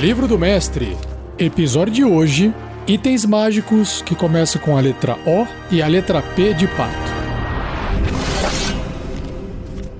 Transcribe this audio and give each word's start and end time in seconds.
Livro 0.00 0.28
do 0.28 0.38
Mestre. 0.38 0.94
Episódio 1.38 1.94
de 1.94 2.04
hoje: 2.04 2.52
Itens 2.86 3.24
mágicos 3.24 4.02
que 4.02 4.14
começam 4.14 4.60
com 4.60 4.76
a 4.76 4.80
letra 4.80 5.16
O 5.26 5.46
e 5.74 5.80
a 5.80 5.86
letra 5.86 6.20
P 6.20 6.52
de 6.52 6.68
pato. 6.68 6.94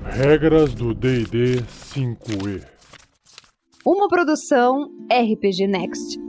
Regras 0.05 0.71
do 0.75 0.93
DD 0.93 1.63
5E. 1.95 2.61
Uma 3.83 4.07
produção 4.07 4.87
RPG 5.11 5.65
Next. 5.65 6.19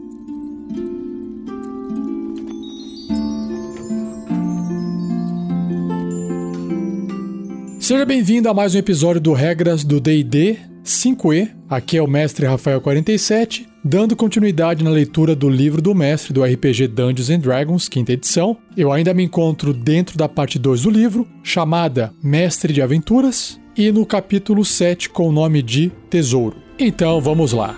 Seja 7.79 8.07
bem-vindo 8.07 8.49
a 8.49 8.55
mais 8.55 8.75
um 8.75 8.79
episódio 8.79 9.21
do 9.21 9.35
Regras 9.35 9.85
do 9.85 10.01
D&D 10.01 10.59
5E. 10.89 11.51
Aqui 11.69 11.99
é 11.99 12.03
o 12.03 12.09
mestre 12.09 12.47
Rafael 12.47 12.81
47, 12.81 13.69
dando 13.85 14.17
continuidade 14.17 14.83
na 14.83 14.91
leitura 14.91 15.37
do 15.37 15.49
livro 15.49 15.83
do 15.83 15.95
mestre 15.95 16.33
do 16.33 16.43
RPG 16.43 16.89
Dungeons 16.89 17.29
and 17.29 17.41
Dragons, 17.41 17.89
quinta 17.89 18.13
edição. 18.13 18.57
Eu 18.77 18.91
ainda 18.91 19.13
me 19.13 19.23
encontro 19.23 19.75
dentro 19.75 20.17
da 20.17 20.29
parte 20.29 20.59
2 20.59 20.83
do 20.83 20.91
livro, 20.91 21.29
chamada 21.43 22.13
Mestre 22.23 22.73
de 22.73 22.81
Aventuras, 22.81 23.61
e 23.77 23.93
no 23.93 24.07
capítulo 24.07 24.65
7 24.65 25.11
com 25.11 25.29
o 25.29 25.33
nome 25.33 25.63
de 25.63 25.93
Tesouro. 26.09 26.57
Então, 26.79 27.21
vamos 27.21 27.53
lá. 27.53 27.77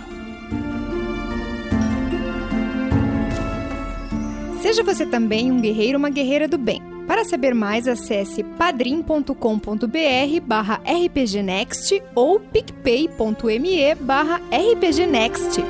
Seja 4.63 4.85
você 4.85 5.05
também 5.05 5.51
um 5.51 5.61
guerreiro 5.61 5.95
ou 5.95 5.99
uma 5.99 6.11
guerreira 6.11 6.47
do 6.47 6.57
bem. 6.57 6.90
Para 7.11 7.25
saber 7.25 7.57
mais, 7.57 7.89
acesse 7.89 8.45
padrim.com.br 8.45 9.35
barra 10.47 10.81
rpgnext 10.87 12.01
ou 12.15 12.39
picpay.me 12.39 13.97
barra 13.97 14.41
rpgnext. 14.53 15.61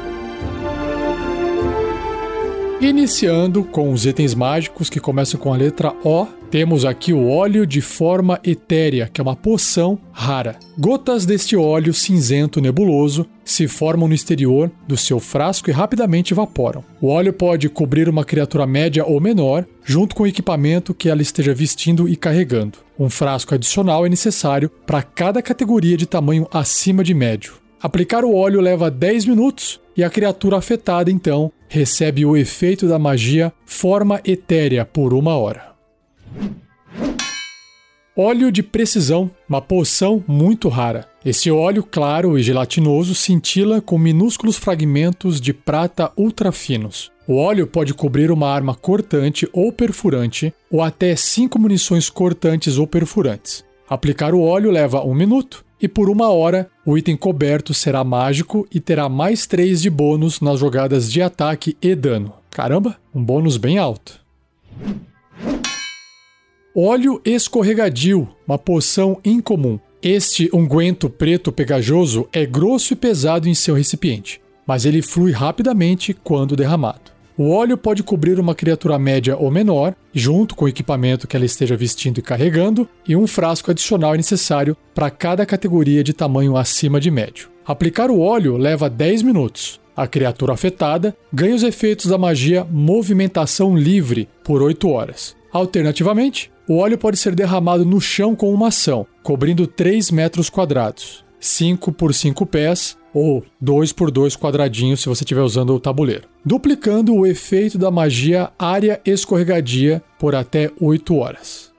Iniciando 2.79 3.65
com 3.65 3.91
os 3.91 4.05
itens 4.05 4.35
mágicos 4.35 4.91
que 4.91 5.01
começam 5.01 5.41
com 5.41 5.51
a 5.51 5.57
letra 5.57 5.95
O, 6.05 6.27
temos 6.51 6.85
aqui 6.85 7.13
o 7.13 7.29
óleo 7.29 7.65
de 7.65 7.81
forma 7.81 8.41
etérea, 8.45 9.09
que 9.13 9.21
é 9.21 9.23
uma 9.23 9.37
poção 9.37 9.99
rara. 10.13 10.57
Gotas 10.77 11.25
deste 11.25 11.57
óleo 11.57 11.95
cinzento 11.95 12.61
nebuloso 12.61 13.27
se 13.45 13.69
formam 13.69 14.09
no 14.09 14.15
exterior 14.15 14.71
do 14.87 14.97
seu 14.97 15.21
frasco 15.21 15.71
e 15.71 15.73
rapidamente 15.73 16.35
evaporam. 16.35 16.85
O 17.01 17.09
óleo 17.09 17.33
pode 17.33 17.69
cobrir 17.69 18.09
uma 18.09 18.25
criatura 18.25 18.67
média 18.67 19.05
ou 19.05 19.21
menor, 19.21 19.65
junto 19.85 20.15
com 20.15 20.25
o 20.25 20.27
equipamento 20.27 20.93
que 20.93 21.09
ela 21.09 21.23
esteja 21.23 21.55
vestindo 21.55 22.09
e 22.09 22.17
carregando. 22.17 22.79
Um 22.99 23.09
frasco 23.09 23.55
adicional 23.55 24.05
é 24.05 24.09
necessário 24.09 24.71
para 24.87 25.03
cada 25.03 25.41
categoria 25.41 25.97
de 25.97 26.07
tamanho 26.07 26.49
acima 26.53 27.05
de 27.05 27.15
médio. 27.15 27.55
Aplicar 27.81 28.25
o 28.25 28.35
óleo 28.35 28.61
leva 28.61 28.91
10 28.91 29.25
minutos 29.25 29.81
e 29.97 30.05
a 30.05 30.11
criatura 30.11 30.59
afetada 30.59 31.11
então 31.11 31.51
recebe 31.69 32.27
o 32.27 32.37
efeito 32.37 32.87
da 32.87 32.99
magia 32.99 33.53
forma 33.65 34.21
etérea 34.25 34.85
por 34.85 35.15
uma 35.15 35.37
hora. 35.37 35.70
Óleo 38.17 38.53
de 38.53 38.63
precisão, 38.63 39.31
uma 39.49 39.63
poção 39.63 40.23
muito 40.29 40.69
rara. 40.69 41.09
Esse 41.25 41.51
óleo 41.51 41.83
claro 41.83 42.39
e 42.39 42.43
gelatinoso 42.43 43.15
cintila 43.15 43.81
com 43.81 43.97
minúsculos 43.97 44.57
fragmentos 44.57 45.41
de 45.41 45.55
prata 45.55 46.13
ultra 46.17 46.53
finos. 46.53 47.11
O 47.27 47.37
óleo 47.37 47.67
pode 47.67 47.95
cobrir 47.95 48.31
uma 48.31 48.49
arma 48.49 48.75
cortante 48.75 49.49
ou 49.53 49.73
perfurante, 49.73 50.53
ou 50.71 50.83
até 50.83 51.15
cinco 51.17 51.59
munições 51.59 52.11
cortantes 52.11 52.77
ou 52.77 52.87
perfurantes. 52.87 53.65
Aplicar 53.89 54.35
o 54.35 54.43
óleo 54.43 54.71
leva 54.71 55.03
um 55.03 55.15
minuto 55.15 55.65
e 55.81 55.89
por 55.89 56.11
uma 56.11 56.29
hora 56.29 56.69
o 56.85 56.99
item 56.99 57.17
coberto 57.17 57.73
será 57.73 58.05
mágico 58.05 58.67
e 58.71 58.81
terá 58.81 59.09
mais 59.09 59.47
3 59.47 59.81
de 59.81 59.89
bônus 59.89 60.41
nas 60.41 60.61
jogadas 60.61 61.11
de 61.11 61.23
ataque 61.23 61.77
e 61.81 61.95
dano. 61.95 62.35
Caramba, 62.51 62.97
um 63.15 63.23
bônus 63.25 63.57
bem 63.57 63.79
alto. 63.79 64.21
Óleo 66.77 67.21
escorregadio, 67.25 68.29
uma 68.47 68.57
poção 68.57 69.19
incomum. 69.25 69.77
Este 70.01 70.49
unguento 70.55 71.11
preto 71.11 71.51
pegajoso 71.51 72.29
é 72.33 72.47
grosso 72.47 72.93
e 72.93 72.97
pesado 72.97 73.49
em 73.49 73.55
seu 73.55 73.75
recipiente, 73.75 74.41
mas 74.65 74.85
ele 74.85 75.03
flui 75.03 75.33
rapidamente 75.33 76.15
quando 76.15 76.55
derramado. 76.55 77.11
O 77.37 77.51
óleo 77.51 77.77
pode 77.77 78.05
cobrir 78.05 78.39
uma 78.39 78.55
criatura 78.55 79.01
média 79.01 79.37
ou 79.37 79.51
menor, 79.51 79.97
junto 80.15 80.55
com 80.55 80.65
o 80.65 80.69
equipamento 80.69 81.27
que 81.27 81.35
ela 81.35 81.45
esteja 81.45 81.77
vestindo 81.77 82.19
e 82.19 82.23
carregando, 82.23 82.89
e 83.07 83.17
um 83.17 83.27
frasco 83.27 83.73
adicional 83.73 84.15
é 84.15 84.19
necessário 84.19 84.77
para 84.95 85.11
cada 85.11 85.45
categoria 85.45 86.05
de 86.05 86.13
tamanho 86.13 86.57
acima 86.57 87.01
de 87.01 87.11
médio. 87.11 87.49
Aplicar 87.67 88.13
o 88.13 88.21
óleo 88.21 88.57
leva 88.57 88.89
10 88.89 89.23
minutos. 89.23 89.81
A 89.97 90.07
criatura 90.07 90.53
afetada 90.53 91.17
ganha 91.33 91.57
os 91.57 91.65
efeitos 91.65 92.07
da 92.07 92.17
magia 92.17 92.65
Movimentação 92.71 93.77
Livre 93.77 94.29
por 94.45 94.63
8 94.63 94.89
horas. 94.89 95.35
Alternativamente, 95.53 96.50
o 96.69 96.79
óleo 96.79 96.99
pode 96.99 97.17
ser 97.17 97.35
derramado 97.35 97.85
no 97.85 98.01
chão 98.01 98.35
com 98.37 98.53
uma 98.53 98.69
ação, 98.69 99.07
cobrindo 99.23 99.67
3 99.67 100.11
metros 100.11 100.49
quadrados, 100.49 101.25
5 101.39 101.93
por 101.93 102.15
5 102.15 102.47
pés 102.47 102.97
ou 103.13 103.45
2 103.61 103.93
por 103.93 104.11
2 104.11 104.37
quadradinhos 104.37 105.01
se 105.01 105.09
você 105.09 105.25
estiver 105.25 105.43
usando 105.43 105.75
o 105.75 105.81
tabuleiro, 105.81 106.29
duplicando 106.45 107.15
o 107.15 107.27
efeito 107.27 107.77
da 107.77 107.91
magia 107.91 108.51
área 108.59 109.01
escorregadia 109.05 110.03
por 110.19 110.35
até 110.35 110.71
8 110.81 111.17
horas. 111.17 111.71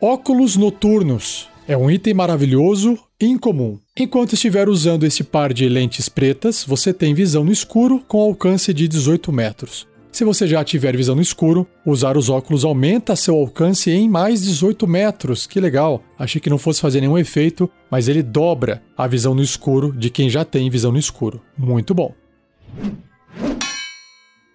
Óculos 0.00 0.56
noturnos 0.56 1.48
é 1.66 1.76
um 1.76 1.90
item 1.90 2.14
maravilhoso 2.14 2.98
e 3.20 3.26
incomum. 3.26 3.78
Enquanto 3.98 4.34
estiver 4.34 4.68
usando 4.68 5.04
esse 5.04 5.24
par 5.24 5.52
de 5.52 5.68
lentes 5.68 6.08
pretas, 6.08 6.64
você 6.64 6.92
tem 6.92 7.14
visão 7.14 7.44
no 7.44 7.52
escuro 7.52 8.02
com 8.06 8.20
alcance 8.20 8.74
de 8.74 8.86
18 8.86 9.32
metros. 9.32 9.86
Se 10.14 10.22
você 10.22 10.46
já 10.46 10.62
tiver 10.62 10.96
visão 10.96 11.16
no 11.16 11.20
escuro, 11.20 11.66
usar 11.84 12.16
os 12.16 12.28
óculos 12.28 12.64
aumenta 12.64 13.16
seu 13.16 13.34
alcance 13.34 13.90
em 13.90 14.08
mais 14.08 14.40
18 14.40 14.86
metros. 14.86 15.44
Que 15.44 15.58
legal! 15.58 16.04
Achei 16.16 16.40
que 16.40 16.48
não 16.48 16.56
fosse 16.56 16.80
fazer 16.80 17.00
nenhum 17.00 17.18
efeito, 17.18 17.68
mas 17.90 18.06
ele 18.06 18.22
dobra 18.22 18.80
a 18.96 19.08
visão 19.08 19.34
no 19.34 19.42
escuro 19.42 19.92
de 19.92 20.10
quem 20.10 20.30
já 20.30 20.44
tem 20.44 20.70
visão 20.70 20.92
no 20.92 21.00
escuro. 21.00 21.42
Muito 21.58 21.92
bom. 21.92 22.14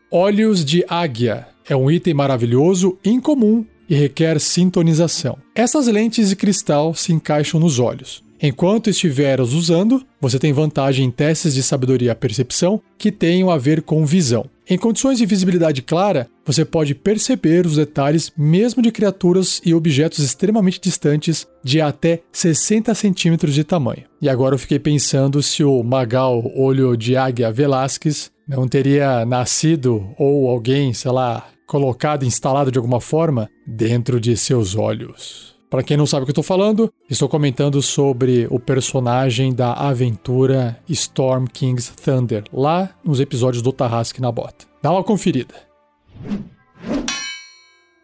Olhos 0.10 0.64
de 0.64 0.86
águia 0.88 1.46
é 1.68 1.76
um 1.76 1.92
item 1.92 2.14
maravilhoso, 2.14 2.98
incomum 3.04 3.66
e 3.90 3.96
requer 3.96 4.40
sintonização. 4.40 5.38
Essas 5.54 5.88
lentes 5.88 6.30
de 6.30 6.38
cristal 6.38 6.94
se 6.94 7.12
encaixam 7.12 7.60
nos 7.60 7.80
olhos. 7.80 8.24
Enquanto 8.42 8.90
estiver 8.90 9.42
os 9.42 9.54
usando, 9.54 10.02
você 10.22 10.40
tem 10.40 10.54
vantagem 10.54 11.06
em 11.06 11.12
testes 11.12 11.54
de 11.54 11.62
sabedoria 11.62 12.12
e 12.12 12.16
percepção 12.16 12.82
que 12.98 13.12
tenham 13.12 13.50
a 13.52 13.58
ver 13.58 13.82
com 13.82 14.06
visão. 14.06 14.46
Em 14.70 14.78
condições 14.78 15.18
de 15.18 15.26
visibilidade 15.26 15.82
clara, 15.82 16.30
você 16.46 16.64
pode 16.64 16.96
perceber 16.96 17.66
os 17.66 17.76
detalhes 17.76 18.32
mesmo 18.38 18.82
de 18.82 18.92
criaturas 18.92 19.60
e 19.66 19.74
objetos 19.74 20.20
extremamente 20.20 20.80
distantes 20.80 21.48
de 21.64 21.82
até 21.82 22.22
60 22.32 22.94
centímetros 22.94 23.54
de 23.56 23.64
tamanho. 23.64 24.04
E 24.22 24.30
agora 24.30 24.56
eu 24.56 24.60
fiquei 24.60 24.80
pensando 24.80 25.42
se 25.42 25.64
o 25.64 25.84
Magal 25.84 26.44
Olho 26.56 26.96
de 26.96 27.18
Águia 27.18 27.52
Velasquez 27.52 28.32
não 28.48 28.68
teria 28.68 29.26
nascido 29.26 30.14
ou 30.18 30.48
alguém, 30.48 30.94
sei 30.94 31.12
lá, 31.12 31.48
colocado, 31.68 32.24
instalado 32.24 32.72
de 32.72 32.78
alguma 32.78 33.02
forma 33.02 33.50
dentro 33.66 34.20
de 34.20 34.38
seus 34.38 34.76
olhos. 34.76 35.49
Para 35.70 35.84
quem 35.84 35.96
não 35.96 36.08
sabe 36.08 36.24
o 36.24 36.26
que 36.26 36.32
eu 36.32 36.42
estou 36.42 36.44
falando, 36.44 36.92
estou 37.08 37.30
comentando 37.30 37.80
sobre 37.80 38.48
o 38.50 38.60
personagem 38.60 39.54
da 39.54 39.74
aventura 39.74 40.80
Storm 40.90 41.46
King's 41.46 41.90
Thunder, 41.90 42.44
lá 42.52 42.90
nos 43.06 43.20
episódios 43.20 43.62
do 43.62 43.72
Tarrasque 43.72 44.20
na 44.20 44.32
Bota. 44.32 44.66
Dá 44.82 44.92
uma 44.92 45.04
conferida. 45.04 45.54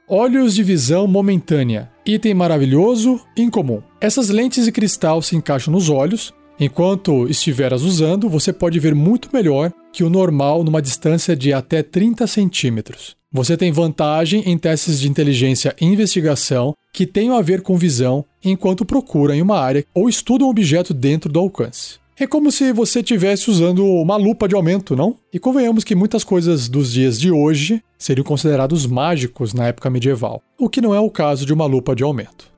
Olhos 0.08 0.54
de 0.54 0.62
visão 0.62 1.08
momentânea. 1.08 1.92
Item 2.06 2.36
maravilhoso, 2.36 3.20
incomum. 3.36 3.82
Essas 4.00 4.30
lentes 4.30 4.66
de 4.66 4.72
cristal 4.72 5.20
se 5.24 5.36
encaixam 5.36 5.74
nos 5.74 5.90
olhos. 5.90 6.32
Enquanto 6.60 7.28
estiver 7.28 7.74
as 7.74 7.82
usando, 7.82 8.30
você 8.30 8.54
pode 8.54 8.80
ver 8.80 8.94
muito 8.94 9.30
melhor 9.34 9.74
que 9.96 10.04
o 10.04 10.10
normal 10.10 10.62
numa 10.62 10.82
distância 10.82 11.38
de 11.38 11.54
até 11.54 11.82
30 11.82 12.28
centímetros. 12.28 13.16
Você 13.32 13.56
tem 13.56 13.72
vantagem 13.72 14.44
em 14.46 14.58
testes 14.58 15.00
de 15.00 15.08
inteligência 15.08 15.74
e 15.80 15.86
investigação 15.86 16.74
que 16.92 17.06
tenham 17.06 17.38
a 17.38 17.42
ver 17.42 17.62
com 17.62 17.78
visão 17.78 18.26
enquanto 18.44 18.84
procura 18.84 19.34
em 19.34 19.42
uma 19.42 19.58
área 19.58 19.86
ou 19.94 20.10
estuda 20.10 20.44
um 20.44 20.50
objeto 20.50 20.94
dentro 20.94 21.32
do 21.32 21.40
alcance. 21.40 21.98
É 22.20 22.28
como 22.28 22.52
se 22.52 22.74
você 22.74 23.00
estivesse 23.00 23.50
usando 23.50 23.86
uma 23.86 24.18
lupa 24.18 24.50
de 24.50 24.56
aumento, 24.56 24.98
não? 24.98 25.16
E 25.32 25.40
convenhamos 25.40 25.86
que 25.86 25.96
muitas 25.96 26.26
coisas 26.26 26.68
dos 26.68 26.92
dias 26.92 27.18
de 27.18 27.32
hoje 27.32 27.82
seriam 27.98 28.26
considerados 28.26 28.86
mágicos 28.86 29.54
na 29.54 29.68
época 29.68 29.90
medieval, 29.90 30.42
o 30.60 30.68
que 30.68 30.82
não 30.82 30.94
é 30.94 31.00
o 31.00 31.10
caso 31.10 31.46
de 31.46 31.54
uma 31.54 31.66
lupa 31.66 31.96
de 31.96 32.04
aumento. 32.04 32.52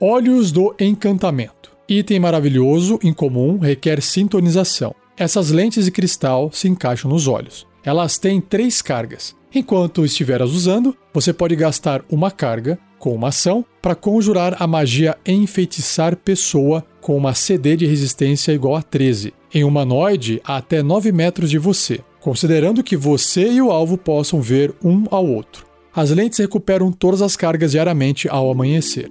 Olhos 0.00 0.52
do 0.52 0.72
encantamento. 0.78 1.61
Item 1.92 2.20
maravilhoso, 2.20 2.98
incomum, 3.02 3.58
requer 3.58 4.00
sintonização. 4.00 4.94
Essas 5.14 5.50
lentes 5.50 5.84
de 5.84 5.90
cristal 5.90 6.50
se 6.50 6.66
encaixam 6.66 7.10
nos 7.10 7.28
olhos. 7.28 7.66
elas 7.84 8.16
têm 8.16 8.40
três 8.40 8.80
cargas. 8.80 9.36
Enquanto 9.54 10.04
estiver 10.04 10.40
as 10.40 10.52
usando, 10.52 10.96
você 11.12 11.34
pode 11.34 11.54
gastar 11.54 12.02
uma 12.08 12.30
carga 12.30 12.78
com 12.98 13.14
uma 13.14 13.28
ação 13.28 13.62
para 13.82 13.94
conjurar 13.94 14.56
a 14.58 14.66
magia 14.66 15.18
Enfeitiçar 15.26 16.16
Pessoa 16.16 16.82
com 17.00 17.14
uma 17.14 17.34
CD 17.34 17.76
de 17.76 17.84
resistência 17.84 18.52
igual 18.52 18.76
a 18.76 18.82
13, 18.82 19.34
em 19.52 19.64
humanoide 19.64 20.40
a 20.44 20.56
até 20.56 20.82
9 20.82 21.12
metros 21.12 21.50
de 21.50 21.58
você, 21.58 22.00
considerando 22.20 22.82
que 22.82 22.96
você 22.96 23.52
e 23.52 23.60
o 23.60 23.70
alvo 23.70 23.98
possam 23.98 24.40
ver 24.40 24.74
um 24.82 25.04
ao 25.10 25.26
outro. 25.26 25.66
As 25.94 26.10
lentes 26.10 26.38
recuperam 26.38 26.90
todas 26.90 27.20
as 27.20 27.36
cargas 27.36 27.72
diariamente 27.72 28.28
ao 28.30 28.50
amanhecer. 28.50 29.10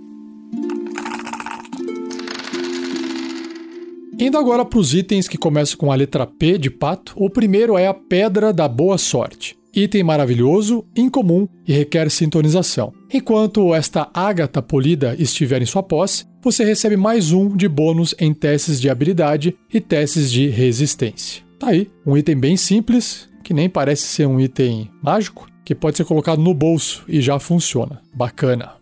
Indo 4.21 4.37
agora 4.37 4.63
para 4.63 4.77
os 4.77 4.93
itens 4.93 5.27
que 5.27 5.35
começam 5.35 5.75
com 5.79 5.91
a 5.91 5.95
letra 5.95 6.27
P 6.27 6.55
de 6.59 6.69
pato, 6.69 7.11
o 7.15 7.27
primeiro 7.27 7.75
é 7.75 7.87
a 7.87 7.93
Pedra 7.93 8.53
da 8.53 8.67
Boa 8.67 8.95
Sorte. 8.95 9.57
Item 9.73 10.03
maravilhoso, 10.03 10.85
incomum 10.95 11.47
e 11.67 11.73
requer 11.73 12.07
sintonização. 12.11 12.93
Enquanto 13.11 13.73
esta 13.73 14.11
ágata 14.13 14.61
polida 14.61 15.15
estiver 15.17 15.59
em 15.63 15.65
sua 15.65 15.81
posse, 15.81 16.25
você 16.39 16.63
recebe 16.63 16.95
mais 16.95 17.31
um 17.31 17.57
de 17.57 17.67
bônus 17.67 18.13
em 18.19 18.31
testes 18.31 18.79
de 18.79 18.91
habilidade 18.91 19.57
e 19.73 19.81
testes 19.81 20.31
de 20.31 20.49
resistência. 20.49 21.41
Tá 21.57 21.69
aí, 21.69 21.89
um 22.05 22.15
item 22.15 22.39
bem 22.39 22.55
simples, 22.55 23.27
que 23.43 23.55
nem 23.55 23.67
parece 23.67 24.03
ser 24.03 24.27
um 24.27 24.39
item 24.39 24.87
mágico, 25.01 25.47
que 25.65 25.73
pode 25.73 25.97
ser 25.97 26.05
colocado 26.05 26.43
no 26.43 26.53
bolso 26.53 27.03
e 27.07 27.21
já 27.21 27.39
funciona. 27.39 27.99
Bacana. 28.13 28.73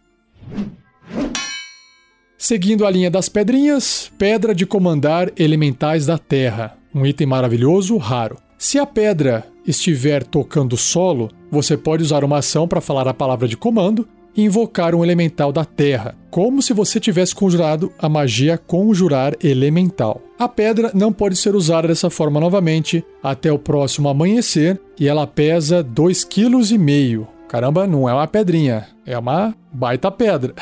Seguindo 2.42 2.86
a 2.86 2.90
linha 2.90 3.12
das 3.12 3.28
pedrinhas, 3.28 4.10
Pedra 4.18 4.56
de 4.56 4.66
Comandar 4.66 5.30
Elementais 5.38 6.06
da 6.06 6.18
Terra. 6.18 6.78
Um 6.96 7.06
item 7.06 7.28
maravilhoso, 7.28 7.98
raro. 7.98 8.38
Se 8.58 8.80
a 8.80 8.86
pedra 8.86 9.46
estiver 9.68 10.24
tocando 10.24 10.78
solo, 10.78 11.30
você 11.52 11.76
pode 11.76 12.02
usar 12.02 12.24
uma 12.24 12.38
ação 12.38 12.66
para 12.66 12.80
falar 12.80 13.10
a 13.10 13.14
palavra 13.14 13.46
de 13.46 13.58
comando 13.58 14.08
e 14.34 14.44
invocar 14.46 14.96
um 14.96 15.04
elemental 15.04 15.52
da 15.52 15.66
terra, 15.66 16.16
como 16.32 16.62
se 16.62 16.72
você 16.72 16.98
tivesse 16.98 17.36
conjurado 17.36 17.92
a 18.00 18.08
magia 18.08 18.58
Conjurar 18.58 19.36
Elemental. 19.44 20.22
A 20.40 20.48
pedra 20.48 20.92
não 20.94 21.12
pode 21.12 21.36
ser 21.36 21.56
usada 21.56 21.90
dessa 21.90 22.10
forma 22.10 22.40
novamente 22.40 23.04
até 23.22 23.52
o 23.52 23.60
próximo 23.60 24.08
amanhecer 24.08 24.80
e 24.98 25.10
ela 25.10 25.28
pesa 25.28 25.84
2,5 25.84 27.26
kg. 27.26 27.28
Caramba, 27.50 27.86
não 27.86 28.08
é 28.08 28.14
uma 28.14 28.28
pedrinha, 28.28 28.88
é 29.06 29.18
uma 29.18 29.54
baita 29.74 30.10
pedra. 30.10 30.54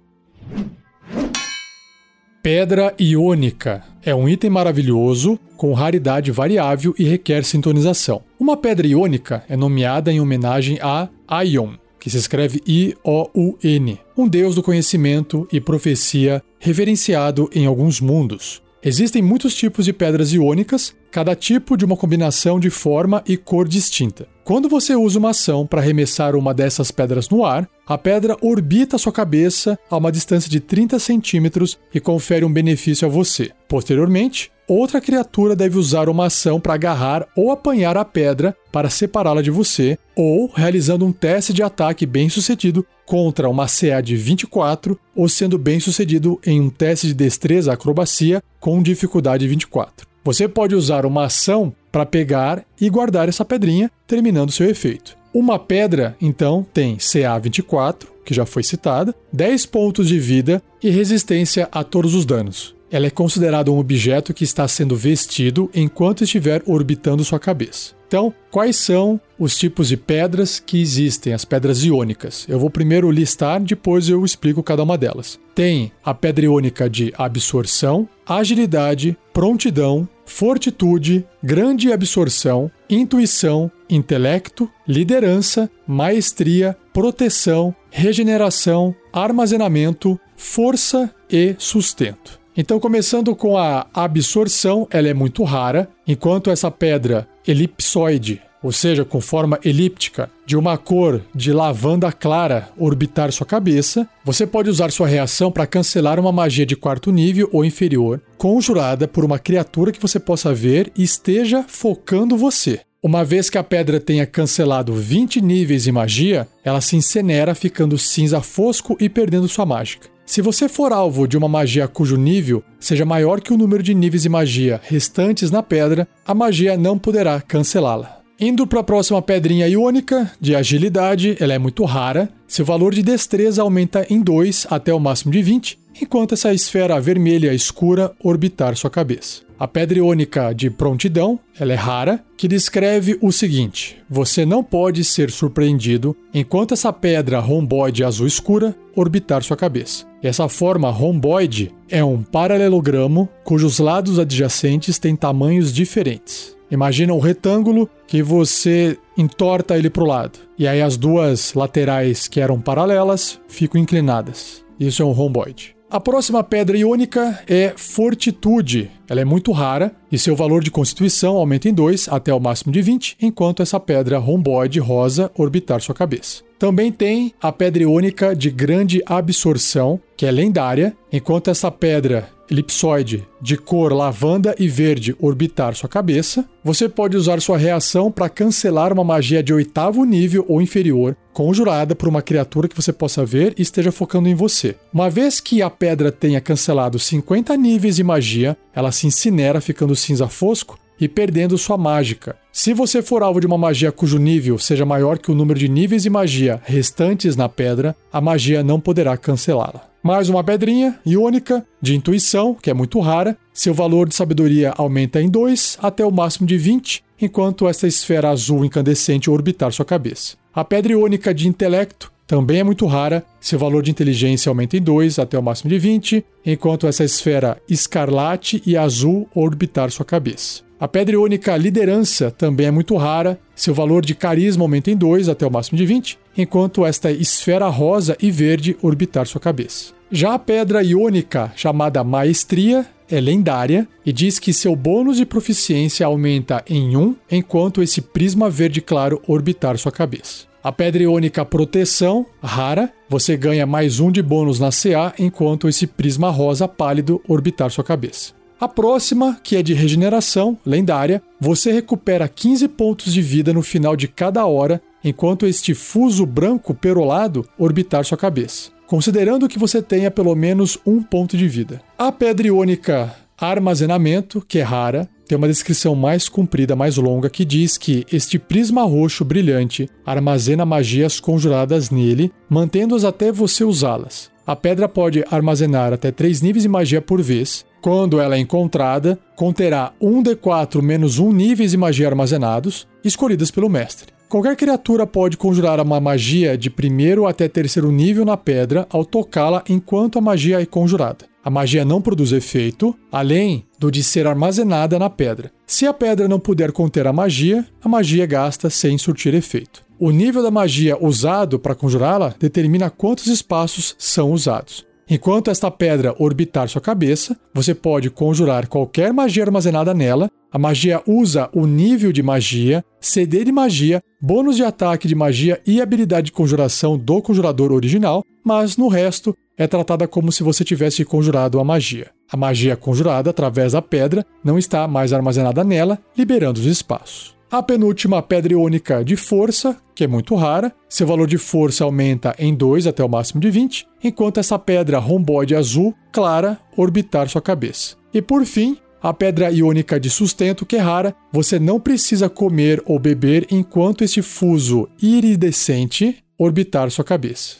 Pedra 2.45 2.93
Iônica 2.99 3.83
é 4.03 4.13
um 4.13 4.29
item 4.29 4.51
maravilhoso 4.51 5.39
com 5.57 5.73
raridade 5.73 6.31
variável 6.31 6.93
e 6.97 7.03
requer 7.03 7.43
sintonização. 7.43 8.21
Uma 8.39 8.55
pedra 8.55 8.85
iônica 8.85 9.43
é 9.49 9.57
nomeada 9.57 10.11
em 10.11 10.19
homenagem 10.19 10.77
a 10.79 11.09
Aion, 11.27 11.73
que 11.99 12.07
se 12.07 12.17
escreve 12.17 12.61
I-O-U-N, 12.67 13.99
um 14.15 14.27
deus 14.27 14.53
do 14.53 14.61
conhecimento 14.61 15.47
e 15.51 15.59
profecia 15.59 16.43
reverenciado 16.59 17.49
em 17.51 17.65
alguns 17.65 17.99
mundos. 17.99 18.61
Existem 18.83 19.23
muitos 19.23 19.55
tipos 19.55 19.83
de 19.83 19.91
pedras 19.91 20.31
iônicas, 20.31 20.93
cada 21.15 21.33
tipo 21.33 21.77
de 21.77 21.85
uma 21.85 21.95
combinação 21.95 22.59
de 22.59 22.69
forma 22.69 23.23
e 23.25 23.37
cor 23.37 23.69
distinta. 23.69 24.27
Quando 24.43 24.67
você 24.67 24.95
usa 24.95 25.17
uma 25.17 25.29
ação 25.29 25.65
para 25.65 25.79
arremessar 25.79 26.35
uma 26.35 26.53
dessas 26.53 26.91
pedras 26.91 27.29
no 27.29 27.45
ar, 27.45 27.69
a 27.87 27.97
pedra 27.97 28.35
orbita 28.41 28.97
sua 28.97 29.13
cabeça 29.13 29.79
a 29.89 29.95
uma 29.95 30.11
distância 30.11 30.51
de 30.51 30.59
30 30.59 30.99
centímetros 30.99 31.79
e 31.93 32.01
confere 32.01 32.43
um 32.43 32.51
benefício 32.51 33.07
a 33.07 33.09
você. 33.09 33.49
Posteriormente, 33.65 34.51
outra 34.67 34.99
criatura 34.99 35.55
deve 35.55 35.77
usar 35.77 36.09
uma 36.09 36.25
ação 36.25 36.59
para 36.59 36.73
agarrar 36.73 37.25
ou 37.33 37.49
apanhar 37.49 37.95
a 37.95 38.03
pedra 38.03 38.53
para 38.69 38.89
separá-la 38.89 39.41
de 39.41 39.49
você, 39.49 39.97
ou 40.17 40.51
realizando 40.53 41.05
um 41.05 41.13
teste 41.13 41.53
de 41.53 41.63
ataque 41.63 42.05
bem 42.05 42.27
sucedido 42.27 42.85
contra 43.05 43.47
uma 43.47 43.67
CA 43.67 44.01
de 44.01 44.17
24 44.17 44.99
ou 45.15 45.29
sendo 45.29 45.57
bem 45.57 45.79
sucedido 45.79 46.41
em 46.45 46.59
um 46.59 46.69
teste 46.69 47.07
de 47.07 47.13
destreza 47.13 47.71
acrobacia 47.71 48.43
com 48.59 48.83
dificuldade 48.83 49.47
24. 49.47 50.13
Você 50.25 50.47
pode 50.47 50.73
usar 50.73 51.05
uma 51.05 51.25
ação 51.25 51.71
para 51.91 52.03
pegar 52.03 52.65
e 52.81 52.89
guardar 52.89 53.29
essa 53.29 53.45
pedrinha, 53.45 53.91
terminando 54.07 54.51
seu 54.51 54.67
efeito. 54.67 55.15
Uma 55.31 55.59
pedra, 55.59 56.17
então, 56.19 56.65
tem 56.73 56.97
CA 56.97 57.37
24, 57.37 58.09
que 58.25 58.33
já 58.33 58.43
foi 58.43 58.63
citada, 58.63 59.13
10 59.31 59.67
pontos 59.67 60.07
de 60.07 60.17
vida 60.17 60.63
e 60.81 60.89
resistência 60.89 61.69
a 61.71 61.83
todos 61.83 62.15
os 62.15 62.25
danos. 62.25 62.73
Ela 62.89 63.05
é 63.05 63.11
considerada 63.11 63.71
um 63.71 63.77
objeto 63.77 64.33
que 64.33 64.43
está 64.43 64.67
sendo 64.67 64.95
vestido 64.95 65.69
enquanto 65.75 66.23
estiver 66.23 66.63
orbitando 66.65 67.23
sua 67.23 67.39
cabeça. 67.39 67.93
Então, 68.15 68.33
quais 68.49 68.77
são 68.77 69.19
os 69.37 69.57
tipos 69.57 69.89
de 69.89 69.97
pedras 69.97 70.57
que 70.57 70.81
existem, 70.81 71.33
as 71.33 71.43
pedras 71.43 71.83
iônicas? 71.83 72.45
Eu 72.47 72.57
vou 72.57 72.69
primeiro 72.69 73.11
listar, 73.11 73.61
depois 73.61 74.07
eu 74.07 74.23
explico 74.23 74.63
cada 74.63 74.83
uma 74.83 74.97
delas. 74.97 75.37
Tem 75.53 75.91
a 76.01 76.13
pedra 76.13 76.45
iônica 76.45 76.89
de 76.89 77.13
absorção, 77.17 78.07
agilidade, 78.25 79.17
prontidão, 79.33 80.07
fortitude, 80.25 81.27
grande 81.43 81.91
absorção, 81.91 82.71
intuição, 82.89 83.69
intelecto, 83.89 84.71
liderança, 84.87 85.69
maestria, 85.85 86.73
proteção, 86.93 87.75
regeneração, 87.91 88.95
armazenamento, 89.11 90.17
força 90.37 91.13
e 91.29 91.53
sustento. 91.57 92.44
Então, 92.57 92.79
começando 92.79 93.35
com 93.35 93.57
a 93.57 93.85
absorção, 93.93 94.87
ela 94.89 95.09
é 95.09 95.13
muito 95.13 95.43
rara, 95.43 95.89
enquanto 96.07 96.49
essa 96.49 96.71
pedra 96.71 97.27
elipsoide, 97.45 98.41
ou 98.63 98.71
seja, 98.71 99.03
com 99.03 99.19
forma 99.19 99.59
elíptica, 99.61 100.29
de 100.45 100.55
uma 100.55 100.77
cor 100.77 101.21
de 101.35 101.51
lavanda 101.51 102.11
clara 102.13 102.69
orbitar 102.77 103.29
sua 103.33 103.45
cabeça, 103.45 104.07
você 104.23 104.47
pode 104.47 104.69
usar 104.69 104.89
sua 104.91 105.05
reação 105.05 105.51
para 105.51 105.67
cancelar 105.67 106.17
uma 106.17 106.31
magia 106.31 106.65
de 106.65 106.77
quarto 106.77 107.11
nível 107.11 107.49
ou 107.51 107.65
inferior, 107.65 108.21
conjurada 108.37 109.05
por 109.05 109.25
uma 109.25 109.37
criatura 109.37 109.91
que 109.91 110.01
você 110.01 110.17
possa 110.17 110.53
ver 110.53 110.93
e 110.97 111.03
esteja 111.03 111.65
focando 111.67 112.37
você. 112.37 112.79
Uma 113.03 113.23
vez 113.23 113.49
que 113.49 113.57
a 113.57 113.63
pedra 113.63 113.99
tenha 113.99 114.25
cancelado 114.25 114.93
20 114.93 115.41
níveis 115.41 115.83
de 115.83 115.91
magia, 115.91 116.47
ela 116.63 116.81
se 116.81 116.95
incinera 116.95 117.53
ficando 117.53 117.97
cinza 117.97 118.41
fosco 118.41 118.95
e 118.99 119.09
perdendo 119.09 119.47
sua 119.47 119.65
mágica. 119.65 120.14
Se 120.25 120.41
você 120.41 120.67
for 120.67 120.91
alvo 120.91 121.27
de 121.27 121.37
uma 121.37 121.47
magia 121.47 121.87
cujo 121.87 122.17
nível 122.17 122.63
seja 122.79 123.05
maior 123.05 123.39
que 123.39 123.53
o 123.53 123.57
número 123.57 123.83
de 123.83 123.93
níveis 123.93 124.23
de 124.23 124.29
magia 124.29 124.81
restantes 124.83 125.51
na 125.51 125.61
pedra, 125.61 126.07
a 126.25 126.33
magia 126.33 126.75
não 126.75 126.97
poderá 126.97 127.39
cancelá-la. 127.39 128.21
Indo 128.39 128.65
para 128.65 128.81
a 128.81 128.83
próxima 128.83 129.21
pedrinha 129.21 129.67
iônica, 129.67 130.29
de 130.41 130.55
agilidade, 130.55 131.37
ela 131.39 131.53
é 131.53 131.59
muito 131.59 131.85
rara. 131.85 132.27
Seu 132.47 132.65
valor 132.65 132.93
de 132.93 133.01
destreza 133.01 133.61
aumenta 133.61 134.05
em 134.09 134.19
2 134.19 134.67
até 134.69 134.93
o 134.93 134.99
máximo 134.99 135.31
de 135.31 135.41
20, 135.41 135.79
enquanto 136.01 136.33
essa 136.33 136.53
esfera 136.53 136.99
vermelha 136.99 137.53
escura 137.53 138.11
orbitar 138.21 138.75
sua 138.75 138.89
cabeça. 138.89 139.44
A 139.57 139.67
pedra 139.67 139.99
iônica 139.99 140.53
de 140.53 140.69
prontidão, 140.69 141.39
ela 141.57 141.71
é 141.71 141.75
rara, 141.75 142.23
que 142.35 142.47
descreve 142.47 143.17
o 143.21 143.31
seguinte: 143.31 143.97
você 144.09 144.45
não 144.45 144.63
pode 144.63 145.03
ser 145.03 145.31
surpreendido 145.31 146.15
enquanto 146.33 146.73
essa 146.73 146.91
pedra 146.91 147.39
romboide 147.39 148.03
azul 148.03 148.27
escura 148.27 148.75
orbitar 148.93 149.43
sua 149.43 149.55
cabeça. 149.55 150.05
Essa 150.21 150.49
forma 150.49 150.89
romboide 150.89 151.73
é 151.89 152.03
um 152.03 152.21
paralelogramo 152.21 153.29
cujos 153.43 153.79
lados 153.79 154.19
adjacentes 154.19 154.99
têm 154.99 155.15
tamanhos 155.15 155.71
diferentes. 155.73 156.55
Imagina 156.69 157.13
um 157.13 157.19
retângulo 157.19 157.89
que 158.07 158.23
você 158.23 158.97
entorta 159.17 159.77
ele 159.77 159.89
para 159.89 160.03
o 160.03 160.07
lado. 160.07 160.39
E 160.57 160.67
aí 160.67 160.81
as 160.81 160.97
duas 160.97 161.53
laterais 161.53 162.27
que 162.27 162.39
eram 162.41 162.59
paralelas 162.59 163.39
ficam 163.47 163.79
inclinadas. 163.79 164.65
Isso 164.79 165.01
é 165.03 165.05
um 165.05 165.11
romboide. 165.11 165.74
A 165.89 165.99
próxima 165.99 166.43
pedra 166.43 166.75
iônica 166.75 167.43
é 167.47 167.71
Fortitude. 167.77 168.89
Ela 169.07 169.21
é 169.21 169.25
muito 169.25 169.51
rara 169.51 169.91
e 170.11 170.17
seu 170.17 170.35
valor 170.35 170.63
de 170.63 170.71
constituição 170.71 171.35
aumenta 171.37 171.69
em 171.69 171.73
2 171.73 172.09
até 172.09 172.33
o 172.33 172.39
máximo 172.39 172.73
de 172.73 172.81
20, 172.81 173.17
enquanto 173.21 173.61
essa 173.61 173.79
pedra 173.79 174.17
romboide 174.17 174.79
rosa 174.79 175.31
orbitar 175.37 175.79
sua 175.79 175.93
cabeça. 175.93 176.43
Também 176.57 176.91
tem 176.91 177.33
a 177.41 177.51
pedra 177.51 177.83
iônica 177.83 178.35
de 178.35 178.49
grande 178.49 179.01
absorção, 179.05 179.99
que 180.15 180.25
é 180.25 180.31
lendária, 180.31 180.95
enquanto 181.11 181.49
essa 181.49 181.69
pedra 181.69 182.29
elipsoide 182.49 183.27
de 183.41 183.57
cor 183.57 183.91
lavanda 183.91 184.55
e 184.57 184.67
verde 184.67 185.15
orbitar 185.19 185.75
sua 185.75 185.89
cabeça, 185.89 186.45
você 186.63 186.87
pode 186.87 187.17
usar 187.17 187.41
sua 187.41 187.57
reação 187.57 188.11
para 188.11 188.29
cancelar 188.29 188.93
uma 188.93 189.03
magia 189.03 189.41
de 189.41 189.53
oitavo 189.53 190.03
nível 190.05 190.45
ou 190.47 190.61
inferior, 190.61 191.17
conjurada 191.33 191.95
por 191.95 192.07
uma 192.07 192.21
criatura 192.21 192.67
que 192.67 192.75
você 192.75 192.93
possa 192.93 193.25
ver 193.25 193.53
e 193.57 193.61
esteja 193.61 193.91
focando 193.91 194.29
em 194.29 194.35
você. 194.35 194.75
Uma 194.93 195.09
vez 195.09 195.39
que 195.39 195.61
a 195.61 195.69
pedra 195.69 196.11
tenha 196.11 196.39
cancelado 196.39 196.99
50 196.99 197.55
níveis 197.57 197.95
de 197.95 198.03
magia, 198.03 198.55
ela 198.73 198.91
se 198.91 199.07
incinera 199.07 199.59
ficando 199.59 199.95
cinza 199.95 200.27
fosco 200.27 200.77
e 200.99 201.07
perdendo 201.07 201.57
sua 201.57 201.77
mágica. 201.77 202.35
Se 202.51 202.73
você 202.73 203.01
for 203.01 203.21
alvo 203.21 203.39
de 203.39 203.47
uma 203.47 203.57
magia 203.57 203.91
cujo 203.91 204.17
nível 204.17 204.57
seja 204.57 204.85
maior 204.85 205.17
que 205.17 205.31
o 205.31 205.35
número 205.35 205.59
de 205.59 205.67
níveis 205.67 206.03
de 206.03 206.09
magia 206.09 206.61
restantes 206.63 207.35
na 207.35 207.49
pedra, 207.49 207.95
a 208.11 208.21
magia 208.21 208.63
não 208.63 208.79
poderá 208.79 209.17
cancelá-la. 209.17 209.89
Mais 210.01 210.29
uma 210.29 210.43
pedrinha 210.43 210.99
iônica 211.05 211.65
de 211.81 211.95
intuição, 211.95 212.53
que 212.53 212.69
é 212.69 212.73
muito 212.73 212.99
rara. 212.99 213.35
Seu 213.51 213.73
valor 213.73 214.07
de 214.07 214.13
sabedoria 214.13 214.73
aumenta 214.77 215.19
em 215.19 215.27
2 215.27 215.79
até 215.81 216.05
o 216.05 216.11
máximo 216.11 216.45
de 216.45 216.57
20, 216.57 217.03
enquanto 217.19 217.67
esta 217.67 217.87
esfera 217.87 218.29
azul 218.29 218.63
incandescente 218.63 219.29
orbitar 219.29 219.71
sua 219.71 219.83
cabeça. 219.83 220.37
A 220.53 220.63
pedra 220.63 220.93
iônica 220.93 221.33
de 221.33 221.47
intelecto 221.47 222.11
também 222.27 222.59
é 222.59 222.63
muito 222.63 222.87
rara, 222.87 223.23
seu 223.39 223.59
valor 223.59 223.83
de 223.83 223.91
inteligência 223.91 224.49
aumenta 224.49 224.75
em 224.75 224.81
2 224.81 225.19
até 225.19 225.37
o 225.37 225.43
máximo 225.43 225.69
de 225.69 225.77
20, 225.77 226.25
enquanto 226.45 226.87
essa 226.87 227.03
esfera 227.03 227.61
escarlate 227.69 228.63
e 228.65 228.75
azul 228.75 229.29
orbitar 229.35 229.91
sua 229.91 230.05
cabeça. 230.05 230.64
A 230.77 230.89
pedra 230.89 231.15
iônica 231.15 231.55
liderança 231.55 232.29
também 232.29 232.67
é 232.67 232.71
muito 232.71 232.97
rara, 232.97 233.39
seu 233.55 233.73
valor 233.73 234.05
de 234.05 234.13
carisma 234.13 234.65
aumenta 234.65 234.91
em 234.91 234.97
2 234.97 235.29
até 235.29 235.47
o 235.47 235.51
máximo 235.51 235.77
de 235.77 235.85
20, 235.85 236.19
enquanto 236.37 236.85
esta 236.85 237.09
esfera 237.09 237.67
rosa 237.69 238.17
e 238.21 238.29
verde 238.29 238.75
orbitar 238.81 239.25
sua 239.25 239.39
cabeça. 239.39 239.93
Já 240.11 240.33
a 240.33 240.39
pedra 240.39 240.83
iônica, 240.83 241.53
chamada 241.55 242.03
maestria, 242.03 242.85
é 243.09 243.21
lendária 243.21 243.87
e 244.05 244.11
diz 244.11 244.37
que 244.37 244.51
seu 244.51 244.75
bônus 244.75 245.15
de 245.15 245.25
proficiência 245.25 246.05
aumenta 246.05 246.61
em 246.67 246.97
1 246.97 247.15
enquanto 247.31 247.81
esse 247.81 248.01
prisma 248.01 248.49
verde 248.49 248.81
claro 248.81 249.21
orbitar 249.25 249.77
sua 249.77 249.93
cabeça. 249.93 250.45
A 250.61 250.73
pedra 250.73 251.03
iônica 251.03 251.45
proteção, 251.45 252.25
rara, 252.43 252.91
você 253.07 253.37
ganha 253.37 253.65
mais 253.65 254.01
um 254.01 254.11
de 254.11 254.21
bônus 254.21 254.59
na 254.59 254.71
CA 254.71 255.13
enquanto 255.17 255.69
esse 255.69 255.87
prisma 255.87 256.29
rosa 256.29 256.67
pálido 256.67 257.21
orbitar 257.29 257.69
sua 257.71 257.83
cabeça. 257.83 258.34
A 258.59 258.67
próxima, 258.67 259.37
que 259.43 259.55
é 259.55 259.61
de 259.61 259.73
regeneração, 259.73 260.57
lendária, 260.65 261.21
você 261.39 261.71
recupera 261.71 262.27
15 262.27 262.67
pontos 262.69 263.13
de 263.13 263.21
vida 263.21 263.53
no 263.53 263.61
final 263.61 263.95
de 263.95 264.07
cada 264.07 264.45
hora 264.45 264.81
enquanto 265.03 265.45
este 265.45 265.73
fuso 265.73 266.25
branco 266.25 266.73
perolado 266.73 267.47
orbitar 267.57 268.03
sua 268.05 268.17
cabeça 268.17 268.75
considerando 268.87 269.47
que 269.47 269.57
você 269.57 269.81
tenha 269.81 270.11
pelo 270.11 270.35
menos 270.35 270.77
um 270.85 271.01
ponto 271.01 271.35
de 271.35 271.47
vida. 271.47 271.81
A 271.97 272.11
pedra 272.11 272.47
iônica 272.47 273.15
armazenamento, 273.37 274.43
que 274.47 274.59
é 274.59 274.61
rara, 274.61 275.09
tem 275.27 275.37
uma 275.37 275.47
descrição 275.47 275.95
mais 275.95 276.29
comprida, 276.29 276.75
mais 276.75 276.97
longa, 276.97 277.29
que 277.29 277.43
diz 277.43 277.77
que 277.77 278.05
este 278.11 278.39
prisma 278.39 278.83
roxo 278.83 279.25
brilhante 279.25 279.89
armazena 280.05 280.65
magias 280.65 281.19
conjuradas 281.19 281.89
nele, 281.89 282.31
mantendo-as 282.49 283.03
até 283.03 283.31
você 283.31 283.63
usá-las. 283.63 284.31
A 284.47 284.55
pedra 284.55 284.87
pode 284.87 285.25
armazenar 285.29 285.91
até 285.91 286.11
3 286.11 286.41
níveis 286.41 286.63
de 286.63 286.69
magia 286.69 287.01
por 287.01 287.21
vez. 287.21 287.65
Quando 287.85 288.19
ela 288.19 288.35
é 288.35 288.39
encontrada, 288.39 289.19
conterá 289.35 289.93
1d4 290.01 290.81
menos 290.81 291.19
1 291.19 291.31
níveis 291.31 291.69
de 291.69 291.77
magia 291.77 292.07
armazenados, 292.07 292.87
escolhidas 293.03 293.51
pelo 293.51 293.69
mestre. 293.69 294.11
Qualquer 294.27 294.55
criatura 294.55 295.05
pode 295.05 295.37
conjurar 295.37 295.79
uma 295.79 295.99
magia 295.99 296.57
de 296.57 296.71
primeiro 296.71 297.27
até 297.27 297.47
terceiro 297.47 297.91
nível 297.91 298.25
na 298.25 298.35
pedra 298.35 298.87
ao 298.89 299.05
tocá-la 299.05 299.63
enquanto 299.69 300.17
a 300.17 300.21
magia 300.21 300.59
é 300.59 300.65
conjurada. 300.65 301.27
A 301.43 301.51
magia 301.51 301.85
não 301.85 302.01
produz 302.01 302.31
efeito, 302.31 302.95
além 303.11 303.63
do 303.77 303.91
de 303.91 304.03
ser 304.03 304.25
armazenada 304.25 304.97
na 304.97 305.07
pedra. 305.07 305.51
Se 305.67 305.85
a 305.85 305.93
pedra 305.93 306.27
não 306.27 306.39
puder 306.39 306.71
conter 306.71 307.05
a 307.05 307.13
magia, 307.13 307.63
a 307.83 307.87
magia 307.87 308.25
gasta 308.25 308.67
sem 308.67 308.97
surtir 308.97 309.35
efeito. 309.35 309.83
O 309.99 310.09
nível 310.09 310.41
da 310.41 310.49
magia 310.49 310.97
usado 310.99 311.59
para 311.59 311.75
conjurá-la 311.75 312.33
determina 312.39 312.89
quantos 312.89 313.27
espaços 313.27 313.95
são 313.99 314.31
usados. 314.31 314.83
Enquanto 315.07 315.51
esta 315.51 315.69
pedra 315.69 316.15
orbitar 316.17 316.67
sua 316.67 316.81
cabeça, 316.81 317.37
você 317.53 317.75
pode 317.75 318.09
conjurar 318.09 318.67
qualquer 318.67 319.13
magia 319.13 319.43
armazenada 319.43 319.93
nela. 319.93 320.29
A 320.51 320.57
magia 320.57 321.01
usa 321.05 321.47
o 321.53 321.67
nível 321.67 322.11
de 322.11 322.23
magia, 322.23 322.83
CD 322.99 323.43
de 323.43 323.51
magia, 323.51 324.01
bônus 324.19 324.55
de 324.55 324.63
ataque 324.63 325.07
de 325.07 325.13
magia 325.13 325.61
e 325.65 325.79
habilidade 325.79 326.27
de 326.27 326.31
conjuração 326.31 326.97
do 326.97 327.21
conjurador 327.21 327.71
original, 327.71 328.23
mas 328.43 328.77
no 328.77 328.87
resto 328.87 329.35
é 329.55 329.67
tratada 329.67 330.07
como 330.07 330.31
se 330.31 330.41
você 330.41 330.63
tivesse 330.63 331.05
conjurado 331.05 331.59
a 331.59 331.63
magia. 331.63 332.09
A 332.31 332.35
magia 332.35 332.75
conjurada 332.75 333.29
através 333.29 333.73
da 333.73 333.81
pedra 333.81 334.25
não 334.43 334.57
está 334.57 334.87
mais 334.87 335.13
armazenada 335.13 335.63
nela, 335.63 335.99
liberando 336.17 336.59
os 336.59 336.65
espaços. 336.65 337.34
A 337.55 337.63
penúltima 337.63 338.21
pedra 338.21 338.51
iônica 338.51 339.01
de 339.01 339.15
força, 339.15 339.77
que 339.95 340.03
é 340.03 340.07
muito 340.07 340.35
rara, 340.35 340.73
seu 340.89 341.07
valor 341.07 341.25
de 341.25 341.37
força 341.37 341.85
aumenta 341.85 342.35
em 342.37 342.53
2 342.53 342.85
até 342.85 343.01
o 343.01 343.07
máximo 343.07 343.39
de 343.39 343.49
20, 343.49 343.87
enquanto 344.03 344.41
essa 344.41 344.59
pedra 344.59 344.99
romboide 344.99 345.55
azul 345.55 345.95
clara 346.11 346.59
orbitar 346.75 347.29
sua 347.29 347.41
cabeça. 347.41 347.95
E 348.13 348.21
por 348.21 348.43
fim, 348.45 348.77
a 349.01 349.13
pedra 349.13 349.49
iônica 349.51 349.97
de 349.97 350.09
sustento, 350.09 350.65
que 350.65 350.75
é 350.75 350.79
rara, 350.79 351.15
você 351.31 351.57
não 351.57 351.79
precisa 351.79 352.27
comer 352.27 352.83
ou 352.85 352.99
beber 352.99 353.47
enquanto 353.49 354.03
este 354.03 354.21
fuso 354.21 354.89
iridescente 355.01 356.17
orbitar 356.37 356.91
sua 356.91 357.05
cabeça. 357.05 357.59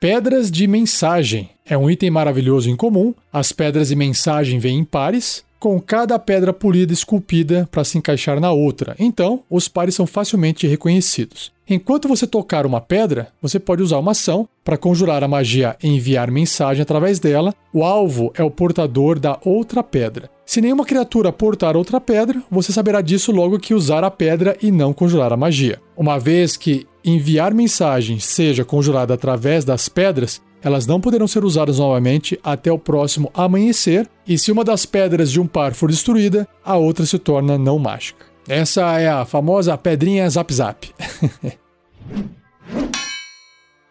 Pedras 0.00 0.50
de 0.50 0.66
mensagem 0.66 1.50
é 1.66 1.76
um 1.76 1.90
item 1.90 2.10
maravilhoso 2.10 2.70
em 2.70 2.76
comum. 2.76 3.14
As 3.30 3.52
pedras 3.52 3.88
de 3.88 3.96
mensagem 3.96 4.58
vêm 4.58 4.78
em 4.78 4.84
pares, 4.84 5.44
com 5.64 5.80
cada 5.80 6.18
pedra 6.18 6.52
polida 6.52 6.92
esculpida 6.92 7.66
para 7.72 7.84
se 7.84 7.96
encaixar 7.96 8.38
na 8.38 8.52
outra. 8.52 8.94
Então, 8.98 9.40
os 9.48 9.66
pares 9.66 9.94
são 9.94 10.06
facilmente 10.06 10.66
reconhecidos. 10.66 11.50
Enquanto 11.66 12.06
você 12.06 12.26
tocar 12.26 12.66
uma 12.66 12.82
pedra, 12.82 13.28
você 13.40 13.58
pode 13.58 13.82
usar 13.82 13.96
uma 13.96 14.10
ação 14.10 14.46
para 14.62 14.76
conjurar 14.76 15.24
a 15.24 15.28
magia 15.28 15.74
e 15.82 15.88
enviar 15.88 16.30
mensagem 16.30 16.82
através 16.82 17.18
dela. 17.18 17.54
O 17.72 17.82
alvo 17.82 18.30
é 18.36 18.44
o 18.44 18.50
portador 18.50 19.18
da 19.18 19.40
outra 19.42 19.82
pedra. 19.82 20.28
Se 20.44 20.60
nenhuma 20.60 20.84
criatura 20.84 21.32
portar 21.32 21.78
outra 21.78 21.98
pedra, 21.98 22.42
você 22.50 22.70
saberá 22.70 23.00
disso 23.00 23.32
logo 23.32 23.58
que 23.58 23.72
usar 23.72 24.04
a 24.04 24.10
pedra 24.10 24.58
e 24.60 24.70
não 24.70 24.92
conjurar 24.92 25.32
a 25.32 25.36
magia. 25.38 25.80
Uma 25.96 26.18
vez 26.18 26.58
que 26.58 26.86
enviar 27.02 27.54
mensagem 27.54 28.18
seja 28.18 28.66
conjurada 28.66 29.14
através 29.14 29.64
das 29.64 29.88
pedras, 29.88 30.42
elas 30.64 30.86
não 30.86 31.00
poderão 31.00 31.28
ser 31.28 31.44
usadas 31.44 31.78
novamente 31.78 32.40
até 32.42 32.72
o 32.72 32.78
próximo 32.78 33.30
amanhecer, 33.34 34.08
e 34.26 34.38
se 34.38 34.50
uma 34.50 34.64
das 34.64 34.86
pedras 34.86 35.30
de 35.30 35.38
um 35.38 35.46
par 35.46 35.74
for 35.74 35.90
destruída, 35.90 36.48
a 36.64 36.76
outra 36.76 37.04
se 37.04 37.18
torna 37.18 37.58
não 37.58 37.78
mágica. 37.78 38.24
Essa 38.48 38.98
é 38.98 39.08
a 39.08 39.24
famosa 39.24 39.76
pedrinha 39.76 40.28
Zap 40.28 40.52
Zap. 40.52 40.90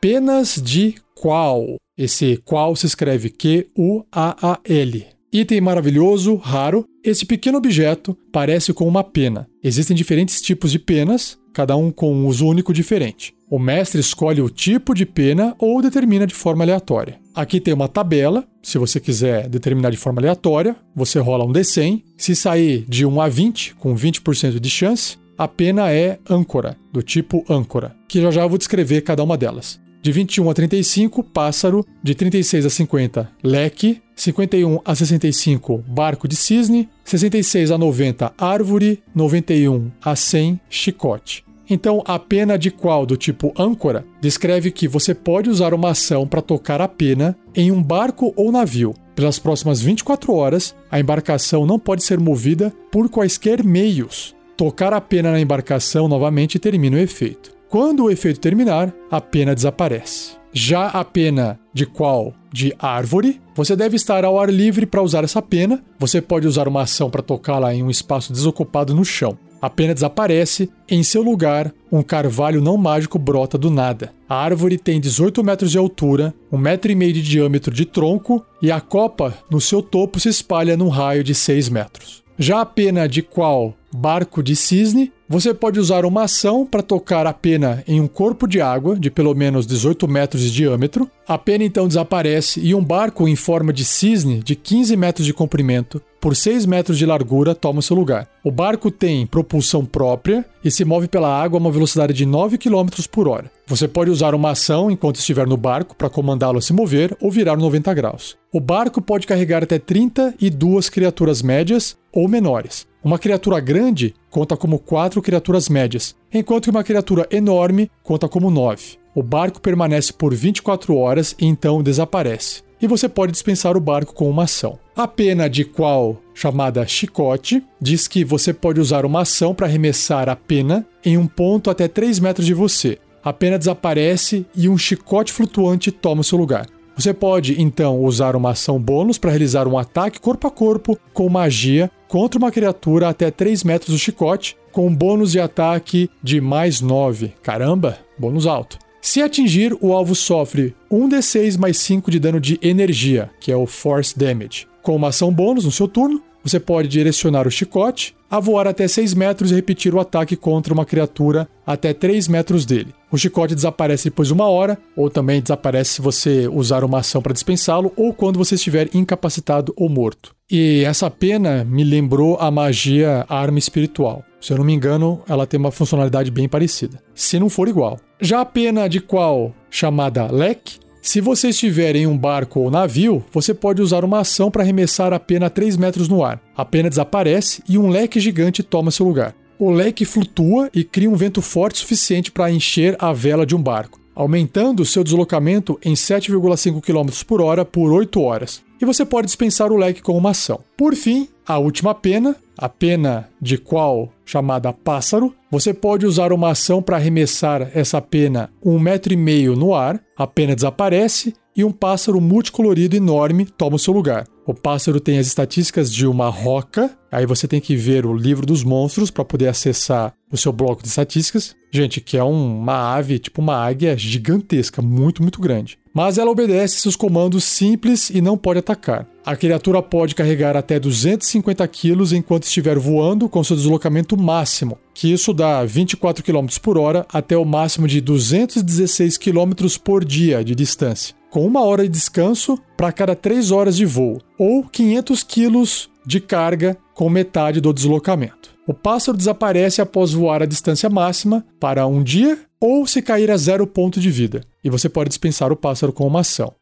Penas 0.02 0.62
de 0.62 0.96
Qual. 1.16 1.78
Esse 1.98 2.38
Qual 2.44 2.76
se 2.76 2.88
escreve 2.88 3.30
Q-U-A-A-L. 3.30 5.06
Item 5.32 5.62
maravilhoso, 5.62 6.36
raro. 6.36 6.86
Esse 7.04 7.26
pequeno 7.26 7.58
objeto 7.58 8.16
parece 8.32 8.74
com 8.74 8.88
uma 8.88 9.04
pena. 9.04 9.48
Existem 9.64 9.96
diferentes 9.96 10.42
tipos 10.42 10.72
de 10.72 10.78
penas, 10.78 11.40
cada 11.54 11.76
um 11.76 11.92
com 11.92 12.14
um 12.14 12.28
uso 12.28 12.46
único 12.46 12.74
diferente. 12.74 13.34
O 13.54 13.60
mestre 13.60 14.02
escolhe 14.02 14.42
o 14.42 14.50
tipo 14.50 14.96
de 14.96 15.06
pena 15.06 15.56
ou 15.60 15.80
determina 15.80 16.26
de 16.26 16.34
forma 16.34 16.64
aleatória. 16.64 17.20
Aqui 17.36 17.60
tem 17.60 17.72
uma 17.72 17.88
tabela, 17.88 18.44
se 18.64 18.80
você 18.80 19.00
quiser 19.00 19.48
determinar 19.48 19.92
de 19.92 19.98
forma 19.98 20.20
aleatória, 20.20 20.76
você 20.96 21.20
rola 21.20 21.46
um 21.46 21.54
D100. 21.54 22.02
Se 22.18 22.36
sair 22.36 22.84
de 22.90 23.06
1 23.06 23.22
a 23.22 23.30
20, 23.30 23.76
com 23.76 23.94
20% 23.94 24.60
de 24.60 24.70
chance, 24.72 25.20
a 25.38 25.48
pena 25.48 25.92
é 25.92 26.18
âncora, 26.28 26.76
do 26.92 27.04
tipo 27.04 27.46
âncora, 27.48 27.96
que 28.08 28.20
já 28.20 28.32
já 28.32 28.48
vou 28.48 28.58
descrever 28.58 29.02
cada 29.02 29.24
uma 29.24 29.38
delas. 29.38 29.80
De 30.02 30.12
21 30.12 30.50
a 30.50 30.54
35, 30.56 31.24
pássaro. 31.24 31.86
De 32.02 32.16
36 32.16 32.66
a 32.66 32.70
50, 32.72 33.30
leque. 33.44 34.02
51 34.16 34.80
a 34.84 34.96
65, 34.96 35.78
barco 35.88 36.28
de 36.28 36.36
cisne. 36.36 36.90
66 37.06 37.70
a 37.70 37.78
90, 37.78 38.34
árvore. 38.36 39.04
91 39.14 39.92
a 40.04 40.16
100, 40.16 40.60
chicote. 40.68 41.46
Então, 41.74 42.04
a 42.06 42.20
pena 42.20 42.56
de 42.56 42.70
qual 42.70 43.04
do 43.04 43.18
tipo 43.18 43.52
âncora 43.58 44.06
descreve 44.22 44.70
que 44.70 44.88
você 44.88 45.16
pode 45.16 45.50
usar 45.50 45.74
uma 45.74 45.90
ação 45.90 46.28
para 46.28 46.40
tocar 46.40 46.80
a 46.80 46.88
pena 46.88 47.36
em 47.56 47.72
um 47.72 47.82
barco 47.82 48.32
ou 48.36 48.52
navio. 48.52 48.94
Pelas 49.16 49.40
próximas 49.40 49.82
24 49.82 50.32
horas, 50.36 50.76
a 50.92 51.00
embarcação 51.00 51.66
não 51.66 51.80
pode 51.80 52.04
ser 52.04 52.20
movida 52.20 52.72
por 52.92 53.10
quaisquer 53.10 53.64
meios. 53.64 54.36
Tocar 54.56 54.94
a 54.94 55.02
pena 55.02 55.32
na 55.32 55.40
embarcação 55.40 56.08
novamente 56.08 56.60
termina 56.60 56.96
o 56.96 57.00
efeito. 57.00 57.52
Quando 57.68 58.04
o 58.04 58.12
efeito 58.12 58.40
terminar, 58.40 58.94
a 59.10 59.20
pena 59.20 59.56
desaparece. 59.56 60.34
Já 60.52 60.90
a 60.90 61.04
pena 61.04 61.60
de 61.74 61.88
qual? 61.88 62.36
De 62.52 62.72
árvore, 62.78 63.42
você 63.56 63.76
deve 63.76 63.96
estar 63.96 64.24
ao 64.24 64.40
ar 64.40 64.48
livre 64.48 64.86
para 64.86 65.02
usar 65.02 65.24
essa 65.24 65.42
pena. 65.42 65.84
Você 65.98 66.22
pode 66.22 66.46
usar 66.46 66.68
uma 66.68 66.84
ação 66.84 67.10
para 67.10 67.24
tocá-la 67.24 67.74
em 67.74 67.82
um 67.82 67.90
espaço 67.90 68.32
desocupado 68.32 68.94
no 68.94 69.04
chão. 69.04 69.36
A 69.64 69.70
pena 69.70 69.94
desaparece, 69.94 70.70
em 70.90 71.02
seu 71.04 71.22
lugar, 71.22 71.74
um 71.90 72.04
carvalho 72.04 72.60
não 72.60 72.76
mágico 72.76 73.18
brota 73.18 73.58
do 73.58 73.70
nada. 73.70 74.12
A 74.28 74.36
árvore 74.36 74.78
tem 74.78 75.00
18 75.00 75.42
metros 75.42 75.72
de 75.72 75.78
altura, 75.78 76.34
um 76.52 76.58
metro 76.58 76.92
e 76.92 76.96
meio 76.96 77.14
de 77.14 77.22
diâmetro 77.22 77.74
de 77.74 77.86
tronco 77.86 78.46
e 78.62 78.70
a 78.70 78.82
copa 78.82 79.34
no 79.50 79.62
seu 79.62 79.82
topo 79.82 80.20
se 80.20 80.28
espalha 80.28 80.76
num 80.76 80.90
raio 80.90 81.24
de 81.24 81.34
6 81.34 81.70
metros. 81.70 82.22
Já 82.38 82.60
a 82.60 82.66
pena 82.66 83.08
de 83.08 83.22
qual 83.22 83.74
barco 83.94 84.44
de 84.44 84.54
cisne, 84.54 85.14
Você 85.30 85.52
pode 85.52 85.80
usar 85.80 86.06
uma 86.06 86.24
ação 86.24 86.64
para 86.64 86.84
tocar 86.84 87.26
a 87.26 87.34
pena 87.34 87.84
em 87.88 88.00
um 88.00 88.08
corpo 88.08 88.46
de 88.46 88.62
água 88.62 88.96
de 88.96 89.10
pelo 89.10 89.34
menos 89.34 89.66
18 89.66 90.08
metros 90.08 90.44
de 90.44 90.52
diâmetro. 90.52 91.10
A 91.28 91.40
pena 91.40 91.64
então 91.64 91.88
desaparece 91.88 92.60
e 92.60 92.76
um 92.76 92.84
barco 92.84 93.28
em 93.28 93.36
forma 93.36 93.74
de 93.74 93.84
cisne 93.84 94.44
de 94.44 94.56
15 94.56 94.96
metros 94.96 95.26
de 95.26 95.34
comprimento 95.34 96.00
por 96.24 96.38
6 96.38 96.66
metros 96.66 96.98
de 96.98 97.06
largura 97.06 97.54
toma 97.54 97.82
seu 97.82 97.98
lugar. 97.98 98.30
O 98.46 98.50
barco 98.50 98.90
tem 98.90 99.28
propulsão 99.28 99.84
própria 99.84 100.46
e 100.64 100.72
se 100.72 100.86
move 100.86 101.10
pela 101.10 101.28
água 101.28 101.58
a 101.58 101.60
uma 101.60 101.70
velocidade 101.70 102.14
de 102.14 102.26
9 102.26 102.58
km 102.58 102.88
por 103.12 103.28
hora. 103.28 103.52
Você 103.68 103.90
pode 103.90 104.10
usar 104.10 104.34
uma 104.34 104.52
ação 104.52 104.90
enquanto 104.90 105.18
estiver 105.18 105.46
no 105.46 105.58
barco 105.58 105.94
para 105.94 106.10
comandá-lo 106.10 106.60
a 106.60 106.62
se 106.62 106.72
mover 106.72 107.14
ou 107.20 107.30
virar 107.30 107.58
90 107.58 107.94
graus. 107.94 108.38
O 108.54 108.62
barco 108.62 109.02
pode 109.02 109.28
carregar 109.28 109.64
até 109.64 109.78
32 109.78 110.88
criaturas 110.88 111.42
médias 111.42 111.98
ou 112.10 112.26
menores. 112.30 112.88
Uma 113.04 113.20
criatura 113.20 113.60
grande 113.60 114.16
conta 114.30 114.56
como 114.56 114.80
4 114.80 115.22
criaturas 115.22 115.68
médias, 115.68 116.16
enquanto 116.34 116.64
que 116.64 116.70
uma 116.70 116.86
criatura 116.86 117.28
enorme 117.30 117.92
conta 118.02 118.30
como 118.30 118.50
9. 118.50 118.98
O 119.14 119.22
barco 119.22 119.60
permanece 119.60 120.14
por 120.14 120.34
24 120.34 120.96
horas 120.96 121.36
e 121.38 121.46
então 121.46 121.84
desaparece 121.84 122.64
e 122.84 122.88
você 122.88 123.08
pode 123.08 123.32
dispensar 123.32 123.78
o 123.78 123.80
barco 123.80 124.14
com 124.14 124.30
uma 124.30 124.44
ação. 124.44 124.78
A 124.94 125.08
pena 125.08 125.50
de 125.50 125.64
qual, 125.64 126.18
chamada 126.34 126.86
chicote, 126.86 127.64
diz 127.80 128.10
que 128.10 128.26
você 128.26 128.54
pode 128.54 128.82
usar 128.82 129.06
uma 129.06 129.22
ação 129.22 129.56
para 129.56 129.68
arremessar 129.68 130.28
a 130.28 130.36
pena 130.36 130.86
em 131.04 131.18
um 131.18 131.26
ponto 131.26 131.70
até 131.70 131.88
3 131.88 132.20
metros 132.20 132.46
de 132.46 132.54
você. 132.54 133.00
A 133.24 133.32
pena 133.32 133.58
desaparece 133.58 134.46
e 134.54 134.68
um 134.68 134.78
chicote 134.78 135.32
flutuante 135.32 135.92
toma 135.94 136.24
seu 136.24 136.38
lugar. 136.38 136.68
Você 136.98 137.14
pode 137.14 137.60
então 137.60 138.04
usar 138.04 138.36
uma 138.36 138.52
ação 138.52 138.78
bônus 138.78 139.18
para 139.18 139.32
realizar 139.32 139.66
um 139.66 139.78
ataque 139.78 140.20
corpo 140.20 140.46
a 140.46 140.52
corpo 140.52 141.00
com 141.14 141.30
magia 141.30 141.90
contra 142.10 142.38
uma 142.38 142.52
criatura 142.52 143.08
até 143.08 143.32
3 143.32 143.64
metros 143.64 143.96
do 143.96 143.98
chicote, 143.98 144.58
com 144.74 144.88
um 144.88 144.96
bônus 144.96 145.32
de 145.32 145.40
ataque 145.40 146.10
de 146.22 146.42
mais 146.42 146.82
9. 146.82 147.34
Caramba, 147.42 147.98
bônus 148.20 148.46
alto. 148.46 148.83
Se 149.04 149.22
atingir, 149.22 149.78
o 149.82 149.92
alvo 149.92 150.16
sofre 150.16 150.74
1d6 150.90 151.60
mais 151.60 151.78
5 151.80 152.10
de 152.10 152.20
dano 152.20 152.40
de 152.40 152.58
energia, 152.62 153.30
que 153.38 153.52
é 153.52 153.56
o 153.56 153.68
Force 153.68 154.18
Damage. 154.18 154.66
Com 154.82 154.96
uma 154.96 155.10
ação 155.10 155.30
bônus 155.30 155.66
no 155.66 155.72
seu 155.74 155.90
turno, 155.90 156.24
você 156.42 156.58
pode 156.58 156.88
direcionar 156.88 157.46
o 157.46 157.52
chicote 157.52 158.16
a 158.32 158.40
voar 158.40 158.66
até 158.66 158.88
6 158.88 159.14
metros 159.14 159.52
e 159.52 159.56
repetir 159.56 159.94
o 159.94 160.00
ataque 160.00 160.38
contra 160.38 160.74
uma 160.74 160.86
criatura 160.86 161.50
até 161.68 161.94
3 161.94 162.30
metros 162.30 162.66
dele. 162.66 162.96
O 163.12 163.18
chicote 163.18 163.54
desaparece 163.54 164.06
depois 164.06 164.30
de 164.30 164.34
uma 164.34 164.48
hora, 164.48 164.78
ou 164.96 165.10
também 165.10 165.42
desaparece 165.42 165.96
se 165.96 166.02
você 166.02 166.48
usar 166.48 166.86
uma 166.86 167.00
ação 167.00 167.22
para 167.22 167.34
dispensá-lo, 167.34 167.92
ou 167.98 168.14
quando 168.14 168.38
você 168.38 168.56
estiver 168.56 168.90
incapacitado 168.94 169.74
ou 169.76 169.90
morto. 169.90 170.34
E 170.50 170.84
essa 170.86 171.12
pena 171.12 171.66
me 171.66 171.84
lembrou 171.84 172.38
a 172.40 172.50
magia 172.50 173.26
arma 173.28 173.60
espiritual. 173.60 174.24
Se 174.40 174.52
eu 174.52 174.58
não 174.58 174.66
me 174.66 174.74
engano, 174.74 175.22
ela 175.28 175.48
tem 175.48 175.60
uma 175.60 175.72
funcionalidade 175.72 176.30
bem 176.30 176.50
parecida. 176.50 177.02
Se 177.16 177.40
não 177.40 177.50
for 177.50 177.68
igual. 177.68 177.98
Já 178.24 178.40
a 178.40 178.46
pena 178.46 178.88
de 178.88 179.02
qual, 179.02 179.54
chamada 179.70 180.32
leque, 180.32 180.80
se 181.02 181.20
você 181.20 181.50
estiver 181.50 181.94
em 181.98 182.08
um 182.08 182.18
barco 182.18 182.62
ou 182.62 182.72
navio, 182.72 183.22
você 183.34 183.54
pode 183.54 183.82
usar 183.82 184.06
uma 184.06 184.22
ação 184.22 184.50
para 184.50 184.64
arremessar 184.64 185.12
a 185.12 185.20
pena 185.20 185.48
a 185.48 185.50
3 185.50 185.76
metros 185.76 186.08
no 186.08 186.24
ar. 186.24 186.42
A 186.56 186.64
pena 186.64 186.90
desaparece 186.90 187.62
e 187.68 187.78
um 187.78 187.90
leque 187.90 188.22
gigante 188.22 188.64
toma 188.64 188.92
seu 188.92 189.06
lugar. 189.06 189.36
O 189.60 189.70
leque 189.70 190.06
flutua 190.06 190.70
e 190.74 190.86
cria 190.86 191.10
um 191.10 191.18
vento 191.18 191.42
forte 191.42 191.80
suficiente 191.80 192.32
para 192.32 192.50
encher 192.50 192.96
a 192.98 193.12
vela 193.12 193.46
de 193.46 193.58
um 193.58 193.62
barco, 193.62 194.00
aumentando 194.16 194.86
seu 194.86 195.04
deslocamento 195.04 195.78
em 195.84 195.94
7,5 195.94 196.80
km 196.80 197.26
por 197.28 197.42
hora 197.42 197.66
por 197.66 197.92
8 197.92 198.22
horas. 198.22 198.64
E 198.84 198.86
você 198.86 199.06
pode 199.06 199.28
dispensar 199.28 199.72
o 199.72 199.78
leque 199.78 200.02
com 200.02 200.18
uma 200.18 200.32
ação. 200.32 200.60
Por 200.76 200.94
fim, 200.94 201.30
a 201.48 201.58
última 201.58 201.96
pena, 201.96 202.36
a 202.58 202.68
pena 202.68 203.30
de 203.42 203.58
qual 203.58 204.12
chamada 204.26 204.74
pássaro, 204.74 205.34
você 205.50 205.74
pode 205.74 206.06
usar 206.06 206.34
uma 206.34 206.50
ação 206.50 206.84
para 206.84 206.98
arremessar 206.98 207.72
essa 207.74 208.02
pena 208.02 208.52
um 208.62 208.78
metro 208.78 209.14
e 209.14 209.16
meio 209.16 209.56
no 209.56 209.74
ar, 209.74 210.02
a 210.18 210.28
pena 210.28 210.54
desaparece 210.54 211.34
e 211.56 211.64
um 211.64 211.72
pássaro 211.72 212.20
multicolorido 212.20 212.94
enorme 212.94 213.46
toma 213.46 213.78
o 213.78 213.80
seu 213.80 213.94
lugar. 213.94 214.28
O 214.46 214.54
pássaro 214.54 215.00
tem 215.00 215.18
as 215.18 215.28
estatísticas 215.28 215.90
de 215.90 216.06
uma 216.06 216.28
roca, 216.28 216.92
aí 217.10 217.26
você 217.26 217.48
tem 217.48 217.62
que 217.62 217.78
ver 217.78 218.06
o 218.06 218.14
livro 218.14 218.46
dos 218.46 218.66
monstros 218.66 219.10
para 219.10 219.24
poder 219.24 219.48
acessar 219.48 220.14
o 220.30 220.36
seu 220.36 220.52
bloco 220.52 220.84
de 220.84 220.90
estatísticas. 220.90 221.56
Gente, 221.72 222.02
que 222.02 222.18
é 222.18 222.24
um, 222.24 222.60
uma 222.60 222.94
ave, 222.94 223.18
tipo 223.18 223.42
uma 223.42 223.56
águia 223.56 223.98
gigantesca, 223.98 224.82
muito, 224.82 225.22
muito 225.22 225.40
grande. 225.40 225.80
Mas 225.94 226.18
ela 226.18 226.32
obedece 226.32 226.80
seus 226.80 226.96
comandos 226.96 227.44
simples 227.44 228.10
e 228.10 228.20
não 228.20 228.36
pode 228.36 228.60
atacar. 228.60 229.08
A 229.24 229.36
criatura 229.36 229.82
pode 229.82 230.16
carregar 230.16 230.58
até 230.58 230.80
250 230.80 231.66
quilos 231.68 232.12
enquanto 232.12 232.44
estiver 232.44 232.80
voando 232.80 233.30
com 233.30 233.44
seu 233.44 233.56
deslocamento 233.56 234.18
máximo, 234.18 234.80
que 234.94 235.14
isso 235.14 235.34
dá 235.34 235.64
24 235.64 236.24
km 236.24 236.48
por 236.62 236.78
hora 236.80 237.06
até 237.14 237.38
o 237.38 237.46
máximo 237.46 237.88
de 237.88 238.02
216 238.02 239.18
km 239.18 239.54
por 239.84 240.04
dia 240.04 240.44
de 240.44 240.56
distância, 240.56 241.16
com 241.30 241.46
uma 241.46 241.62
hora 241.62 241.84
de 241.84 241.90
descanso 241.90 242.58
para 242.76 242.92
cada 242.92 243.16
3 243.16 243.52
horas 243.52 243.78
de 243.78 243.86
voo, 243.86 244.20
ou 244.38 244.64
500 244.64 245.24
quilos 245.24 245.90
de 246.06 246.20
carga 246.20 246.76
com 246.96 247.08
metade 247.10 247.62
do 247.62 247.72
deslocamento. 247.72 248.53
O 248.66 248.74
pássaro 248.74 249.18
desaparece 249.18 249.82
após 249.82 250.14
voar 250.14 250.42
a 250.42 250.46
distância 250.46 250.90
máxima 250.90 251.46
para 251.60 251.86
um 251.86 252.02
dia 252.02 252.40
ou 252.62 252.88
se 252.88 253.02
cair 253.02 253.30
a 253.30 253.36
zero 253.36 253.68
ponto 253.68 254.00
de 254.00 254.10
vida, 254.10 254.42
e 254.64 254.70
você 254.70 254.88
pode 254.88 255.10
dispensar 255.10 255.52
o 255.52 255.56
pássaro 255.56 255.92
com 255.92 256.08
uma 256.08 256.22
ação. 256.22 256.54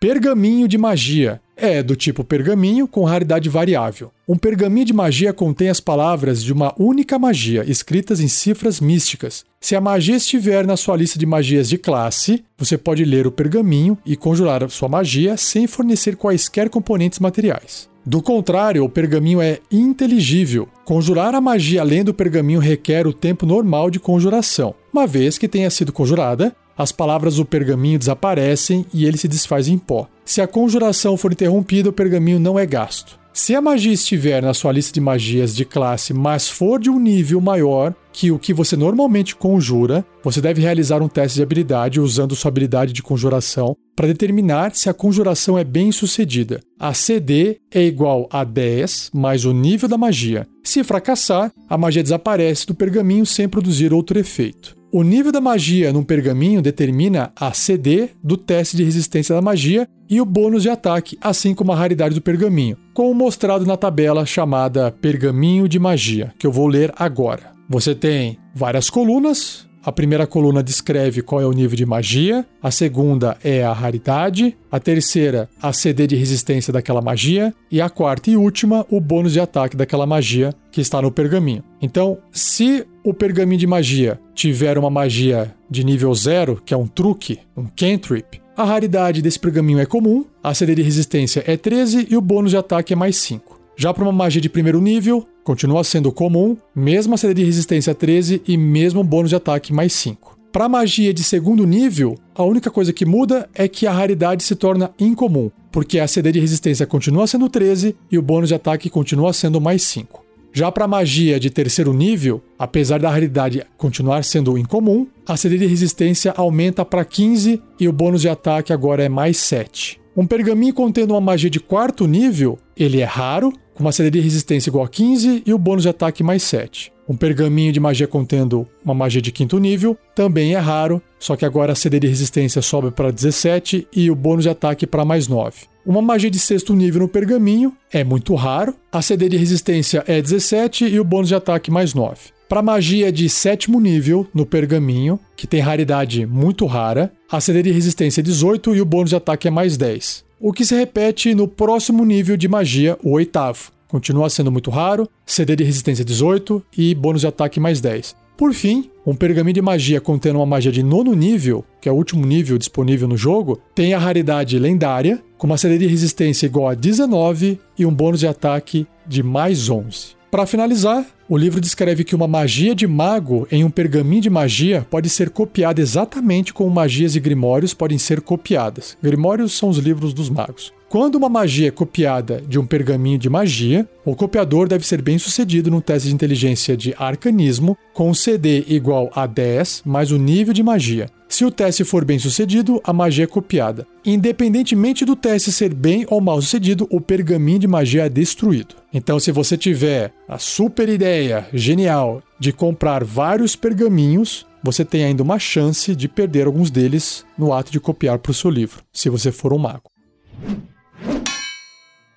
Pergaminho 0.00 0.66
de 0.66 0.78
magia. 0.78 1.40
É 1.54 1.82
do 1.82 1.96
tipo 1.96 2.22
pergaminho 2.22 2.86
com 2.86 3.04
raridade 3.04 3.48
variável. 3.48 4.12
Um 4.28 4.36
pergaminho 4.36 4.86
de 4.86 4.92
magia 4.92 5.32
contém 5.32 5.68
as 5.68 5.80
palavras 5.80 6.42
de 6.42 6.52
uma 6.52 6.72
única 6.78 7.18
magia, 7.18 7.64
escritas 7.68 8.20
em 8.20 8.28
cifras 8.28 8.80
místicas. 8.80 9.44
Se 9.60 9.74
a 9.74 9.80
magia 9.80 10.16
estiver 10.16 10.64
na 10.64 10.76
sua 10.76 10.96
lista 10.96 11.18
de 11.18 11.26
magias 11.26 11.68
de 11.68 11.76
classe, 11.76 12.44
você 12.56 12.78
pode 12.78 13.04
ler 13.04 13.26
o 13.26 13.32
pergaminho 13.32 13.98
e 14.06 14.16
conjurar 14.16 14.70
sua 14.70 14.88
magia 14.88 15.36
sem 15.36 15.66
fornecer 15.66 16.16
quaisquer 16.16 16.70
componentes 16.70 17.18
materiais. 17.18 17.87
Do 18.04 18.22
contrário, 18.22 18.84
o 18.84 18.88
pergaminho 18.88 19.40
é 19.40 19.60
inteligível. 19.70 20.68
Conjurar 20.84 21.34
a 21.34 21.40
magia 21.40 21.82
além 21.82 22.02
do 22.02 22.14
pergaminho 22.14 22.60
requer 22.60 23.06
o 23.06 23.12
tempo 23.12 23.44
normal 23.44 23.90
de 23.90 24.00
conjuração. 24.00 24.74
Uma 24.92 25.06
vez 25.06 25.36
que 25.36 25.48
tenha 25.48 25.68
sido 25.68 25.92
conjurada, 25.92 26.54
as 26.76 26.92
palavras 26.92 27.36
do 27.36 27.44
pergaminho 27.44 27.98
desaparecem 27.98 28.86
e 28.94 29.04
ele 29.04 29.18
se 29.18 29.26
desfaz 29.26 29.68
em 29.68 29.76
pó. 29.76 30.08
Se 30.24 30.40
a 30.40 30.46
conjuração 30.46 31.16
for 31.16 31.32
interrompida, 31.32 31.88
o 31.88 31.92
pergaminho 31.92 32.38
não 32.38 32.58
é 32.58 32.64
gasto. 32.64 33.17
Se 33.40 33.54
a 33.54 33.60
magia 33.60 33.92
estiver 33.92 34.42
na 34.42 34.52
sua 34.52 34.72
lista 34.72 34.92
de 34.92 35.00
magias 35.00 35.54
de 35.54 35.64
classe, 35.64 36.12
mas 36.12 36.50
for 36.50 36.80
de 36.80 36.90
um 36.90 36.98
nível 36.98 37.40
maior 37.40 37.94
que 38.12 38.32
o 38.32 38.38
que 38.38 38.52
você 38.52 38.76
normalmente 38.76 39.36
conjura, 39.36 40.04
você 40.24 40.40
deve 40.40 40.60
realizar 40.60 41.00
um 41.00 41.08
teste 41.08 41.36
de 41.36 41.44
habilidade 41.44 42.00
usando 42.00 42.34
sua 42.34 42.48
habilidade 42.48 42.92
de 42.92 43.00
conjuração 43.00 43.76
para 43.94 44.08
determinar 44.08 44.74
se 44.74 44.90
a 44.90 44.92
conjuração 44.92 45.56
é 45.56 45.62
bem 45.62 45.92
sucedida. 45.92 46.60
A 46.80 46.92
CD 46.92 47.60
é 47.72 47.80
igual 47.80 48.28
a 48.28 48.42
10 48.42 49.12
mais 49.14 49.44
o 49.44 49.52
nível 49.52 49.88
da 49.88 49.96
magia. 49.96 50.44
Se 50.64 50.82
fracassar, 50.82 51.52
a 51.70 51.78
magia 51.78 52.02
desaparece 52.02 52.66
do 52.66 52.74
pergaminho 52.74 53.24
sem 53.24 53.48
produzir 53.48 53.94
outro 53.94 54.18
efeito. 54.18 54.77
O 54.90 55.02
nível 55.02 55.30
da 55.30 55.40
magia 55.40 55.92
num 55.92 56.02
pergaminho 56.02 56.62
determina 56.62 57.30
a 57.36 57.52
CD 57.52 58.08
do 58.24 58.38
teste 58.38 58.74
de 58.74 58.84
resistência 58.84 59.34
da 59.34 59.42
magia 59.42 59.86
e 60.08 60.18
o 60.18 60.24
bônus 60.24 60.62
de 60.62 60.70
ataque, 60.70 61.18
assim 61.20 61.54
como 61.54 61.72
a 61.72 61.76
raridade 61.76 62.14
do 62.14 62.22
pergaminho, 62.22 62.78
como 62.94 63.12
mostrado 63.12 63.66
na 63.66 63.76
tabela 63.76 64.24
chamada 64.24 64.90
Pergaminho 64.90 65.68
de 65.68 65.78
Magia, 65.78 66.32
que 66.38 66.46
eu 66.46 66.52
vou 66.52 66.66
ler 66.66 66.90
agora. 66.96 67.52
Você 67.68 67.94
tem 67.94 68.38
várias 68.54 68.88
colunas, 68.88 69.67
a 69.88 69.92
primeira 69.92 70.26
coluna 70.26 70.62
descreve 70.62 71.22
qual 71.22 71.40
é 71.40 71.46
o 71.46 71.52
nível 71.52 71.74
de 71.74 71.86
magia, 71.86 72.44
a 72.62 72.70
segunda 72.70 73.38
é 73.42 73.64
a 73.64 73.72
raridade, 73.72 74.54
a 74.70 74.78
terceira, 74.78 75.48
a 75.62 75.72
CD 75.72 76.06
de 76.06 76.14
resistência 76.14 76.70
daquela 76.70 77.00
magia, 77.00 77.54
e 77.72 77.80
a 77.80 77.88
quarta 77.88 78.30
e 78.30 78.36
última, 78.36 78.84
o 78.90 79.00
bônus 79.00 79.32
de 79.32 79.40
ataque 79.40 79.78
daquela 79.78 80.04
magia 80.04 80.52
que 80.70 80.82
está 80.82 81.00
no 81.00 81.10
pergaminho. 81.10 81.64
Então, 81.80 82.18
se 82.30 82.86
o 83.02 83.14
pergaminho 83.14 83.58
de 83.58 83.66
magia 83.66 84.20
tiver 84.34 84.76
uma 84.76 84.90
magia 84.90 85.54
de 85.70 85.82
nível 85.82 86.14
zero, 86.14 86.60
que 86.62 86.74
é 86.74 86.76
um 86.76 86.86
truque, 86.86 87.38
um 87.56 87.64
cantrip, 87.64 88.42
a 88.54 88.64
raridade 88.64 89.22
desse 89.22 89.38
pergaminho 89.38 89.78
é 89.78 89.86
comum, 89.86 90.26
a 90.44 90.52
CD 90.52 90.74
de 90.74 90.82
resistência 90.82 91.42
é 91.46 91.56
13 91.56 92.08
e 92.10 92.16
o 92.16 92.20
bônus 92.20 92.50
de 92.50 92.58
ataque 92.58 92.92
é 92.92 92.96
mais 92.96 93.16
5. 93.16 93.57
Já 93.80 93.94
para 93.94 94.02
uma 94.02 94.10
magia 94.10 94.40
de 94.40 94.48
primeiro 94.48 94.80
nível, 94.80 95.24
continua 95.44 95.84
sendo 95.84 96.10
comum, 96.10 96.56
mesma 96.74 97.16
CD 97.16 97.34
de 97.34 97.44
resistência 97.44 97.94
13 97.94 98.42
e 98.44 98.56
mesmo 98.56 99.04
bônus 99.04 99.30
de 99.30 99.36
ataque 99.36 99.72
mais 99.72 99.92
5. 99.92 100.36
Para 100.50 100.68
magia 100.68 101.14
de 101.14 101.22
segundo 101.22 101.64
nível, 101.64 102.16
a 102.34 102.42
única 102.42 102.72
coisa 102.72 102.92
que 102.92 103.06
muda 103.06 103.48
é 103.54 103.68
que 103.68 103.86
a 103.86 103.92
raridade 103.92 104.42
se 104.42 104.56
torna 104.56 104.90
incomum, 104.98 105.48
porque 105.70 106.00
a 106.00 106.08
CD 106.08 106.32
de 106.32 106.40
resistência 106.40 106.86
continua 106.86 107.28
sendo 107.28 107.48
13 107.48 107.94
e 108.10 108.18
o 108.18 108.22
bônus 108.22 108.48
de 108.48 108.56
ataque 108.56 108.90
continua 108.90 109.32
sendo 109.32 109.60
mais 109.60 109.84
5. 109.84 110.24
Já 110.52 110.72
para 110.72 110.88
magia 110.88 111.38
de 111.38 111.48
terceiro 111.48 111.94
nível, 111.94 112.42
apesar 112.58 112.98
da 112.98 113.08
raridade 113.08 113.64
continuar 113.76 114.24
sendo 114.24 114.58
incomum, 114.58 115.06
a 115.24 115.36
CD 115.36 115.56
de 115.56 115.66
resistência 115.66 116.34
aumenta 116.36 116.84
para 116.84 117.04
15 117.04 117.62
e 117.78 117.86
o 117.86 117.92
bônus 117.92 118.22
de 118.22 118.28
ataque 118.28 118.72
agora 118.72 119.04
é 119.04 119.08
mais 119.08 119.36
7. 119.36 120.00
Um 120.16 120.26
pergaminho 120.26 120.74
contendo 120.74 121.14
uma 121.14 121.20
magia 121.20 121.48
de 121.48 121.60
quarto 121.60 122.04
nível, 122.04 122.58
ele 122.76 123.00
é 123.00 123.04
raro, 123.04 123.52
uma 123.82 123.92
CD 123.92 124.10
de 124.10 124.20
resistência 124.20 124.70
igual 124.70 124.84
a 124.84 124.88
15 124.88 125.42
e 125.46 125.54
o 125.54 125.58
bônus 125.58 125.82
de 125.82 125.88
ataque 125.88 126.22
mais 126.22 126.42
7. 126.42 126.92
Um 127.08 127.16
pergaminho 127.16 127.72
de 127.72 127.80
magia 127.80 128.06
contendo 128.06 128.66
uma 128.84 128.92
magia 128.92 129.22
de 129.22 129.32
quinto 129.32 129.58
nível 129.58 129.96
também 130.14 130.54
é 130.54 130.58
raro, 130.58 131.00
só 131.18 131.36
que 131.36 131.44
agora 131.44 131.72
a 131.72 131.76
CD 131.76 132.00
de 132.00 132.06
resistência 132.06 132.60
sobe 132.60 132.90
para 132.90 133.10
17 133.10 133.88
e 133.94 134.10
o 134.10 134.14
bônus 134.14 134.42
de 134.42 134.50
ataque 134.50 134.86
para 134.86 135.06
mais 135.06 135.26
9. 135.26 135.62
Uma 135.86 136.02
magia 136.02 136.30
de 136.30 136.38
sexto 136.38 136.74
nível 136.74 137.00
no 137.02 137.08
pergaminho 137.08 137.74
é 137.90 138.04
muito 138.04 138.34
raro, 138.34 138.74
a 138.92 139.00
CD 139.00 139.28
de 139.30 139.38
resistência 139.38 140.04
é 140.06 140.20
17 140.20 140.84
e 140.84 141.00
o 141.00 141.04
bônus 141.04 141.28
de 141.28 141.34
ataque 141.34 141.70
mais 141.70 141.94
9. 141.94 142.18
Para 142.46 142.62
magia 142.62 143.10
de 143.10 143.28
sétimo 143.28 143.80
nível 143.80 144.26
no 144.34 144.44
pergaminho, 144.44 145.18
que 145.34 145.46
tem 145.46 145.60
raridade 145.60 146.26
muito 146.26 146.66
rara, 146.66 147.12
a 147.30 147.40
CD 147.40 147.62
de 147.62 147.70
resistência 147.70 148.20
é 148.20 148.22
18 148.22 148.74
e 148.74 148.80
o 148.80 148.84
bônus 148.84 149.10
de 149.10 149.16
ataque 149.16 149.48
é 149.48 149.50
mais 149.50 149.76
10 149.76 150.27
o 150.40 150.52
que 150.52 150.64
se 150.64 150.74
repete 150.74 151.34
no 151.34 151.48
próximo 151.48 152.04
nível 152.04 152.36
de 152.36 152.48
magia, 152.48 152.98
o 153.02 153.12
oitavo. 153.12 153.72
Continua 153.88 154.28
sendo 154.28 154.52
muito 154.52 154.70
raro, 154.70 155.08
CD 155.24 155.56
de 155.56 155.64
resistência 155.64 156.04
18 156.04 156.62
e 156.76 156.94
bônus 156.94 157.22
de 157.22 157.26
ataque 157.26 157.58
mais 157.58 157.80
10. 157.80 158.14
Por 158.36 158.52
fim, 158.52 158.88
um 159.04 159.16
pergaminho 159.16 159.54
de 159.54 159.62
magia 159.62 160.00
contendo 160.00 160.36
uma 160.36 160.46
magia 160.46 160.70
de 160.70 160.82
nono 160.82 161.12
nível, 161.12 161.64
que 161.80 161.88
é 161.88 161.92
o 161.92 161.94
último 161.96 162.24
nível 162.24 162.56
disponível 162.56 163.08
no 163.08 163.16
jogo, 163.16 163.60
tem 163.74 163.94
a 163.94 163.98
raridade 163.98 164.58
lendária, 164.58 165.20
com 165.36 165.46
uma 165.46 165.58
CD 165.58 165.78
de 165.78 165.86
resistência 165.86 166.46
igual 166.46 166.68
a 166.68 166.74
19 166.74 167.58
e 167.76 167.84
um 167.84 167.92
bônus 167.92 168.20
de 168.20 168.28
ataque 168.28 168.86
de 169.06 169.22
mais 169.22 169.68
11. 169.68 170.17
Para 170.30 170.44
finalizar, 170.44 171.06
o 171.26 171.38
livro 171.38 171.58
descreve 171.58 172.04
que 172.04 172.14
uma 172.14 172.28
magia 172.28 172.74
de 172.74 172.86
mago 172.86 173.48
em 173.50 173.64
um 173.64 173.70
pergaminho 173.70 174.20
de 174.20 174.28
magia 174.28 174.86
pode 174.90 175.08
ser 175.08 175.30
copiada 175.30 175.80
exatamente 175.80 176.52
como 176.52 176.70
magias 176.70 177.16
e 177.16 177.20
grimórios 177.20 177.72
podem 177.72 177.96
ser 177.96 178.20
copiadas. 178.20 178.96
Grimórios 179.02 179.56
são 179.56 179.70
os 179.70 179.78
livros 179.78 180.12
dos 180.12 180.28
magos. 180.28 180.70
Quando 180.86 181.14
uma 181.14 181.30
magia 181.30 181.68
é 181.68 181.70
copiada 181.70 182.42
de 182.46 182.58
um 182.58 182.66
pergaminho 182.66 183.18
de 183.18 183.30
magia, 183.30 183.88
o 184.04 184.14
copiador 184.14 184.68
deve 184.68 184.86
ser 184.86 185.00
bem 185.00 185.18
sucedido 185.18 185.70
no 185.70 185.80
teste 185.80 186.08
de 186.08 186.14
inteligência 186.14 186.76
de 186.76 186.94
arcanismo, 186.98 187.76
com 187.94 188.10
o 188.10 188.14
CD 188.14 188.64
igual 188.68 189.10
a 189.14 189.26
10 189.26 189.82
mais 189.86 190.12
o 190.12 190.18
nível 190.18 190.52
de 190.52 190.62
magia. 190.62 191.10
Se 191.28 191.44
o 191.44 191.50
teste 191.50 191.84
for 191.84 192.06
bem 192.06 192.18
sucedido, 192.18 192.80
a 192.82 192.92
magia 192.92 193.24
é 193.24 193.26
copiada. 193.26 193.86
Independentemente 194.04 195.04
do 195.04 195.14
teste 195.14 195.52
ser 195.52 195.74
bem 195.74 196.06
ou 196.08 196.20
mal 196.22 196.40
sucedido, 196.40 196.88
o 196.90 197.00
pergaminho 197.00 197.58
de 197.58 197.68
magia 197.68 198.06
é 198.06 198.08
destruído. 198.08 198.76
Então, 198.92 199.20
se 199.20 199.30
você 199.30 199.56
tiver 199.56 200.10
a 200.26 200.38
super 200.38 200.88
ideia 200.88 201.46
genial 201.52 202.22
de 202.40 202.50
comprar 202.50 203.04
vários 203.04 203.54
pergaminhos, 203.54 204.46
você 204.62 204.84
tem 204.84 205.04
ainda 205.04 205.22
uma 205.22 205.38
chance 205.38 205.94
de 205.94 206.08
perder 206.08 206.46
alguns 206.46 206.70
deles 206.70 207.24
no 207.36 207.52
ato 207.52 207.70
de 207.70 207.78
copiar 207.78 208.18
para 208.18 208.30
o 208.30 208.34
seu 208.34 208.50
livro, 208.50 208.82
se 208.90 209.10
você 209.10 209.30
for 209.30 209.52
um 209.52 209.58
mago. 209.58 209.90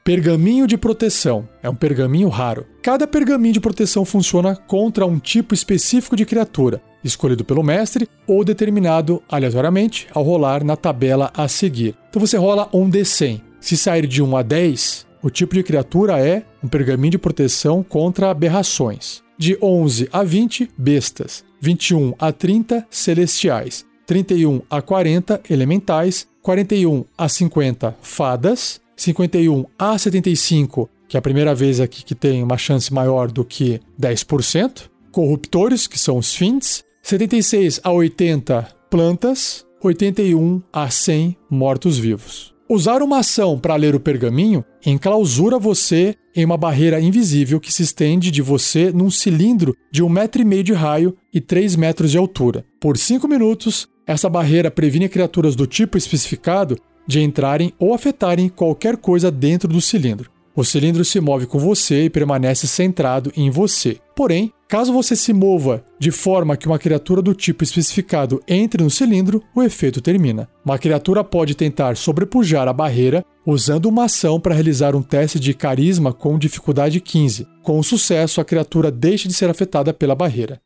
Pergaminho 0.03 0.65
de 0.65 0.77
proteção 0.77 1.47
é 1.61 1.69
um 1.69 1.75
pergaminho 1.75 2.27
raro. 2.27 2.65
Cada 2.81 3.05
pergaminho 3.05 3.53
de 3.53 3.59
proteção 3.59 4.03
funciona 4.03 4.55
contra 4.55 5.05
um 5.05 5.19
tipo 5.19 5.53
específico 5.53 6.15
de 6.15 6.25
criatura, 6.25 6.81
escolhido 7.03 7.43
pelo 7.43 7.63
mestre 7.63 8.07
ou 8.27 8.43
determinado 8.43 9.21
aleatoriamente 9.29 10.07
ao 10.13 10.23
rolar 10.23 10.63
na 10.63 10.75
tabela 10.75 11.31
a 11.35 11.47
seguir. 11.47 11.95
Então 12.09 12.19
você 12.19 12.37
rola 12.37 12.69
um 12.73 12.89
D100. 12.89 13.41
Se 13.59 13.77
sair 13.77 14.07
de 14.07 14.21
1 14.23 14.37
a 14.37 14.41
10, 14.41 15.05
o 15.21 15.29
tipo 15.29 15.53
de 15.53 15.63
criatura 15.63 16.19
é 16.19 16.43
um 16.63 16.67
pergaminho 16.67 17.11
de 17.11 17.17
proteção 17.17 17.83
contra 17.83 18.31
aberrações. 18.31 19.21
De 19.37 19.57
11 19.61 20.09
a 20.11 20.23
20, 20.23 20.71
bestas. 20.77 21.43
21 21.59 22.13
a 22.17 22.31
30, 22.31 22.87
celestiais. 22.89 23.85
31 24.05 24.61
a 24.69 24.81
40, 24.81 25.41
elementais. 25.49 26.27
41 26.41 27.05
a 27.17 27.29
50, 27.29 27.95
fadas. 28.01 28.81
51 28.95 29.65
a 29.77 29.97
75, 29.97 30.89
que 31.07 31.17
é 31.17 31.19
a 31.19 31.21
primeira 31.21 31.55
vez 31.55 31.79
aqui 31.79 32.03
que 32.03 32.13
tem 32.13 32.43
uma 32.43 32.57
chance 32.57 32.93
maior 32.93 33.31
do 33.31 33.43
que 33.43 33.79
10%. 33.99 34.89
Corruptores, 35.11 35.87
que 35.87 35.99
são 35.99 36.17
os 36.17 36.35
fins. 36.35 36.83
76 37.01 37.81
a 37.83 37.91
80, 37.91 38.67
plantas. 38.89 39.65
81 39.83 40.61
a 40.71 40.91
100, 40.91 41.35
mortos-vivos. 41.49 42.53
Usar 42.69 43.01
uma 43.01 43.17
ação 43.17 43.59
para 43.59 43.75
ler 43.75 43.95
o 43.95 43.99
pergaminho 43.99 44.63
enclausura 44.85 45.57
você 45.57 46.15
em 46.35 46.45
uma 46.45 46.55
barreira 46.55 47.01
invisível 47.01 47.59
que 47.59 47.73
se 47.73 47.83
estende 47.83 48.29
de 48.29 48.41
você 48.41 48.91
num 48.91 49.09
cilindro 49.09 49.75
de 49.91 50.03
um 50.03 50.07
metro 50.07 50.41
e 50.41 50.45
meio 50.45 50.63
de 50.63 50.71
raio 50.71 51.17
e 51.33 51.41
3 51.41 51.75
metros 51.75 52.11
de 52.11 52.17
altura. 52.17 52.63
Por 52.79 52.95
5 52.95 53.27
minutos, 53.27 53.89
essa 54.05 54.29
barreira 54.29 54.69
previne 54.69 55.09
criaturas 55.09 55.55
do 55.55 55.65
tipo 55.65 55.97
especificado 55.97 56.77
de 57.07 57.19
entrarem 57.19 57.73
ou 57.79 57.93
afetarem 57.93 58.47
qualquer 58.47 58.97
coisa 58.97 59.31
dentro 59.31 59.67
do 59.67 59.81
cilindro. 59.81 60.31
O 60.53 60.65
cilindro 60.65 61.05
se 61.05 61.19
move 61.21 61.45
com 61.45 61.57
você 61.57 62.05
e 62.05 62.09
permanece 62.09 62.67
centrado 62.67 63.31
em 63.37 63.49
você. 63.49 63.99
Porém, 64.13 64.51
caso 64.67 64.91
você 64.91 65.15
se 65.15 65.31
mova 65.31 65.83
de 65.97 66.11
forma 66.11 66.57
que 66.57 66.67
uma 66.67 66.77
criatura 66.77 67.21
do 67.21 67.33
tipo 67.33 67.63
especificado 67.63 68.43
entre 68.45 68.83
no 68.83 68.89
cilindro, 68.89 69.41
o 69.55 69.63
efeito 69.63 70.01
termina. 70.01 70.49
Uma 70.65 70.77
criatura 70.77 71.23
pode 71.23 71.55
tentar 71.55 71.95
sobrepujar 71.95 72.67
a 72.67 72.73
barreira 72.73 73.23
usando 73.45 73.85
uma 73.85 74.05
ação 74.05 74.39
para 74.39 74.53
realizar 74.53 74.93
um 74.93 75.01
teste 75.01 75.39
de 75.39 75.53
carisma 75.53 76.11
com 76.11 76.37
dificuldade 76.37 76.99
15. 76.99 77.47
Com 77.63 77.81
sucesso, 77.81 78.41
a 78.41 78.45
criatura 78.45 78.91
deixa 78.91 79.29
de 79.29 79.33
ser 79.33 79.49
afetada 79.49 79.93
pela 79.93 80.15
barreira. 80.15 80.61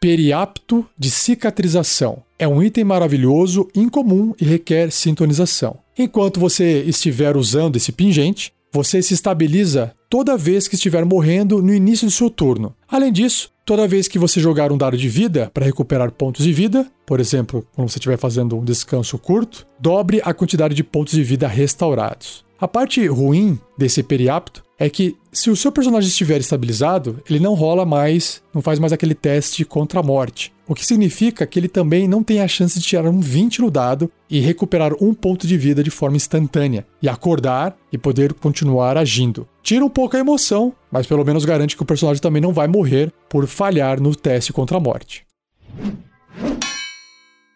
Periapto 0.00 0.86
de 0.98 1.10
cicatrização. 1.10 2.22
É 2.42 2.48
um 2.48 2.60
item 2.60 2.82
maravilhoso, 2.82 3.68
incomum 3.72 4.34
e 4.36 4.44
requer 4.44 4.90
sintonização. 4.90 5.76
Enquanto 5.96 6.40
você 6.40 6.82
estiver 6.82 7.36
usando 7.36 7.76
esse 7.76 7.92
pingente, 7.92 8.52
você 8.72 9.00
se 9.00 9.14
estabiliza 9.14 9.94
toda 10.10 10.36
vez 10.36 10.66
que 10.66 10.74
estiver 10.74 11.04
morrendo 11.04 11.62
no 11.62 11.72
início 11.72 12.04
do 12.04 12.10
seu 12.10 12.28
turno. 12.28 12.74
Além 12.88 13.12
disso, 13.12 13.52
toda 13.64 13.86
vez 13.86 14.08
que 14.08 14.18
você 14.18 14.40
jogar 14.40 14.72
um 14.72 14.76
dado 14.76 14.96
de 14.96 15.08
vida 15.08 15.52
para 15.54 15.64
recuperar 15.64 16.10
pontos 16.10 16.44
de 16.44 16.52
vida, 16.52 16.90
por 17.06 17.20
exemplo, 17.20 17.64
quando 17.76 17.88
você 17.88 17.98
estiver 17.98 18.18
fazendo 18.18 18.58
um 18.58 18.64
descanso 18.64 19.16
curto, 19.18 19.64
dobre 19.78 20.20
a 20.24 20.34
quantidade 20.34 20.74
de 20.74 20.82
pontos 20.82 21.14
de 21.14 21.22
vida 21.22 21.46
restaurados. 21.46 22.44
A 22.60 22.66
parte 22.66 23.06
ruim 23.06 23.56
desse 23.78 24.02
periapto 24.02 24.64
é 24.78 24.90
que 24.90 25.16
se 25.30 25.48
o 25.48 25.54
seu 25.54 25.70
personagem 25.70 26.08
estiver 26.08 26.40
estabilizado, 26.40 27.22
ele 27.30 27.38
não 27.38 27.54
rola 27.54 27.86
mais, 27.86 28.42
não 28.52 28.60
faz 28.60 28.80
mais 28.80 28.92
aquele 28.92 29.14
teste 29.14 29.64
contra 29.64 30.00
a 30.00 30.02
morte. 30.02 30.52
O 30.72 30.74
que 30.74 30.86
significa 30.86 31.46
que 31.46 31.58
ele 31.58 31.68
também 31.68 32.08
não 32.08 32.22
tem 32.22 32.40
a 32.40 32.48
chance 32.48 32.78
de 32.78 32.86
tirar 32.86 33.06
um 33.06 33.20
20 33.20 33.60
no 33.60 33.70
dado 33.70 34.10
e 34.30 34.40
recuperar 34.40 34.94
um 35.02 35.12
ponto 35.12 35.46
de 35.46 35.58
vida 35.58 35.82
de 35.82 35.90
forma 35.90 36.16
instantânea, 36.16 36.86
e 37.02 37.10
acordar 37.10 37.76
e 37.92 37.98
poder 37.98 38.32
continuar 38.32 38.96
agindo. 38.96 39.46
Tira 39.62 39.84
um 39.84 39.90
pouco 39.90 40.16
a 40.16 40.20
emoção, 40.20 40.72
mas 40.90 41.06
pelo 41.06 41.26
menos 41.26 41.44
garante 41.44 41.76
que 41.76 41.82
o 41.82 41.84
personagem 41.84 42.22
também 42.22 42.40
não 42.40 42.54
vai 42.54 42.68
morrer 42.68 43.12
por 43.28 43.46
falhar 43.46 44.00
no 44.00 44.16
teste 44.16 44.50
contra 44.50 44.78
a 44.78 44.80
morte. 44.80 45.26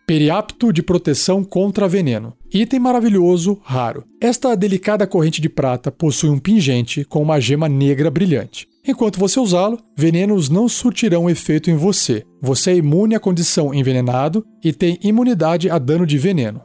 Periapto 0.06 0.70
de 0.70 0.82
proteção 0.82 1.42
contra 1.42 1.88
veneno. 1.88 2.34
Item 2.52 2.80
maravilhoso, 2.80 3.58
raro. 3.64 4.04
Esta 4.20 4.54
delicada 4.54 5.06
corrente 5.06 5.40
de 5.40 5.48
prata 5.48 5.90
possui 5.90 6.28
um 6.28 6.38
pingente 6.38 7.02
com 7.02 7.22
uma 7.22 7.40
gema 7.40 7.66
negra 7.66 8.10
brilhante. 8.10 8.68
Enquanto 8.86 9.18
você 9.18 9.40
usá-lo, 9.40 9.78
venenos 9.96 10.48
não 10.48 10.68
surtirão 10.68 11.28
efeito 11.28 11.70
em 11.70 11.76
você. 11.76 12.24
Você 12.40 12.70
é 12.70 12.76
imune 12.76 13.14
à 13.14 13.20
condição 13.20 13.74
envenenado 13.74 14.46
e 14.62 14.72
tem 14.72 14.98
imunidade 15.02 15.68
a 15.68 15.78
dano 15.78 16.06
de 16.06 16.16
veneno. 16.18 16.62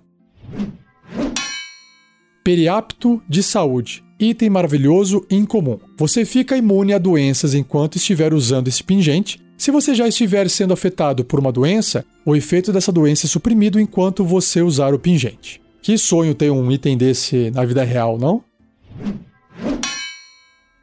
Periapto 2.44 3.22
de 3.28 3.42
saúde. 3.42 4.04
Item 4.20 4.50
maravilhoso 4.50 5.26
incomum. 5.32 5.80
Você 5.98 6.26
fica 6.26 6.58
imune 6.58 6.94
a 6.94 6.98
doenças 6.98 7.54
enquanto 7.54 7.96
estiver 7.96 8.34
usando 8.34 8.68
esse 8.68 8.84
pingente 8.84 9.40
se 9.62 9.70
você 9.70 9.94
já 9.94 10.08
estiver 10.08 10.50
sendo 10.50 10.74
afetado 10.74 11.24
por 11.24 11.40
uma 11.40 11.52
doença, 11.52 12.04
o 12.26 12.36
efeito 12.36 12.74
dessa 12.74 12.92
doença 12.92 13.28
é 13.28 13.30
suprimido 13.30 13.80
enquanto 13.80 14.26
você 14.26 14.60
usar 14.60 14.92
o 14.92 14.98
pingente. 14.98 15.62
Que 15.84 16.00
sonho 16.00 16.34
ter 16.34 16.50
um 16.50 16.72
item 16.72 16.98
desse 16.98 17.52
na 17.52 17.64
vida 17.64 17.84
real, 17.84 18.18
não? 18.18 18.44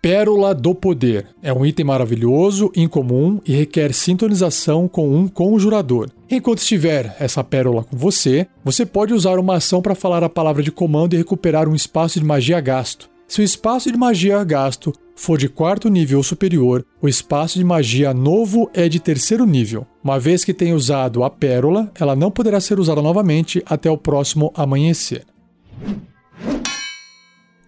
Pérola 0.09 0.55
do 0.55 0.75
Poder 0.75 1.27
é 1.43 1.53
um 1.53 1.67
item 1.67 1.85
maravilhoso, 1.85 2.73
incomum 2.75 3.43
e 3.45 3.53
requer 3.53 3.93
sintonização 3.93 4.89
com 4.89 5.15
um 5.15 5.29
conjurador. 5.29 6.09
Enquanto 6.31 6.61
estiver 6.61 7.15
essa 7.21 7.45
pérola 7.45 7.85
com 7.85 7.95
você, 7.95 8.47
você 8.65 8.87
pode 8.87 9.13
usar 9.13 9.39
uma 9.39 9.57
ação 9.57 9.83
para 9.83 9.95
falar 9.95 10.25
a 10.25 10.29
palavra 10.31 10.63
de 10.63 10.73
comando 10.73 11.13
e 11.13 11.19
recuperar 11.19 11.69
um 11.69 11.75
espaço 11.75 12.19
de 12.19 12.25
magia 12.25 12.59
gasto. 12.59 13.11
Se 13.27 13.43
o 13.43 13.45
espaço 13.45 13.93
de 13.93 13.99
magia 13.99 14.43
gasto 14.45 14.95
for 15.15 15.37
de 15.37 15.47
quarto 15.47 15.91
nível 15.91 16.17
ou 16.17 16.25
superior, 16.25 16.87
o 17.03 17.07
espaço 17.07 17.59
de 17.59 17.65
magia 17.65 18.15
novo 18.15 18.71
é 18.73 18.89
de 18.89 18.99
terceiro 19.01 19.45
nível. 19.45 19.87
Uma 20.03 20.19
vez 20.19 20.43
que 20.43 20.55
tenha 20.55 20.75
usado 20.75 21.23
a 21.23 21.29
pérola, 21.29 21.93
ela 22.01 22.17
não 22.17 22.31
poderá 22.31 22.61
ser 22.61 22.81
usada 22.81 23.03
novamente 23.03 23.63
até 23.67 23.91
o 23.91 23.99
próximo 23.99 24.51
amanhecer. 24.55 25.27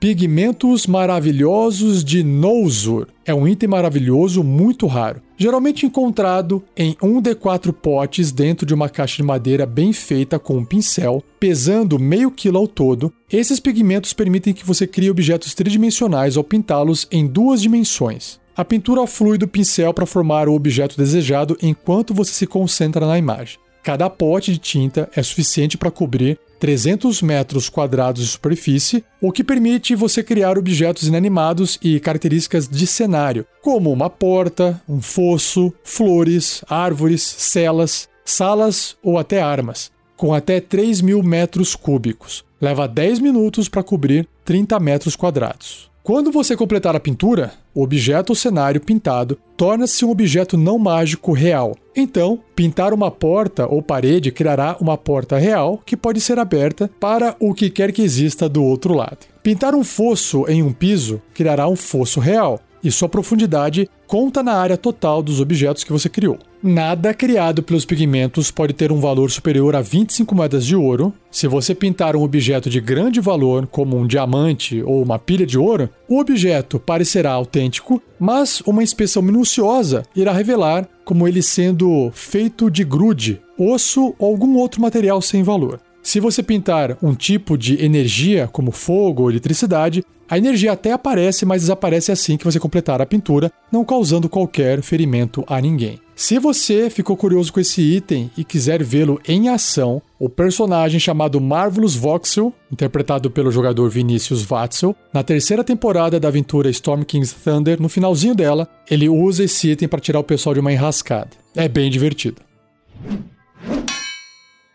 Pigmentos 0.00 0.86
maravilhosos 0.86 2.02
de 2.02 2.24
Nouzur. 2.24 3.08
É 3.22 3.34
um 3.34 3.46
item 3.46 3.68
maravilhoso 3.68 4.42
muito 4.42 4.86
raro, 4.86 5.20
geralmente 5.36 5.84
encontrado 5.84 6.64
em 6.74 6.96
um 7.02 7.20
de 7.20 7.34
quatro 7.34 7.70
potes 7.70 8.32
dentro 8.32 8.64
de 8.64 8.72
uma 8.72 8.88
caixa 8.88 9.18
de 9.18 9.22
madeira 9.22 9.66
bem 9.66 9.92
feita 9.92 10.38
com 10.38 10.56
um 10.56 10.64
pincel, 10.64 11.22
pesando 11.38 11.98
meio 11.98 12.30
quilo 12.30 12.56
ao 12.56 12.66
todo. 12.66 13.12
Esses 13.30 13.60
pigmentos 13.60 14.14
permitem 14.14 14.54
que 14.54 14.64
você 14.64 14.86
crie 14.86 15.10
objetos 15.10 15.52
tridimensionais 15.52 16.34
ao 16.38 16.44
pintá-los 16.44 17.06
em 17.12 17.26
duas 17.26 17.60
dimensões. 17.60 18.40
A 18.56 18.64
pintura 18.64 19.06
flui 19.06 19.36
do 19.36 19.46
pincel 19.46 19.92
para 19.92 20.06
formar 20.06 20.48
o 20.48 20.54
objeto 20.54 20.96
desejado 20.96 21.58
enquanto 21.60 22.14
você 22.14 22.32
se 22.32 22.46
concentra 22.46 23.06
na 23.06 23.18
imagem. 23.18 23.58
Cada 23.82 24.08
pote 24.08 24.52
de 24.52 24.58
tinta 24.58 25.10
é 25.14 25.22
suficiente 25.22 25.76
para 25.76 25.90
cobrir 25.90 26.38
300 26.60 27.22
metros 27.22 27.70
quadrados 27.70 28.22
de 28.22 28.28
superfície, 28.28 29.02
o 29.20 29.32
que 29.32 29.42
permite 29.42 29.94
você 29.96 30.22
criar 30.22 30.58
objetos 30.58 31.08
inanimados 31.08 31.78
e 31.82 31.98
características 31.98 32.68
de 32.68 32.86
cenário, 32.86 33.46
como 33.62 33.90
uma 33.90 34.10
porta, 34.10 34.80
um 34.86 35.00
fosso, 35.00 35.72
flores, 35.82 36.62
árvores, 36.68 37.22
celas, 37.22 38.08
salas 38.24 38.94
ou 39.02 39.18
até 39.18 39.40
armas, 39.40 39.90
com 40.16 40.34
até 40.34 40.60
3 40.60 41.00
mil 41.00 41.22
metros 41.22 41.74
cúbicos. 41.74 42.44
Leva 42.60 42.86
10 42.86 43.20
minutos 43.20 43.68
para 43.68 43.82
cobrir 43.82 44.28
30 44.44 44.78
metros 44.78 45.16
quadrados. 45.16 45.90
Quando 46.02 46.30
você 46.30 46.54
completar 46.54 46.94
a 46.94 47.00
pintura, 47.00 47.54
o 47.74 47.82
objeto 47.82 48.30
ou 48.30 48.36
cenário 48.36 48.80
pintado 48.80 49.38
torna-se 49.56 50.04
um 50.04 50.10
objeto 50.10 50.56
não 50.56 50.78
mágico 50.78 51.32
real. 51.32 51.76
Então, 51.94 52.40
pintar 52.54 52.92
uma 52.92 53.10
porta 53.10 53.66
ou 53.66 53.82
parede 53.82 54.30
criará 54.30 54.76
uma 54.80 54.96
porta 54.96 55.36
real 55.38 55.80
que 55.84 55.96
pode 55.96 56.20
ser 56.20 56.38
aberta 56.38 56.90
para 56.98 57.36
o 57.38 57.52
que 57.52 57.68
quer 57.68 57.92
que 57.92 58.02
exista 58.02 58.48
do 58.48 58.64
outro 58.64 58.94
lado. 58.94 59.18
Pintar 59.42 59.74
um 59.74 59.84
fosso 59.84 60.46
em 60.48 60.62
um 60.62 60.72
piso 60.72 61.20
criará 61.34 61.68
um 61.68 61.76
fosso 61.76 62.20
real, 62.20 62.60
e 62.82 62.90
sua 62.90 63.08
profundidade 63.08 63.88
conta 64.06 64.42
na 64.42 64.54
área 64.54 64.76
total 64.76 65.22
dos 65.22 65.40
objetos 65.40 65.84
que 65.84 65.92
você 65.92 66.08
criou. 66.08 66.38
Nada 66.62 67.14
criado 67.14 67.62
pelos 67.62 67.84
pigmentos 67.84 68.50
pode 68.50 68.72
ter 68.72 68.92
um 68.92 69.00
valor 69.00 69.30
superior 69.30 69.74
a 69.74 69.80
25 69.80 70.34
moedas 70.34 70.66
de 70.66 70.76
ouro. 70.76 71.12
Se 71.30 71.46
você 71.46 71.74
pintar 71.74 72.16
um 72.16 72.22
objeto 72.22 72.68
de 72.68 72.80
grande 72.80 73.20
valor, 73.20 73.66
como 73.66 73.96
um 73.96 74.06
diamante 74.06 74.82
ou 74.82 75.02
uma 75.02 75.18
pilha 75.18 75.46
de 75.46 75.58
ouro, 75.58 75.88
o 76.08 76.18
objeto 76.18 76.78
parecerá 76.78 77.32
autêntico, 77.32 78.02
mas 78.18 78.60
uma 78.66 78.82
inspeção 78.82 79.22
minuciosa 79.22 80.02
irá 80.14 80.32
revelar 80.32 80.88
como 81.04 81.26
ele 81.26 81.42
sendo 81.42 82.10
feito 82.12 82.70
de 82.70 82.84
grude, 82.84 83.40
osso 83.56 84.14
ou 84.18 84.30
algum 84.30 84.56
outro 84.56 84.82
material 84.82 85.22
sem 85.22 85.42
valor. 85.42 85.80
Se 86.02 86.18
você 86.18 86.42
pintar 86.42 86.96
um 87.02 87.14
tipo 87.14 87.58
de 87.58 87.82
energia, 87.84 88.48
como 88.50 88.70
fogo 88.72 89.24
ou 89.24 89.30
eletricidade, 89.30 90.04
a 90.30 90.38
energia 90.38 90.70
até 90.70 90.92
aparece, 90.92 91.44
mas 91.44 91.62
desaparece 91.62 92.12
assim 92.12 92.36
que 92.36 92.44
você 92.44 92.60
completar 92.60 93.02
a 93.02 93.06
pintura, 93.06 93.50
não 93.72 93.84
causando 93.84 94.28
qualquer 94.28 94.80
ferimento 94.80 95.44
a 95.48 95.60
ninguém. 95.60 95.98
Se 96.14 96.38
você 96.38 96.88
ficou 96.88 97.16
curioso 97.16 97.52
com 97.52 97.58
esse 97.58 97.80
item 97.82 98.30
e 98.36 98.44
quiser 98.44 98.80
vê-lo 98.84 99.20
em 99.26 99.48
ação, 99.48 100.00
o 100.20 100.28
personagem 100.28 101.00
chamado 101.00 101.40
Marvelous 101.40 101.96
Voxel, 101.96 102.54
interpretado 102.70 103.28
pelo 103.28 103.50
jogador 103.50 103.90
Vinicius 103.90 104.42
Vatzel, 104.42 104.94
na 105.12 105.24
terceira 105.24 105.64
temporada 105.64 106.20
da 106.20 106.28
aventura 106.28 106.70
Storm 106.70 107.02
King's 107.02 107.32
Thunder, 107.32 107.82
no 107.82 107.88
finalzinho 107.88 108.34
dela, 108.34 108.68
ele 108.88 109.08
usa 109.08 109.44
esse 109.44 109.70
item 109.70 109.88
para 109.88 109.98
tirar 109.98 110.20
o 110.20 110.24
pessoal 110.24 110.54
de 110.54 110.60
uma 110.60 110.72
enrascada. 110.72 111.30
É 111.56 111.66
bem 111.66 111.90
divertido. 111.90 112.40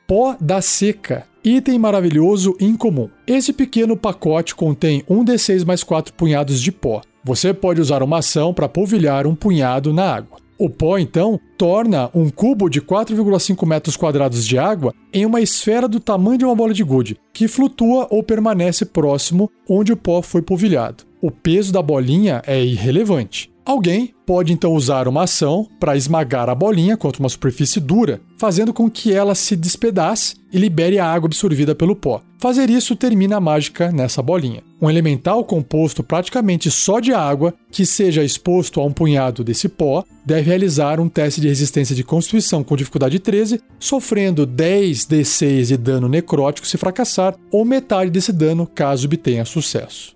Pó 0.05 0.35
da 0.41 0.61
Seca. 0.61 1.25
Item 1.45 1.77
maravilhoso 1.77 2.57
incomum. 2.59 3.07
Esse 3.27 3.53
pequeno 3.53 3.95
pacote 3.95 4.55
contém 4.55 5.03
um 5.07 5.23
D6 5.23 5.63
mais 5.63 5.83
4 5.83 6.11
punhados 6.15 6.59
de 6.59 6.71
pó. 6.71 7.01
Você 7.23 7.53
pode 7.53 7.79
usar 7.79 8.01
uma 8.01 8.17
ação 8.17 8.51
para 8.51 8.67
polvilhar 8.67 9.27
um 9.27 9.35
punhado 9.35 9.93
na 9.93 10.11
água. 10.15 10.39
O 10.57 10.71
pó, 10.71 10.97
então, 10.97 11.39
torna 11.55 12.09
um 12.15 12.31
cubo 12.31 12.67
de 12.67 12.81
4,5 12.81 13.63
metros 13.67 13.95
quadrados 13.95 14.43
de 14.43 14.57
água 14.57 14.91
em 15.13 15.23
uma 15.23 15.39
esfera 15.39 15.87
do 15.87 15.99
tamanho 15.99 16.39
de 16.39 16.45
uma 16.45 16.55
bola 16.55 16.73
de 16.73 16.83
gude, 16.83 17.15
que 17.31 17.47
flutua 17.47 18.07
ou 18.09 18.23
permanece 18.23 18.83
próximo 18.83 19.51
onde 19.69 19.93
o 19.93 19.97
pó 19.97 20.23
foi 20.23 20.41
polvilhado. 20.41 21.03
O 21.21 21.29
peso 21.29 21.71
da 21.71 21.81
bolinha 21.81 22.41
é 22.47 22.63
irrelevante. 22.63 23.53
Alguém 23.65 24.13
pode 24.27 24.53
então 24.53 24.73
usar 24.73 25.07
uma 25.07 25.23
ação 25.23 25.67
para 25.79 25.97
esmagar 25.97 26.47
a 26.49 26.53
bolinha 26.53 26.95
contra 26.95 27.19
uma 27.19 27.29
superfície 27.29 27.79
dura, 27.79 28.21
fazendo 28.37 28.71
com 28.71 28.87
que 28.87 29.11
ela 29.11 29.33
se 29.33 29.55
despedace 29.55 30.35
e 30.53 30.59
libere 30.59 30.99
a 30.99 31.11
água 31.11 31.25
absorvida 31.25 31.73
pelo 31.73 31.95
pó. 31.95 32.21
Fazer 32.37 32.69
isso 32.69 32.95
termina 32.95 33.37
a 33.37 33.41
mágica 33.41 33.91
nessa 33.91 34.21
bolinha. 34.21 34.61
Um 34.79 34.87
elemental 34.87 35.43
composto 35.43 36.03
praticamente 36.03 36.69
só 36.69 36.99
de 36.99 37.11
água, 37.11 37.55
que 37.71 37.87
seja 37.87 38.23
exposto 38.23 38.79
a 38.79 38.85
um 38.85 38.91
punhado 38.91 39.43
desse 39.43 39.67
pó, 39.67 40.03
deve 40.23 40.47
realizar 40.47 40.99
um 40.99 41.09
teste 41.09 41.41
de 41.41 41.47
resistência 41.47 41.95
de 41.95 42.03
constituição 42.03 42.63
com 42.63 42.75
dificuldade 42.75 43.17
13, 43.17 43.59
sofrendo 43.79 44.45
10 44.45 45.07
d6 45.07 45.65
de 45.65 45.77
dano 45.77 46.07
necrótico 46.07 46.67
se 46.67 46.77
fracassar, 46.77 47.35
ou 47.51 47.65
metade 47.65 48.11
desse 48.11 48.31
dano 48.31 48.67
caso 48.67 49.07
obtenha 49.07 49.43
sucesso 49.43 50.15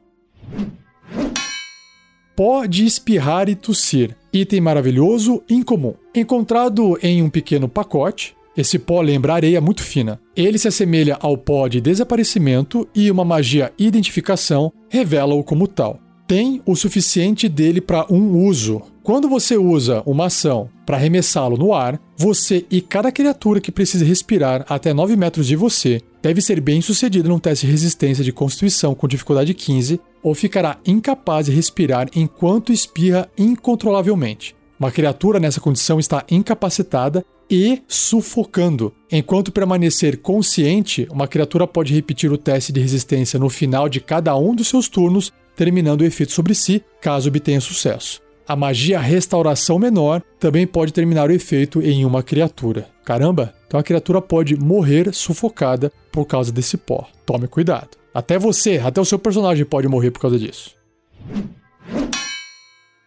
pó 2.40 2.66
de 2.66 2.86
espirrar 2.86 3.50
e 3.50 3.54
tossir, 3.54 4.16
item 4.32 4.62
maravilhoso 4.62 5.44
incomum. 5.50 5.94
Encontrado 6.16 6.98
em 7.04 7.22
um 7.22 7.30
pequeno 7.30 7.68
pacote, 7.68 8.34
esse 8.56 8.80
pó 8.80 9.02
lembra 9.02 9.34
areia 9.34 9.60
muito 9.60 9.84
fina. 9.84 10.22
Ele 10.38 10.58
se 10.58 10.70
assemelha 10.70 11.18
ao 11.20 11.38
pó 11.38 11.68
de 11.68 11.82
desaparecimento 11.82 12.88
e 12.96 13.12
uma 13.12 13.26
magia 13.26 13.74
identificação 13.78 14.72
revela-o 14.88 15.44
como 15.44 15.68
tal. 15.68 16.00
Tem 16.26 16.62
o 16.66 16.78
suficiente 16.78 17.50
dele 17.50 17.82
para 17.82 18.06
um 18.10 18.46
uso. 18.46 18.84
Quando 19.04 19.28
você 19.28 19.58
usa 19.58 20.02
uma 20.06 20.28
ação 20.28 20.70
para 20.86 20.96
arremessá-lo 20.96 21.58
no 21.58 21.74
ar, 21.74 22.00
você 22.18 22.66
e 22.72 22.80
cada 22.80 23.12
criatura 23.12 23.60
que 23.60 23.70
precise 23.70 24.06
respirar 24.06 24.66
até 24.70 24.94
9 24.94 25.18
metros 25.18 25.46
de 25.46 25.58
você 25.58 26.02
deve 26.22 26.40
ser 26.40 26.62
bem 26.62 26.80
sucedido 26.80 27.28
num 27.28 27.40
teste 27.40 27.66
de 27.66 27.72
resistência 27.74 28.24
de 28.24 28.32
constituição 28.32 28.96
com 28.96 29.10
dificuldade 29.10 29.54
15 29.54 30.00
ou 30.22 30.36
ficará 30.36 30.78
incapaz 30.86 31.46
de 31.48 31.52
respirar 31.52 32.10
enquanto 32.16 32.72
espirra 32.72 33.30
incontrolavelmente. 33.38 34.56
Uma 34.80 34.92
criatura 34.92 35.40
nessa 35.40 35.60
condição 35.60 36.00
está 36.00 36.24
incapacitada 36.32 37.26
e 37.50 37.82
sufocando. 37.88 38.94
Enquanto 39.12 39.52
permanecer 39.52 40.18
consciente, 40.20 41.08
uma 41.12 41.28
criatura 41.28 41.68
pode 41.68 41.94
repetir 41.94 42.32
o 42.32 42.38
teste 42.38 42.72
de 42.72 42.80
resistência 42.80 43.40
no 43.40 43.50
final 43.50 43.90
de 43.90 44.00
cada 44.00 44.36
um 44.38 44.56
dos 44.56 44.68
seus 44.68 44.88
turnos, 44.88 45.34
terminando 45.56 46.02
o 46.02 46.06
efeito 46.06 46.32
sobre 46.32 46.54
si, 46.54 46.84
caso 47.02 47.28
obtenha 47.28 47.60
sucesso. 47.60 48.22
A 48.48 48.56
magia 48.56 49.00
Restauração 49.00 49.78
Menor 49.78 50.24
também 50.40 50.66
pode 50.66 50.94
terminar 50.94 51.30
o 51.30 51.34
efeito 51.34 51.82
em 51.82 52.06
uma 52.06 52.24
criatura. 52.24 52.88
Caramba, 53.04 53.54
então 53.68 53.80
a 53.80 53.84
criatura 53.84 54.22
pode 54.22 54.56
morrer 54.56 55.14
sufocada 55.14 55.92
por 56.12 56.26
causa 56.26 56.52
desse 56.52 56.78
pó. 56.78 57.08
Tome 57.26 57.48
cuidado. 57.48 57.99
Até 58.14 58.38
você, 58.40 58.78
até 58.78 59.00
o 59.00 59.06
seu 59.06 59.20
personagem 59.20 59.66
pode 59.66 59.88
morrer 59.88 60.12
por 60.12 60.22
causa 60.22 60.38
disso. 60.38 60.76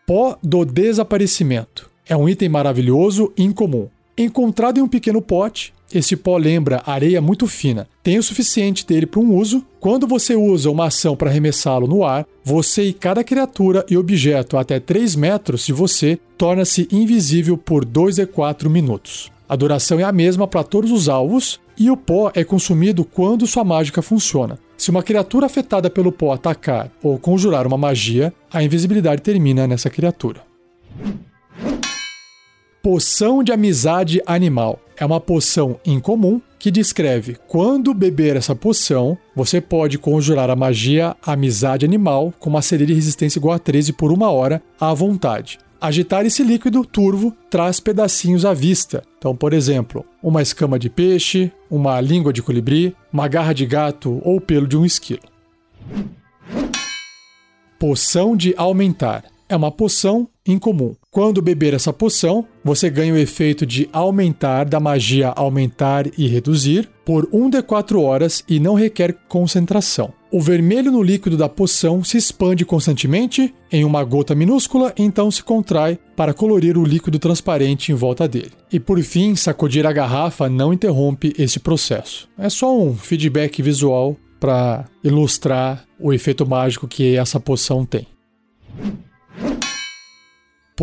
Pó 0.07 0.37
do 0.43 0.65
desaparecimento. 0.65 1.91
É 2.07 2.17
um 2.17 2.29
item 2.29 2.49
maravilhoso 2.49 3.33
e 3.37 3.43
incomum. 3.43 3.89
Encontrado 4.17 4.79
em 4.79 4.83
um 4.83 4.89
pequeno 4.89 5.23
pote, 5.23 5.73
esse 5.95 6.17
pó 6.17 6.37
lembra 6.37 6.83
areia 6.87 7.21
muito 7.21 7.47
fina. 7.47 7.89
Tem 8.03 8.19
o 8.19 8.23
suficiente 8.23 8.87
dele 8.87 9.07
para 9.07 9.21
um 9.21 9.37
uso. 9.37 9.65
Quando 9.79 10.07
você 10.07 10.35
usa 10.35 10.71
uma 10.71 10.87
ação 10.87 11.15
para 11.15 11.31
arremessá-lo 11.31 11.87
no 11.87 12.05
ar, 12.05 12.27
você 12.43 12.85
e 12.85 12.93
cada 12.93 13.23
criatura 13.23 13.85
e 13.89 13.97
objeto 13.97 14.57
até 14.57 14.81
3 14.81 15.15
metros 15.17 15.67
de 15.67 15.73
você 15.73 16.19
torna-se 16.37 16.89
invisível 16.91 17.57
por 17.57 17.85
2 17.85 18.19
e 18.19 18.27
4 18.27 18.71
minutos. 18.71 19.31
A 19.49 19.55
duração 19.55 20.01
é 20.01 20.03
a 20.03 20.13
mesma 20.13 20.49
para 20.49 20.65
todos 20.65 20.91
os 20.91 21.09
alvos 21.09 21.61
e 21.79 21.91
o 21.91 21.97
pó 21.97 22.31
é 22.35 22.43
consumido 22.43 23.05
quando 23.05 23.47
sua 23.47 23.65
mágica 23.65 24.01
funciona. 24.01 24.59
Se 24.83 24.91
uma 24.91 25.01
criatura 25.01 25.47
afetada 25.47 25.89
pelo 25.89 26.11
pó 26.11 26.33
atacar 26.33 26.91
ou 27.01 27.17
conjurar 27.17 27.69
uma 27.69 27.79
magia, 27.79 28.35
a 28.53 28.65
invisibilidade 28.65 29.23
termina 29.23 29.65
nessa 29.65 29.89
criatura. 29.89 30.43
Poção 32.83 33.45
de 33.45 33.53
amizade 33.53 34.21
animal. 34.27 34.81
É 34.97 35.07
uma 35.07 35.21
poção 35.21 35.79
incomum 35.87 36.41
que 36.59 36.69
descreve 36.69 37.37
quando 37.47 37.95
beber 37.95 38.35
essa 38.35 38.57
poção, 38.57 39.17
você 39.37 39.61
pode 39.61 39.99
conjurar 39.99 40.51
a 40.51 40.57
magia 40.57 41.15
amizade 41.25 41.87
animal 41.87 42.35
com 42.41 42.51
uma 42.51 42.61
CD 42.61 42.85
de 42.85 42.93
resistência 42.93 43.39
igual 43.39 43.55
a 43.55 43.61
13 43.61 43.93
por 43.93 44.11
uma 44.11 44.33
hora 44.33 44.61
à 44.81 44.93
vontade. 44.93 45.61
Agitar 45.83 46.25
esse 46.25 46.45
líquido 46.45 46.85
turvo 46.87 47.37
traz 47.51 47.81
pedacinhos 47.81 48.45
à 48.45 48.55
vista. 48.55 49.03
Então, 49.19 49.35
por 49.35 49.53
exemplo, 49.53 50.07
uma 50.23 50.41
escama 50.41 50.79
de 50.79 50.89
peixe, 50.89 51.51
uma 51.69 52.01
língua 52.01 52.33
de 52.33 52.41
colibri, 52.41 52.95
uma 53.13 53.27
garra 53.27 53.53
de 53.53 53.67
gato 53.67 54.23
ou 54.25 54.41
pelo 54.41 54.69
de 54.69 54.77
um 54.77 54.85
esquilo. 54.85 55.23
Poção 57.81 58.37
de 58.37 58.55
aumentar. 58.57 59.25
É 59.49 59.57
uma 59.57 59.73
poção 59.73 60.29
incomum. 60.47 60.95
Quando 61.11 61.43
beber 61.43 61.75
essa 61.75 61.93
poção, 61.93 62.47
você 62.63 62.89
ganha 62.89 63.13
o 63.13 63.19
efeito 63.19 63.67
de 63.67 63.89
aumentar 63.93 64.65
da 64.65 64.79
magia 64.79 65.31
aumentar 65.31 66.07
e 66.17 66.29
reduzir, 66.29 66.89
por 67.05 67.27
1d4 67.27 68.01
horas 68.01 68.45
e 68.49 68.61
não 68.61 68.75
requer 68.75 69.15
concentração. 69.29 70.13
O 70.31 70.41
vermelho 70.41 70.91
no 70.91 71.03
líquido 71.03 71.37
da 71.37 71.49
poção 71.49 72.03
se 72.03 72.17
expande 72.17 72.65
constantemente 72.65 73.55
em 73.71 73.85
uma 73.85 74.03
gota 74.03 74.35
minúscula, 74.35 74.93
então 74.97 75.31
se 75.31 75.43
contrai 75.43 75.99
para 76.17 76.33
colorir 76.33 76.79
o 76.79 76.85
líquido 76.85 77.19
transparente 77.19 77.93
em 77.93 77.95
volta 77.95 78.27
dele. 78.27 78.53
E 78.73 78.81
por 78.81 78.99
fim, 79.03 79.37
sacudir 79.37 79.87
a 79.87 79.93
garrafa 79.93 80.49
não 80.49 80.73
interrompe 80.73 81.35
esse 81.39 81.61
processo. 81.61 82.29
É 82.39 82.49
só 82.49 82.75
um 82.79 82.95
feedback 82.95 83.61
visual 83.61 84.17
para 84.41 84.87
ilustrar 85.05 85.85
o 86.01 86.13
efeito 86.13 86.47
mágico 86.47 86.89
que 86.89 87.15
essa 87.15 87.39
poção 87.39 87.85
tem. 87.85 88.07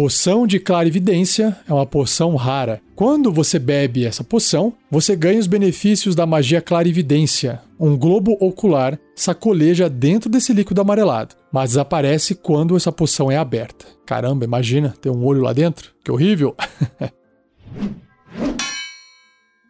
Poção 0.01 0.47
de 0.47 0.61
clarividência 0.61 1.57
é 1.67 1.73
uma 1.73 1.85
poção 1.85 2.37
rara. 2.37 2.81
Quando 2.95 3.33
você 3.33 3.59
bebe 3.59 4.05
essa 4.05 4.23
poção, 4.23 4.71
você 4.89 5.13
ganha 5.13 5.41
os 5.41 5.45
benefícios 5.45 6.15
da 6.15 6.25
magia 6.25 6.61
clarividência. 6.61 7.61
Um 7.77 7.97
globo 7.97 8.37
ocular 8.39 8.97
sacoleja 9.13 9.89
dentro 9.89 10.29
desse 10.29 10.53
líquido 10.53 10.79
amarelado, 10.79 11.35
mas 11.51 11.71
desaparece 11.71 12.33
quando 12.33 12.77
essa 12.77 12.93
poção 12.93 13.29
é 13.29 13.35
aberta. 13.35 13.87
Caramba, 14.05 14.45
imagina 14.45 14.95
ter 15.01 15.09
um 15.09 15.21
olho 15.25 15.41
lá 15.41 15.51
dentro? 15.51 15.91
Que 16.01 16.09
horrível! 16.09 16.55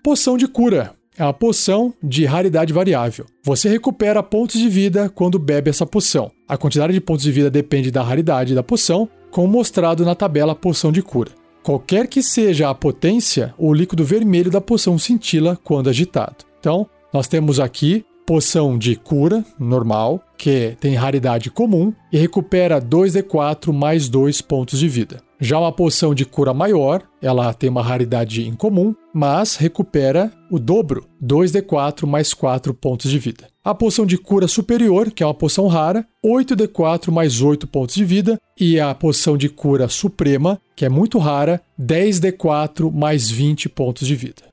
poção 0.05 0.37
de 0.37 0.47
cura. 0.47 0.93
É 1.19 1.23
uma 1.23 1.33
poção 1.33 1.93
de 2.01 2.23
raridade 2.23 2.71
variável. 2.71 3.25
Você 3.43 3.67
recupera 3.67 4.23
pontos 4.23 4.57
de 4.57 4.69
vida 4.69 5.09
quando 5.09 5.37
bebe 5.37 5.69
essa 5.69 5.85
poção. 5.85 6.31
A 6.47 6.55
quantidade 6.55 6.93
de 6.93 7.01
pontos 7.01 7.23
de 7.23 7.31
vida 7.33 7.51
depende 7.51 7.91
da 7.91 8.01
raridade 8.01 8.55
da 8.55 8.63
poção 8.63 9.09
como 9.29 9.49
mostrado 9.49 10.05
na 10.05 10.15
tabela 10.15 10.55
poção 10.55 10.93
de 10.93 11.01
cura. 11.01 11.31
Qualquer 11.61 12.07
que 12.07 12.23
seja 12.23 12.69
a 12.69 12.73
potência, 12.73 13.53
o 13.57 13.73
líquido 13.73 14.05
vermelho 14.05 14.49
da 14.49 14.61
poção 14.61 14.97
cintila 14.97 15.59
quando 15.61 15.89
agitado. 15.89 16.45
Então, 16.57 16.87
nós 17.13 17.27
temos 17.27 17.59
aqui 17.59 18.05
poção 18.25 18.77
de 18.77 18.95
cura 18.95 19.43
normal, 19.59 20.23
que 20.37 20.77
tem 20.79 20.95
raridade 20.95 21.51
comum 21.51 21.93
e 22.13 22.17
recupera 22.17 22.81
2d4 22.81 23.73
mais 23.73 24.07
2 24.07 24.41
pontos 24.41 24.79
de 24.79 24.87
vida. 24.87 25.17
Já 25.41 25.57
uma 25.57 25.71
poção 25.71 26.13
de 26.13 26.25
cura 26.25 26.53
maior, 26.53 27.01
ela 27.21 27.53
tem 27.53 27.69
uma 27.69 27.81
raridade 27.81 28.45
incomum, 28.45 28.93
mas 29.13 29.55
recupera 29.55 30.29
o 30.51 30.59
dobro, 30.59 31.07
2d4 31.23 32.05
mais 32.05 32.33
4 32.33 32.73
pontos 32.73 33.09
de 33.09 33.17
vida. 33.17 33.47
A 33.63 33.73
poção 33.73 34.05
de 34.05 34.17
cura 34.17 34.49
superior, 34.49 35.11
que 35.11 35.23
é 35.23 35.25
uma 35.25 35.33
poção 35.33 35.67
rara, 35.67 36.05
8d4 36.25 37.09
mais 37.09 37.41
8 37.41 37.67
pontos 37.67 37.95
de 37.95 38.03
vida. 38.03 38.37
E 38.59 38.81
a 38.81 38.93
poção 38.93 39.37
de 39.37 39.47
cura 39.47 39.87
suprema, 39.87 40.59
que 40.75 40.83
é 40.83 40.89
muito 40.89 41.17
rara, 41.17 41.61
10d4 41.79 42.91
mais 42.91 43.31
20 43.31 43.69
pontos 43.69 44.05
de 44.05 44.15
vida. 44.15 44.43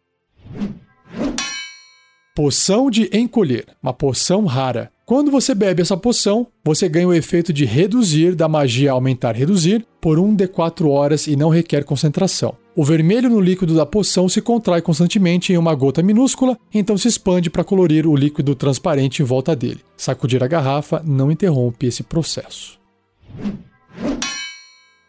Poção 2.36 2.90
de 2.90 3.08
encolher, 3.14 3.64
uma 3.82 3.94
poção 3.94 4.44
rara. 4.44 4.90
Quando 5.06 5.30
você 5.30 5.54
bebe 5.54 5.80
essa 5.80 5.96
poção, 5.96 6.46
você 6.62 6.86
ganha 6.86 7.08
o 7.08 7.14
efeito 7.14 7.50
de 7.50 7.64
reduzir 7.64 8.34
da 8.34 8.46
magia 8.46 8.92
aumentar 8.92 9.34
reduzir 9.34 9.86
por 9.98 10.18
1d4 10.18 10.86
horas 10.86 11.26
e 11.26 11.34
não 11.34 11.48
requer 11.48 11.82
concentração. 11.82 12.54
O 12.76 12.84
vermelho 12.84 13.30
no 13.30 13.40
líquido 13.40 13.74
da 13.74 13.86
poção 13.86 14.28
se 14.28 14.42
contrai 14.42 14.82
constantemente 14.82 15.50
em 15.50 15.56
uma 15.56 15.74
gota 15.74 16.02
minúscula, 16.02 16.58
então 16.74 16.98
se 16.98 17.08
expande 17.08 17.48
para 17.48 17.64
colorir 17.64 18.06
o 18.06 18.14
líquido 18.14 18.54
transparente 18.54 19.22
em 19.22 19.24
volta 19.24 19.56
dele. 19.56 19.80
Sacudir 19.96 20.44
a 20.44 20.46
garrafa 20.46 21.02
não 21.06 21.32
interrompe 21.32 21.86
esse 21.86 22.02
processo. 22.02 22.78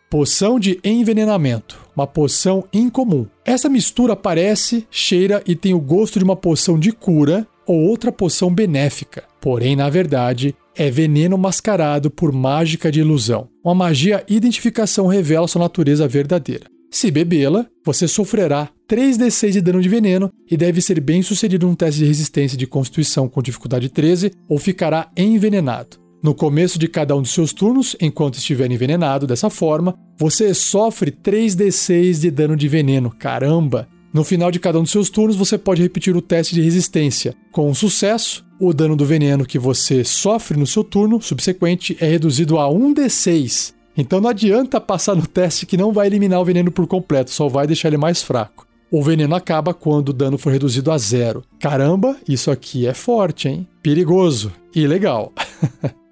Poção 0.10 0.58
de 0.58 0.80
envenenamento, 0.82 1.78
uma 1.98 2.06
poção 2.06 2.64
incomum. 2.72 3.26
Essa 3.44 3.68
mistura 3.68 4.16
parece, 4.16 4.86
cheira 4.92 5.42
e 5.48 5.56
tem 5.56 5.74
o 5.74 5.80
gosto 5.80 6.20
de 6.20 6.24
uma 6.24 6.36
poção 6.36 6.78
de 6.78 6.92
cura 6.92 7.48
ou 7.66 7.76
outra 7.76 8.12
poção 8.12 8.54
benéfica. 8.54 9.24
Porém, 9.42 9.76
na 9.76 9.90
verdade, 9.90 10.56
é 10.76 10.92
veneno 10.92 11.38
mascarado 11.38 12.12
por 12.12 12.32
mágica 12.32 12.92
de 12.92 13.00
ilusão. 13.00 13.50
Uma 13.64 13.74
magia 13.74 14.24
identificação 14.28 15.08
revela 15.08 15.48
sua 15.48 15.64
natureza 15.64 16.08
verdadeira. 16.08 16.68
Se 16.92 17.10
bebê-la, 17.10 17.66
você 17.84 18.08
sofrerá 18.08 18.70
3d6 18.88 19.52
de 19.52 19.62
dano 19.62 19.82
de 19.82 19.90
veneno 19.90 20.32
e 20.50 20.56
deve 20.56 20.82
ser 20.82 21.02
bem 21.02 21.22
sucedido 21.22 21.68
num 21.68 21.76
teste 21.76 22.00
de 22.00 22.06
resistência 22.06 22.58
de 22.58 22.68
constituição 22.68 23.28
com 23.28 23.42
dificuldade 23.42 23.90
13 23.90 24.32
ou 24.48 24.58
ficará 24.58 25.10
envenenado. 25.18 26.07
No 26.22 26.34
começo 26.34 26.80
de 26.80 26.88
cada 26.88 27.16
um 27.16 27.22
dos 27.22 27.32
seus 27.32 27.54
turnos, 27.54 27.96
enquanto 28.02 28.36
estiver 28.36 28.72
envenenado 28.72 29.28
dessa 29.28 29.50
forma, 29.50 29.96
você 30.18 30.54
sofre 30.54 31.12
3d6 31.12 32.20
de 32.20 32.32
dano 32.32 32.56
de 32.56 32.68
veneno. 32.68 33.12
Caramba! 33.12 33.88
No 34.12 34.24
final 34.24 34.50
de 34.50 34.60
cada 34.60 34.80
um 34.80 34.84
dos 34.84 34.92
seus 34.92 35.12
turnos, 35.12 35.36
você 35.36 35.58
pode 35.58 35.82
repetir 35.82 36.16
o 36.16 36.22
teste 36.22 36.56
de 36.56 36.62
resistência. 36.62 37.36
Com 37.52 37.72
sucesso, 37.74 38.44
o 38.60 38.74
dano 38.74 38.96
do 38.96 39.06
veneno 39.06 39.46
que 39.46 39.60
você 39.60 40.04
sofre 40.04 40.58
no 40.58 40.66
seu 40.66 40.84
turno 40.84 41.22
subsequente 41.22 41.96
é 42.00 42.08
reduzido 42.08 42.58
a 42.58 42.66
1d6. 42.66 43.76
Então 43.96 44.20
não 44.20 44.30
adianta 44.30 44.82
passar 44.82 45.16
no 45.16 45.28
teste 45.28 45.66
que 45.68 45.78
não 45.78 45.92
vai 45.92 46.08
eliminar 46.08 46.42
o 46.42 46.46
veneno 46.46 46.72
por 46.72 46.88
completo, 46.88 47.30
só 47.30 47.48
vai 47.48 47.68
deixar 47.68 47.90
ele 47.90 47.98
mais 47.98 48.24
fraco. 48.24 48.66
O 48.90 49.04
veneno 49.04 49.36
acaba 49.36 49.74
quando 49.74 50.10
o 50.10 50.14
dano 50.14 50.38
for 50.38 50.52
reduzido 50.52 50.92
a 50.92 50.98
zero. 50.98 51.44
Caramba, 51.60 52.16
isso 52.28 52.50
aqui 52.50 52.88
é 52.88 52.94
forte, 52.94 53.50
hein? 53.50 53.68
Perigoso 53.84 54.52
e 54.74 54.88
legal. 54.88 55.34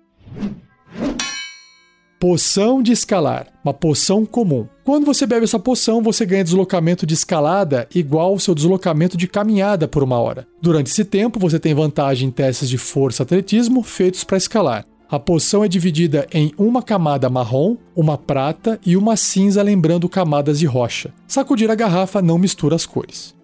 Poção 2.27 2.81
de 2.81 2.91
escalar, 2.91 3.45
uma 3.63 3.71
poção 3.71 4.25
comum. 4.25 4.67
Quando 4.83 5.05
você 5.05 5.27
bebe 5.27 5.43
essa 5.43 5.59
poção, 5.59 6.01
você 6.01 6.25
ganha 6.25 6.43
deslocamento 6.43 7.05
de 7.05 7.13
escalada 7.13 7.87
igual 7.93 8.29
ao 8.29 8.39
seu 8.39 8.55
deslocamento 8.55 9.15
de 9.15 9.27
caminhada 9.27 9.87
por 9.87 10.01
uma 10.01 10.17
hora. 10.17 10.47
Durante 10.59 10.87
esse 10.87 11.05
tempo, 11.05 11.39
você 11.39 11.59
tem 11.59 11.75
vantagem 11.75 12.29
em 12.29 12.31
testes 12.31 12.67
de 12.67 12.79
força 12.79 13.21
atletismo 13.21 13.83
feitos 13.83 14.23
para 14.23 14.37
escalar. 14.37 14.87
A 15.07 15.19
poção 15.19 15.63
é 15.63 15.67
dividida 15.67 16.25
em 16.33 16.51
uma 16.57 16.81
camada 16.81 17.29
marrom, 17.29 17.77
uma 17.95 18.17
prata 18.17 18.79
e 18.83 18.97
uma 18.97 19.15
cinza, 19.15 19.61
lembrando 19.61 20.09
camadas 20.09 20.57
de 20.57 20.65
rocha. 20.65 21.13
Sacudir 21.27 21.69
a 21.69 21.75
garrafa 21.75 22.23
não 22.23 22.39
mistura 22.39 22.75
as 22.75 22.87
cores. 22.87 23.35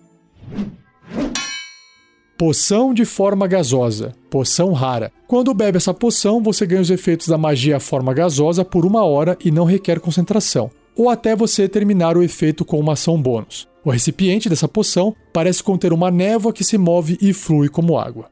Poção 2.41 2.91
de 2.91 3.05
forma 3.05 3.45
gasosa, 3.45 4.15
poção 4.27 4.73
rara. 4.73 5.11
Quando 5.27 5.53
bebe 5.53 5.77
essa 5.77 5.93
poção, 5.93 6.41
você 6.41 6.65
ganha 6.65 6.81
os 6.81 6.89
efeitos 6.89 7.27
da 7.27 7.37
magia 7.37 7.79
forma 7.79 8.15
gasosa 8.15 8.65
por 8.65 8.83
uma 8.83 9.05
hora 9.05 9.37
e 9.45 9.51
não 9.51 9.63
requer 9.63 9.99
concentração, 9.99 10.71
ou 10.97 11.07
até 11.07 11.35
você 11.35 11.69
terminar 11.69 12.17
o 12.17 12.23
efeito 12.23 12.65
com 12.65 12.79
uma 12.79 12.93
ação 12.93 13.21
bônus. 13.21 13.67
O 13.85 13.91
recipiente 13.91 14.49
dessa 14.49 14.67
poção 14.67 15.15
parece 15.31 15.61
conter 15.61 15.93
uma 15.93 16.09
névoa 16.09 16.51
que 16.51 16.63
se 16.63 16.79
move 16.79 17.15
e 17.21 17.31
flui 17.31 17.69
como 17.69 17.99
água. 17.99 18.31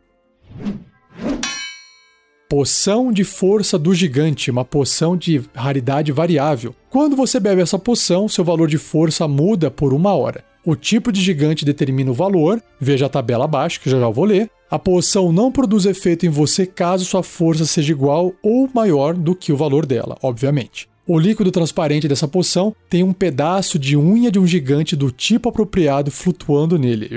Poção 2.49 3.11
de 3.11 3.23
Força 3.23 3.77
do 3.77 3.93
Gigante, 3.93 4.49
uma 4.49 4.65
poção 4.65 5.15
de 5.15 5.39
raridade 5.53 6.11
variável. 6.11 6.73
Quando 6.89 7.15
você 7.15 7.39
bebe 7.39 7.61
essa 7.61 7.77
poção, 7.77 8.27
seu 8.27 8.43
valor 8.43 8.67
de 8.67 8.79
força 8.79 9.27
muda 9.27 9.69
por 9.69 9.93
uma 9.93 10.15
hora. 10.15 10.48
O 10.65 10.75
tipo 10.75 11.11
de 11.11 11.21
gigante 11.21 11.63
determina 11.63 12.11
o 12.11 12.13
valor, 12.13 12.61
veja 12.79 13.05
a 13.05 13.09
tabela 13.09 13.45
abaixo, 13.45 13.79
que 13.79 13.89
já 13.89 13.99
já 13.99 14.09
vou 14.09 14.25
ler. 14.25 14.49
A 14.69 14.77
poção 14.77 15.31
não 15.31 15.51
produz 15.51 15.85
efeito 15.85 16.25
em 16.25 16.29
você 16.29 16.65
caso 16.65 17.05
sua 17.05 17.23
força 17.23 17.65
seja 17.65 17.91
igual 17.91 18.33
ou 18.43 18.69
maior 18.73 19.15
do 19.15 19.33
que 19.33 19.51
o 19.51 19.57
valor 19.57 19.85
dela, 19.85 20.17
obviamente. 20.21 20.87
O 21.07 21.17
líquido 21.17 21.51
transparente 21.51 22.07
dessa 22.07 22.27
poção 22.27 22.75
tem 22.87 23.01
um 23.01 23.11
pedaço 23.11 23.79
de 23.79 23.97
unha 23.97 24.29
de 24.29 24.37
um 24.37 24.45
gigante 24.45 24.95
do 24.95 25.09
tipo 25.09 25.49
apropriado 25.49 26.11
flutuando 26.11 26.77
nele. 26.77 27.09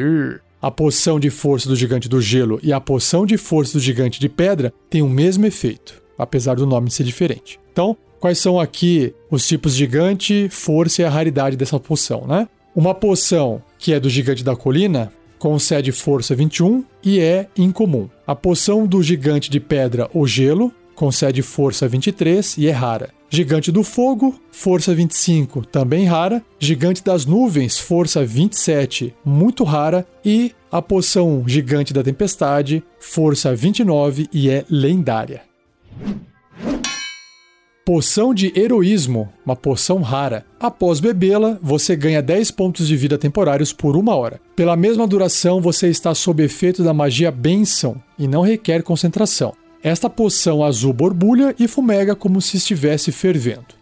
A 0.63 0.71
poção 0.71 1.21
de 1.21 1.29
força 1.29 1.69
do 1.69 1.77
gigante 1.77 2.09
do 2.09 2.21
gelo 2.21 2.59
e 2.63 2.73
a 2.73 2.81
poção 2.81 3.27
de 3.27 3.37
força 3.37 3.75
do 3.75 3.81
gigante 3.81 4.19
de 4.19 4.31
pedra 4.31 4.73
têm 4.89 5.03
o 5.03 5.09
mesmo 5.09 5.45
efeito, 5.45 6.03
apesar 6.17 6.55
do 6.55 6.67
nome 6.67 6.91
ser 6.91 7.05
diferente. 7.05 7.61
Então, 7.71 7.95
quais 8.19 8.39
são 8.39 8.59
aqui 8.59 9.13
os 9.31 9.47
tipos 9.47 9.75
gigante, 9.75 10.49
força 10.49 11.03
e 11.03 11.05
a 11.05 11.11
raridade 11.11 11.57
dessa 11.57 11.79
poção, 11.79 12.27
né? 12.27 12.49
Uma 12.75 12.95
poção 12.95 13.63
que 13.79 13.93
é 13.93 14.01
do 14.01 14.09
Gigante 14.09 14.43
da 14.43 14.57
Colina 14.57 15.13
concede 15.39 15.93
força 15.93 16.35
21 16.35 16.85
e 17.05 17.21
é 17.21 17.49
incomum. 17.57 18.09
A 18.27 18.35
poção 18.35 18.87
do 18.87 19.03
Gigante 19.03 19.51
de 19.51 19.61
Pedra 19.61 20.09
ou 20.15 20.27
Gelo 20.27 20.73
concede 20.95 21.43
força 21.43 21.87
23 21.87 22.57
e 22.57 22.69
é 22.69 22.71
rara. 22.71 23.11
Gigante 23.29 23.71
do 23.71 23.83
Fogo, 23.83 24.41
força 24.51 24.95
25, 24.95 25.67
também 25.67 26.07
rara. 26.07 26.43
Gigante 26.59 27.03
das 27.03 27.27
Nuvens, 27.27 27.79
força 27.79 28.25
27, 28.25 29.15
muito 29.25 29.65
rara. 29.65 30.07
E 30.25 30.53
a 30.71 30.81
poção 30.81 31.45
Gigante 31.47 31.93
da 31.93 32.03
Tempestade, 32.03 32.83
força 32.99 33.55
29 33.55 34.29
e 34.33 34.49
é 34.49 34.65
lendária. 34.71 35.43
Poção 37.85 38.33
de 38.33 38.53
Heroísmo, 38.57 39.29
uma 39.45 39.57
poção 39.57 40.03
rara. 40.03 40.47
Após 40.61 41.01
bebê-la, 41.01 41.59
você 41.61 41.97
ganha 41.97 42.23
10 42.23 42.53
pontos 42.53 42.87
de 42.87 42.97
vida 42.97 43.19
temporários 43.19 43.73
por 43.73 43.97
uma 43.97 44.15
hora. 44.15 44.41
Pela 44.55 44.77
mesma 44.77 45.05
duração, 45.05 45.61
você 45.61 45.89
está 45.89 46.15
sob 46.15 46.45
efeito 46.45 46.85
da 46.85 46.95
magia 46.95 47.33
Benção 47.33 48.01
e 48.17 48.29
não 48.29 48.43
requer 48.43 48.85
concentração. 48.85 49.53
Esta 49.83 50.09
poção 50.09 50.63
azul 50.63 50.93
borbulha 50.93 51.57
e 51.59 51.67
fumega 51.67 52.15
como 52.15 52.41
se 52.41 52.57
estivesse 52.57 53.11
fervendo. 53.11 53.75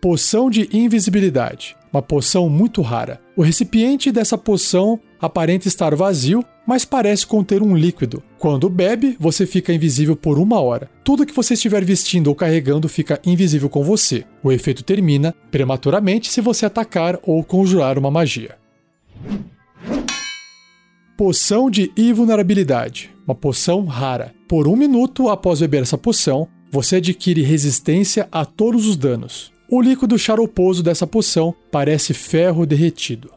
Poção 0.00 0.48
de 0.48 0.68
Invisibilidade. 0.72 1.76
uma 1.92 2.00
poção 2.00 2.48
muito 2.48 2.82
rara. 2.82 3.20
O 3.34 3.42
recipiente 3.42 4.12
dessa 4.12 4.38
poção 4.38 5.00
aparenta 5.20 5.68
estar 5.68 5.94
vazio, 5.94 6.44
mas 6.66 6.84
parece 6.84 7.26
conter 7.26 7.62
um 7.62 7.76
líquido. 7.76 8.22
Quando 8.38 8.68
bebe, 8.68 9.16
você 9.18 9.46
fica 9.46 9.72
invisível 9.72 10.14
por 10.14 10.38
uma 10.38 10.60
hora. 10.60 10.90
Tudo 11.02 11.24
que 11.26 11.34
você 11.34 11.54
estiver 11.54 11.84
vestindo 11.84 12.28
ou 12.28 12.34
carregando 12.34 12.88
fica 12.88 13.20
invisível 13.24 13.68
com 13.68 13.82
você. 13.82 14.24
O 14.42 14.52
efeito 14.52 14.84
termina 14.84 15.34
prematuramente 15.50 16.30
se 16.30 16.40
você 16.40 16.66
atacar 16.66 17.18
ou 17.22 17.42
conjurar 17.42 17.98
uma 17.98 18.10
magia. 18.10 18.56
Poção 21.16 21.68
de 21.68 21.90
invulnerabilidade, 21.96 23.10
uma 23.26 23.34
poção 23.34 23.84
rara. 23.84 24.32
Por 24.46 24.68
um 24.68 24.76
minuto 24.76 25.28
após 25.28 25.60
beber 25.60 25.82
essa 25.82 25.98
poção, 25.98 26.46
você 26.70 26.96
adquire 26.96 27.42
resistência 27.42 28.28
a 28.30 28.44
todos 28.44 28.86
os 28.86 28.96
danos. 28.96 29.50
O 29.70 29.82
líquido 29.82 30.18
charoposo 30.18 30.82
dessa 30.82 31.06
poção 31.06 31.54
parece 31.70 32.14
ferro 32.14 32.64
derretido. 32.64 33.30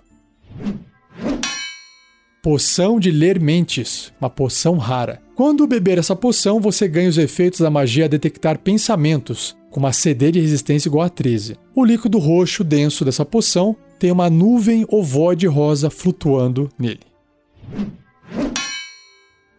Poção 2.44 3.00
de 3.00 3.12
Ler 3.12 3.40
Mentes, 3.40 4.12
uma 4.20 4.28
poção 4.28 4.76
rara. 4.76 5.22
Quando 5.36 5.68
beber 5.68 6.00
essa 6.00 6.16
poção, 6.16 6.60
você 6.60 6.88
ganha 6.88 7.08
os 7.08 7.20
efeitos 7.20 7.60
da 7.60 7.70
magia 7.70 8.10
Detectar 8.10 8.58
Pensamentos, 8.58 9.56
com 9.70 9.80
uma 9.80 9.94
CD 9.94 10.32
de 10.32 10.40
resistência 10.40 10.90
igual 10.90 11.06
a 11.06 11.10
13. 11.10 11.56
O 11.76 11.86
líquido 11.86 12.18
roxo 12.18 12.64
denso 12.64 13.06
dessa 13.06 13.24
poção 13.24 13.76
tem 14.00 14.12
uma 14.12 14.28
nuvem 14.28 14.88
ovoide 14.90 15.46
rosa 15.46 15.92
flutuando 15.92 16.68
nele. 16.80 17.02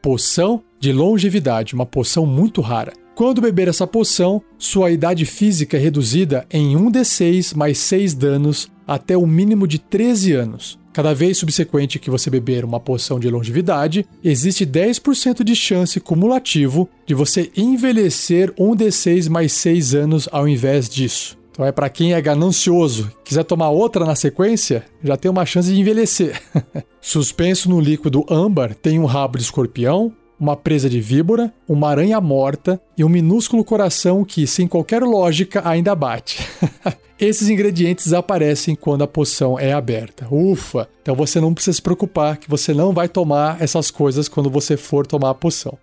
Poção 0.02 0.60
de 0.80 0.92
Longevidade, 0.92 1.74
uma 1.74 1.86
poção 1.86 2.26
muito 2.26 2.60
rara. 2.60 2.92
Quando 3.14 3.40
beber 3.40 3.68
essa 3.68 3.86
poção, 3.86 4.42
sua 4.58 4.90
idade 4.90 5.24
física 5.24 5.76
é 5.76 5.80
reduzida 5.80 6.44
em 6.50 6.74
1d6 6.74 7.54
mais 7.54 7.78
6 7.78 8.14
danos 8.14 8.68
até 8.84 9.16
o 9.16 9.24
mínimo 9.24 9.68
de 9.68 9.78
13 9.78 10.32
anos. 10.32 10.81
Cada 10.92 11.14
vez 11.14 11.38
subsequente 11.38 11.98
que 11.98 12.10
você 12.10 12.28
beber 12.28 12.64
uma 12.64 12.78
poção 12.78 13.18
de 13.18 13.30
longevidade, 13.30 14.06
existe 14.22 14.66
10% 14.66 15.42
de 15.42 15.56
chance 15.56 15.98
cumulativo 15.98 16.88
de 17.06 17.14
você 17.14 17.50
envelhecer 17.56 18.52
1d6 18.52 19.30
mais 19.30 19.52
6 19.52 19.94
anos 19.94 20.28
ao 20.30 20.46
invés 20.46 20.88
disso. 20.88 21.38
Então 21.50 21.64
é 21.66 21.72
para 21.72 21.88
quem 21.88 22.14
é 22.14 22.20
ganancioso, 22.20 23.12
quiser 23.24 23.44
tomar 23.44 23.70
outra 23.70 24.06
na 24.06 24.14
sequência, 24.14 24.84
já 25.02 25.16
tem 25.16 25.30
uma 25.30 25.44
chance 25.44 25.72
de 25.72 25.78
envelhecer. 25.78 26.40
Suspenso 27.00 27.68
no 27.68 27.80
líquido 27.80 28.24
âmbar 28.28 28.74
tem 28.74 28.98
um 28.98 29.04
rabo 29.04 29.36
de 29.36 29.44
escorpião, 29.44 30.12
uma 30.42 30.56
presa 30.56 30.90
de 30.90 31.00
víbora, 31.00 31.54
uma 31.68 31.88
aranha 31.88 32.20
morta 32.20 32.82
e 32.98 33.04
um 33.04 33.08
minúsculo 33.08 33.64
coração 33.64 34.24
que, 34.24 34.44
sem 34.44 34.66
qualquer 34.66 35.00
lógica, 35.04 35.62
ainda 35.64 35.94
bate. 35.94 36.44
Esses 37.16 37.48
ingredientes 37.48 38.12
aparecem 38.12 38.74
quando 38.74 39.04
a 39.04 39.06
poção 39.06 39.56
é 39.56 39.72
aberta. 39.72 40.26
Ufa! 40.28 40.88
Então 41.00 41.14
você 41.14 41.40
não 41.40 41.54
precisa 41.54 41.76
se 41.76 41.82
preocupar 41.82 42.38
que 42.38 42.50
você 42.50 42.74
não 42.74 42.92
vai 42.92 43.08
tomar 43.08 43.62
essas 43.62 43.88
coisas 43.88 44.28
quando 44.28 44.50
você 44.50 44.76
for 44.76 45.06
tomar 45.06 45.30
a 45.30 45.34
poção. 45.34 45.78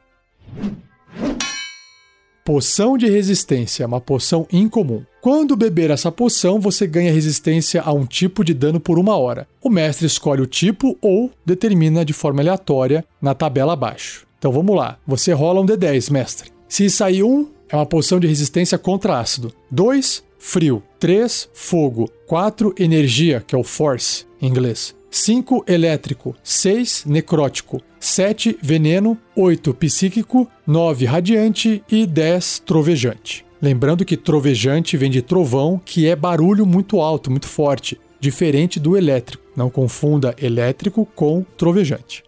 Poção 2.43 2.97
de 2.97 3.07
resistência, 3.07 3.87
uma 3.87 4.01
poção 4.01 4.45
incomum. 4.51 5.05
Quando 5.21 5.55
beber 5.55 5.89
essa 5.89 6.11
poção, 6.11 6.59
você 6.59 6.85
ganha 6.85 7.13
resistência 7.13 7.81
a 7.81 7.93
um 7.93 8.05
tipo 8.05 8.43
de 8.43 8.53
dano 8.53 8.79
por 8.79 8.99
uma 8.99 9.15
hora. 9.15 9.47
O 9.61 9.69
mestre 9.69 10.05
escolhe 10.05 10.41
o 10.41 10.47
tipo 10.47 10.97
ou 11.01 11.31
determina 11.45 12.03
de 12.03 12.11
forma 12.11 12.41
aleatória 12.41 13.05
na 13.21 13.33
tabela 13.33 13.71
abaixo. 13.71 14.27
Então 14.39 14.51
vamos 14.51 14.75
lá. 14.75 14.97
Você 15.05 15.33
rola 15.33 15.61
um 15.61 15.65
D10, 15.65 16.09
mestre. 16.11 16.51
Se 16.67 16.89
sair 16.89 17.23
um, 17.23 17.47
é 17.67 17.75
uma 17.75 17.85
poção 17.85 18.19
de 18.19 18.27
resistência 18.27 18.77
contra 18.77 19.19
ácido. 19.19 19.53
2, 19.69 20.23
frio. 20.39 20.81
3, 20.97 21.49
fogo. 21.53 22.09
4, 22.25 22.73
energia, 22.79 23.43
que 23.45 23.53
é 23.53 23.57
o 23.57 23.63
force 23.63 24.25
em 24.41 24.47
inglês. 24.47 24.95
5, 25.11 25.65
elétrico. 25.67 26.35
6, 26.41 27.03
necrótico. 27.05 27.81
7, 27.99 28.57
veneno. 28.61 29.17
8, 29.35 29.73
psíquico. 29.73 30.47
9, 30.65 31.05
radiante. 31.05 31.83
E 31.91 32.05
10, 32.05 32.59
trovejante. 32.65 33.45
Lembrando 33.61 34.05
que 34.05 34.15
trovejante 34.15 34.95
vem 34.95 35.11
de 35.11 35.21
trovão, 35.21 35.81
que 35.83 36.07
é 36.07 36.15
barulho 36.15 36.65
muito 36.65 37.01
alto, 37.01 37.29
muito 37.29 37.47
forte, 37.47 37.99
diferente 38.17 38.79
do 38.79 38.95
elétrico. 38.95 39.43
Não 39.53 39.69
confunda 39.69 40.33
elétrico 40.41 41.05
com 41.13 41.43
trovejante. 41.57 42.23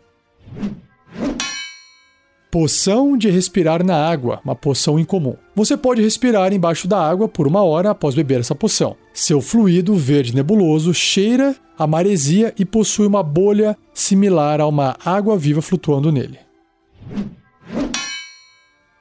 Poção 2.52 3.18
de 3.18 3.30
respirar 3.30 3.82
na 3.82 3.96
água, 3.96 4.42
uma 4.44 4.54
poção 4.54 5.00
incomum. 5.00 5.36
Você 5.56 5.78
pode 5.78 6.02
respirar 6.02 6.52
embaixo 6.52 6.86
da 6.86 7.02
água 7.02 7.26
por 7.26 7.48
uma 7.48 7.64
hora 7.64 7.92
após 7.92 8.14
beber 8.14 8.42
essa 8.42 8.54
poção. 8.54 8.98
Seu 9.14 9.40
fluido 9.40 9.96
verde 9.96 10.36
nebuloso 10.36 10.94
cheira 10.94 11.56
a 11.80 11.88
maresia 11.88 12.54
e 12.60 12.66
possui 12.66 13.08
uma 13.08 13.24
bolha 13.24 13.78
similar 13.94 14.60
a 14.60 14.68
uma 14.68 14.98
água 15.06 15.38
viva 15.38 15.62
flutuando 15.62 16.12
nele. 16.12 16.40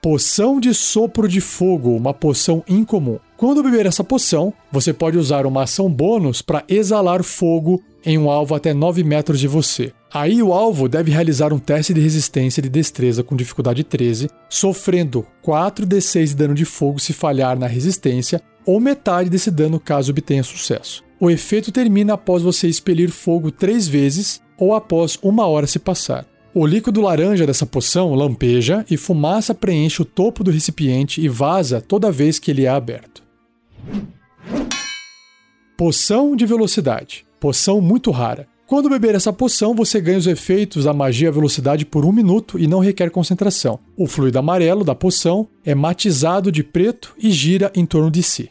Poção 0.00 0.60
de 0.60 0.72
sopro 0.72 1.26
de 1.26 1.40
fogo, 1.40 1.96
uma 1.96 2.14
poção 2.14 2.62
incomum. 2.68 3.18
Quando 3.36 3.64
beber 3.64 3.84
essa 3.84 4.04
poção, 4.04 4.54
você 4.70 4.92
pode 4.92 5.18
usar 5.18 5.44
uma 5.44 5.64
ação 5.64 5.90
bônus 5.90 6.40
para 6.40 6.62
exalar 6.68 7.24
fogo 7.24 7.82
em 8.06 8.16
um 8.16 8.30
alvo 8.30 8.54
até 8.54 8.72
9 8.72 9.02
metros 9.02 9.40
de 9.40 9.48
você. 9.48 9.92
Aí 10.12 10.42
o 10.42 10.52
alvo 10.52 10.88
deve 10.88 11.12
realizar 11.12 11.52
um 11.52 11.58
teste 11.58 11.94
de 11.94 12.00
resistência 12.00 12.60
de 12.60 12.68
destreza 12.68 13.22
com 13.22 13.36
dificuldade 13.36 13.84
13, 13.84 14.28
sofrendo 14.48 15.24
4d6 15.44 16.26
de 16.26 16.36
dano 16.36 16.54
de 16.54 16.64
fogo 16.64 16.98
se 16.98 17.12
falhar 17.12 17.56
na 17.56 17.68
resistência, 17.68 18.42
ou 18.66 18.80
metade 18.80 19.30
desse 19.30 19.50
dano 19.50 19.78
caso 19.78 20.10
obtenha 20.10 20.42
sucesso. 20.42 21.04
O 21.20 21.30
efeito 21.30 21.70
termina 21.70 22.14
após 22.14 22.42
você 22.42 22.66
expelir 22.66 23.10
fogo 23.10 23.52
três 23.52 23.86
vezes 23.86 24.40
ou 24.58 24.74
após 24.74 25.16
uma 25.22 25.46
hora 25.46 25.66
se 25.66 25.78
passar. 25.78 26.26
O 26.52 26.66
líquido 26.66 27.00
laranja 27.00 27.46
dessa 27.46 27.64
poção 27.64 28.12
lampeja 28.12 28.84
e 28.90 28.96
fumaça 28.96 29.54
preenche 29.54 30.02
o 30.02 30.04
topo 30.04 30.42
do 30.42 30.50
recipiente 30.50 31.20
e 31.20 31.28
vaza 31.28 31.80
toda 31.80 32.10
vez 32.10 32.40
que 32.40 32.50
ele 32.50 32.64
é 32.64 32.68
aberto. 32.68 33.22
Poção 35.76 36.34
de 36.34 36.44
velocidade. 36.44 37.24
Poção 37.38 37.80
muito 37.80 38.10
rara. 38.10 38.48
Quando 38.70 38.88
beber 38.88 39.16
essa 39.16 39.32
poção, 39.32 39.74
você 39.74 40.00
ganha 40.00 40.16
os 40.16 40.28
efeitos 40.28 40.84
da 40.84 40.94
magia 40.94 41.32
velocidade 41.32 41.84
por 41.84 42.04
um 42.04 42.12
minuto 42.12 42.56
e 42.56 42.68
não 42.68 42.78
requer 42.78 43.10
concentração. 43.10 43.80
O 43.96 44.06
fluido 44.06 44.38
amarelo 44.38 44.84
da 44.84 44.94
poção 44.94 45.48
é 45.64 45.74
matizado 45.74 46.52
de 46.52 46.62
preto 46.62 47.12
e 47.18 47.32
gira 47.32 47.72
em 47.74 47.84
torno 47.84 48.12
de 48.12 48.22
si. 48.22 48.48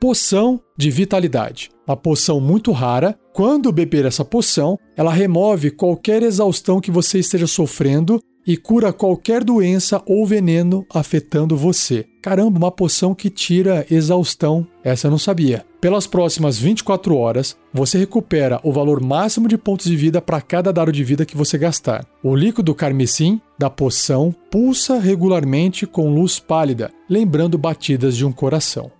Poção 0.00 0.60
de 0.76 0.90
vitalidade. 0.90 1.70
Uma 1.86 1.96
poção 1.96 2.40
muito 2.40 2.72
rara. 2.72 3.16
Quando 3.32 3.70
beber 3.70 4.04
essa 4.04 4.24
poção, 4.24 4.76
ela 4.96 5.12
remove 5.12 5.70
qualquer 5.70 6.24
exaustão 6.24 6.80
que 6.80 6.90
você 6.90 7.20
esteja 7.20 7.46
sofrendo 7.46 8.20
e 8.44 8.56
cura 8.56 8.92
qualquer 8.92 9.44
doença 9.44 10.02
ou 10.06 10.26
veneno 10.26 10.84
afetando 10.92 11.56
você. 11.56 12.04
Caramba, 12.20 12.58
uma 12.58 12.72
poção 12.72 13.14
que 13.14 13.30
tira 13.30 13.86
exaustão. 13.88 14.66
Essa 14.82 15.06
eu 15.06 15.12
não 15.12 15.18
sabia. 15.18 15.69
Pelas 15.80 16.06
próximas 16.06 16.58
24 16.58 17.16
horas, 17.16 17.56
você 17.72 17.96
recupera 17.96 18.60
o 18.62 18.70
valor 18.70 19.00
máximo 19.02 19.48
de 19.48 19.56
pontos 19.56 19.86
de 19.86 19.96
vida 19.96 20.20
para 20.20 20.38
cada 20.42 20.70
dado 20.70 20.92
de 20.92 21.02
vida 21.02 21.24
que 21.24 21.34
você 21.34 21.56
gastar. 21.56 22.04
O 22.22 22.36
líquido 22.36 22.74
carmesim 22.74 23.40
da 23.58 23.70
poção 23.70 24.34
pulsa 24.50 24.98
regularmente 24.98 25.86
com 25.86 26.12
luz 26.14 26.38
pálida, 26.38 26.90
lembrando 27.08 27.56
batidas 27.56 28.14
de 28.14 28.26
um 28.26 28.32
coração. 28.32 28.90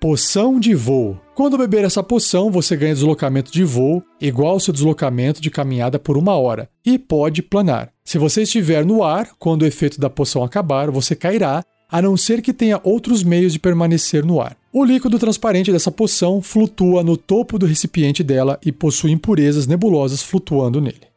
Poção 0.00 0.60
de 0.60 0.72
voo. 0.72 1.18
Quando 1.34 1.58
beber 1.58 1.84
essa 1.84 2.04
poção, 2.04 2.48
você 2.48 2.76
ganha 2.76 2.94
deslocamento 2.94 3.50
de 3.50 3.64
voo 3.64 4.00
igual 4.20 4.52
ao 4.52 4.60
seu 4.60 4.72
deslocamento 4.72 5.40
de 5.42 5.50
caminhada 5.50 5.98
por 5.98 6.16
uma 6.16 6.36
hora 6.36 6.70
e 6.86 6.96
pode 6.96 7.42
planar. 7.42 7.90
Se 8.04 8.16
você 8.16 8.42
estiver 8.42 8.86
no 8.86 9.02
ar, 9.02 9.30
quando 9.36 9.62
o 9.62 9.66
efeito 9.66 10.00
da 10.00 10.08
poção 10.08 10.44
acabar, 10.44 10.92
você 10.92 11.16
cairá, 11.16 11.64
a 11.90 12.02
não 12.02 12.16
ser 12.16 12.42
que 12.42 12.52
tenha 12.52 12.80
outros 12.84 13.22
meios 13.22 13.52
de 13.52 13.58
permanecer 13.58 14.24
no 14.24 14.40
ar. 14.40 14.56
O 14.72 14.84
líquido 14.84 15.18
transparente 15.18 15.72
dessa 15.72 15.90
poção 15.90 16.42
flutua 16.42 17.02
no 17.02 17.16
topo 17.16 17.58
do 17.58 17.66
recipiente 17.66 18.22
dela 18.22 18.58
e 18.64 18.70
possui 18.70 19.10
impurezas 19.10 19.66
nebulosas 19.66 20.22
flutuando 20.22 20.80
nele. 20.80 21.08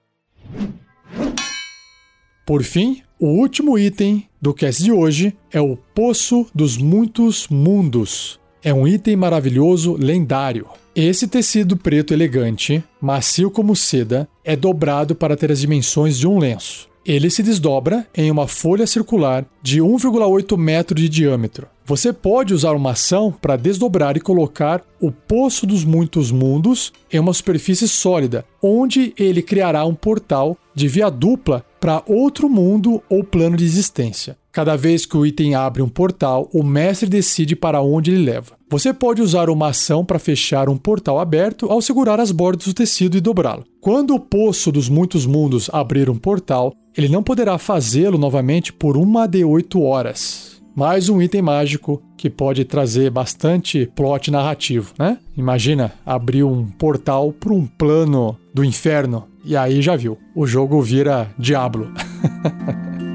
Por 2.45 2.63
fim, 2.63 3.01
o 3.19 3.28
último 3.28 3.78
item 3.78 4.28
do 4.41 4.53
cast 4.53 4.84
de 4.84 4.91
hoje 4.91 5.36
é 5.51 5.61
o 5.61 5.78
Poço 5.78 6.47
dos 6.55 6.78
Muitos 6.78 7.47
Mundos. 7.49 8.39
É 8.63 8.74
um 8.74 8.88
item 8.88 9.15
maravilhoso 9.15 9.95
lendário. 9.99 10.67
Esse 10.95 11.28
tecido 11.28 11.78
preto 11.78 12.13
elegante, 12.13 12.84
macio 12.99 13.49
como 13.49 13.76
seda, 13.76 14.28
é 14.43 14.55
dobrado 14.55 15.15
para 15.15 15.38
ter 15.38 15.51
as 15.51 15.59
dimensões 15.61 16.17
de 16.17 16.28
um 16.28 16.38
lenço. 16.38 16.90
Ele 17.05 17.29
se 17.29 17.41
desdobra 17.41 18.07
em 18.15 18.29
uma 18.29 18.47
folha 18.47 18.85
circular 18.85 19.45
de 19.61 19.81
1,8 19.81 20.57
metro 20.57 20.95
de 20.95 21.09
diâmetro. 21.09 21.67
Você 21.83 22.13
pode 22.13 22.53
usar 22.53 22.73
uma 22.73 22.91
ação 22.91 23.31
para 23.31 23.57
desdobrar 23.57 24.15
e 24.15 24.21
colocar 24.21 24.83
o 24.99 25.11
Poço 25.11 25.65
dos 25.65 25.83
Muitos 25.83 26.31
Mundos 26.31 26.93
em 27.11 27.19
uma 27.19 27.33
superfície 27.33 27.87
sólida, 27.87 28.45
onde 28.61 29.13
ele 29.17 29.41
criará 29.41 29.83
um 29.83 29.95
portal 29.95 30.55
de 30.75 30.87
via 30.87 31.09
dupla 31.09 31.65
para 31.79 32.03
outro 32.07 32.47
mundo 32.47 33.01
ou 33.09 33.23
plano 33.23 33.57
de 33.57 33.65
existência. 33.65 34.37
Cada 34.51 34.75
vez 34.75 35.05
que 35.05 35.17
o 35.17 35.25
item 35.25 35.55
abre 35.55 35.81
um 35.81 35.89
portal, 35.89 36.49
o 36.53 36.61
mestre 36.61 37.09
decide 37.09 37.55
para 37.55 37.81
onde 37.81 38.11
ele 38.11 38.25
leva. 38.25 38.55
Você 38.69 38.93
pode 38.93 39.21
usar 39.21 39.49
uma 39.49 39.69
ação 39.69 40.05
para 40.05 40.19
fechar 40.19 40.69
um 40.69 40.77
portal 40.77 41.19
aberto 41.19 41.69
ao 41.71 41.81
segurar 41.81 42.19
as 42.19 42.31
bordas 42.31 42.67
do 42.67 42.73
tecido 42.73 43.17
e 43.17 43.21
dobrá-lo. 43.21 43.65
Quando 43.81 44.13
o 44.13 44.19
poço 44.19 44.71
dos 44.71 44.87
muitos 44.87 45.25
mundos 45.25 45.69
abrir 45.73 46.09
um 46.09 46.17
portal, 46.17 46.73
ele 46.95 47.09
não 47.09 47.23
poderá 47.23 47.57
fazê-lo 47.57 48.17
novamente 48.17 48.73
por 48.73 48.97
uma 48.97 49.27
de 49.27 49.43
oito 49.43 49.81
horas. 49.81 50.61
Mais 50.75 51.09
um 51.09 51.21
item 51.21 51.41
mágico 51.41 52.01
que 52.17 52.29
pode 52.29 52.63
trazer 52.63 53.09
bastante 53.09 53.89
plot 53.93 54.31
narrativo, 54.31 54.93
né? 54.97 55.17
Imagina 55.35 55.93
abrir 56.05 56.43
um 56.43 56.65
portal 56.65 57.33
para 57.33 57.51
um 57.51 57.65
plano 57.65 58.37
do 58.53 58.63
inferno 58.63 59.27
e 59.43 59.57
aí 59.57 59.81
já 59.81 59.95
viu, 59.95 60.17
o 60.35 60.45
jogo 60.45 60.81
vira 60.81 61.29
Diablo. 61.37 61.91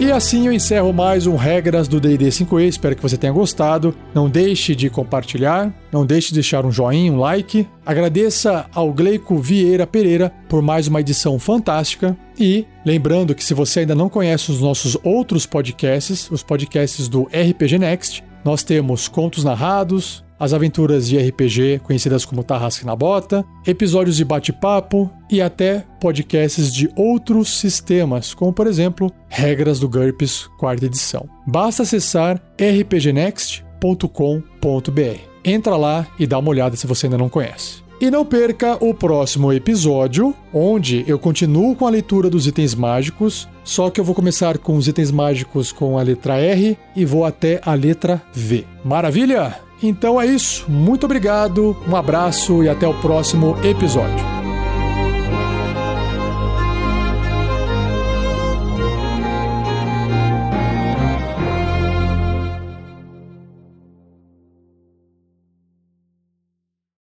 E 0.00 0.10
assim 0.10 0.46
eu 0.46 0.52
encerro 0.54 0.94
mais 0.94 1.26
um 1.26 1.36
Regras 1.36 1.86
do 1.86 2.00
D&D 2.00 2.24
5e. 2.24 2.66
Espero 2.66 2.96
que 2.96 3.02
você 3.02 3.18
tenha 3.18 3.34
gostado. 3.34 3.94
Não 4.14 4.30
deixe 4.30 4.74
de 4.74 4.88
compartilhar, 4.88 5.70
não 5.92 6.06
deixe 6.06 6.28
de 6.28 6.34
deixar 6.36 6.64
um 6.64 6.72
joinha, 6.72 7.12
um 7.12 7.18
like. 7.18 7.68
Agradeça 7.84 8.64
ao 8.72 8.94
Gleico 8.94 9.36
Vieira 9.36 9.86
Pereira 9.86 10.32
por 10.48 10.62
mais 10.62 10.88
uma 10.88 11.02
edição 11.02 11.38
fantástica. 11.38 12.16
E 12.38 12.64
lembrando 12.82 13.34
que 13.34 13.44
se 13.44 13.52
você 13.52 13.80
ainda 13.80 13.94
não 13.94 14.08
conhece 14.08 14.50
os 14.50 14.62
nossos 14.62 14.96
outros 15.04 15.44
podcasts, 15.44 16.30
os 16.30 16.42
podcasts 16.42 17.06
do 17.06 17.24
RPG 17.24 17.78
Next, 17.78 18.24
nós 18.42 18.62
temos 18.62 19.06
contos 19.06 19.44
narrados, 19.44 20.24
as 20.40 20.54
aventuras 20.54 21.06
de 21.06 21.18
RPG 21.18 21.82
conhecidas 21.84 22.24
como 22.24 22.42
Tarrasque 22.42 22.86
na 22.86 22.96
Bota, 22.96 23.44
episódios 23.66 24.16
de 24.16 24.24
bate-papo 24.24 25.10
e 25.30 25.42
até 25.42 25.84
podcasts 26.00 26.72
de 26.72 26.90
outros 26.96 27.58
sistemas, 27.58 28.32
como 28.32 28.52
por 28.52 28.66
exemplo 28.66 29.12
Regras 29.28 29.78
do 29.78 29.88
GURPS, 29.88 30.48
quarta 30.58 30.86
edição. 30.86 31.28
Basta 31.46 31.82
acessar 31.82 32.40
rpgnext.com.br. 32.58 35.20
Entra 35.44 35.76
lá 35.76 36.06
e 36.18 36.26
dá 36.26 36.38
uma 36.38 36.50
olhada 36.50 36.76
se 36.76 36.86
você 36.86 37.06
ainda 37.06 37.18
não 37.18 37.28
conhece. 37.28 37.82
E 38.00 38.10
não 38.10 38.24
perca 38.24 38.82
o 38.82 38.94
próximo 38.94 39.52
episódio, 39.52 40.34
onde 40.54 41.04
eu 41.06 41.18
continuo 41.18 41.76
com 41.76 41.86
a 41.86 41.90
leitura 41.90 42.30
dos 42.30 42.46
itens 42.46 42.74
mágicos, 42.74 43.46
só 43.62 43.90
que 43.90 44.00
eu 44.00 44.04
vou 44.04 44.14
começar 44.14 44.56
com 44.56 44.74
os 44.74 44.88
itens 44.88 45.10
mágicos 45.10 45.70
com 45.70 45.98
a 45.98 46.02
letra 46.02 46.38
R 46.38 46.78
e 46.96 47.04
vou 47.04 47.26
até 47.26 47.60
a 47.62 47.74
letra 47.74 48.22
V. 48.32 48.64
Maravilha? 48.82 49.69
Então 49.82 50.20
é 50.20 50.26
isso. 50.26 50.70
Muito 50.70 51.04
obrigado, 51.04 51.76
um 51.88 51.96
abraço 51.96 52.62
e 52.62 52.68
até 52.68 52.86
o 52.86 52.94
próximo 52.94 53.56
episódio. 53.64 54.49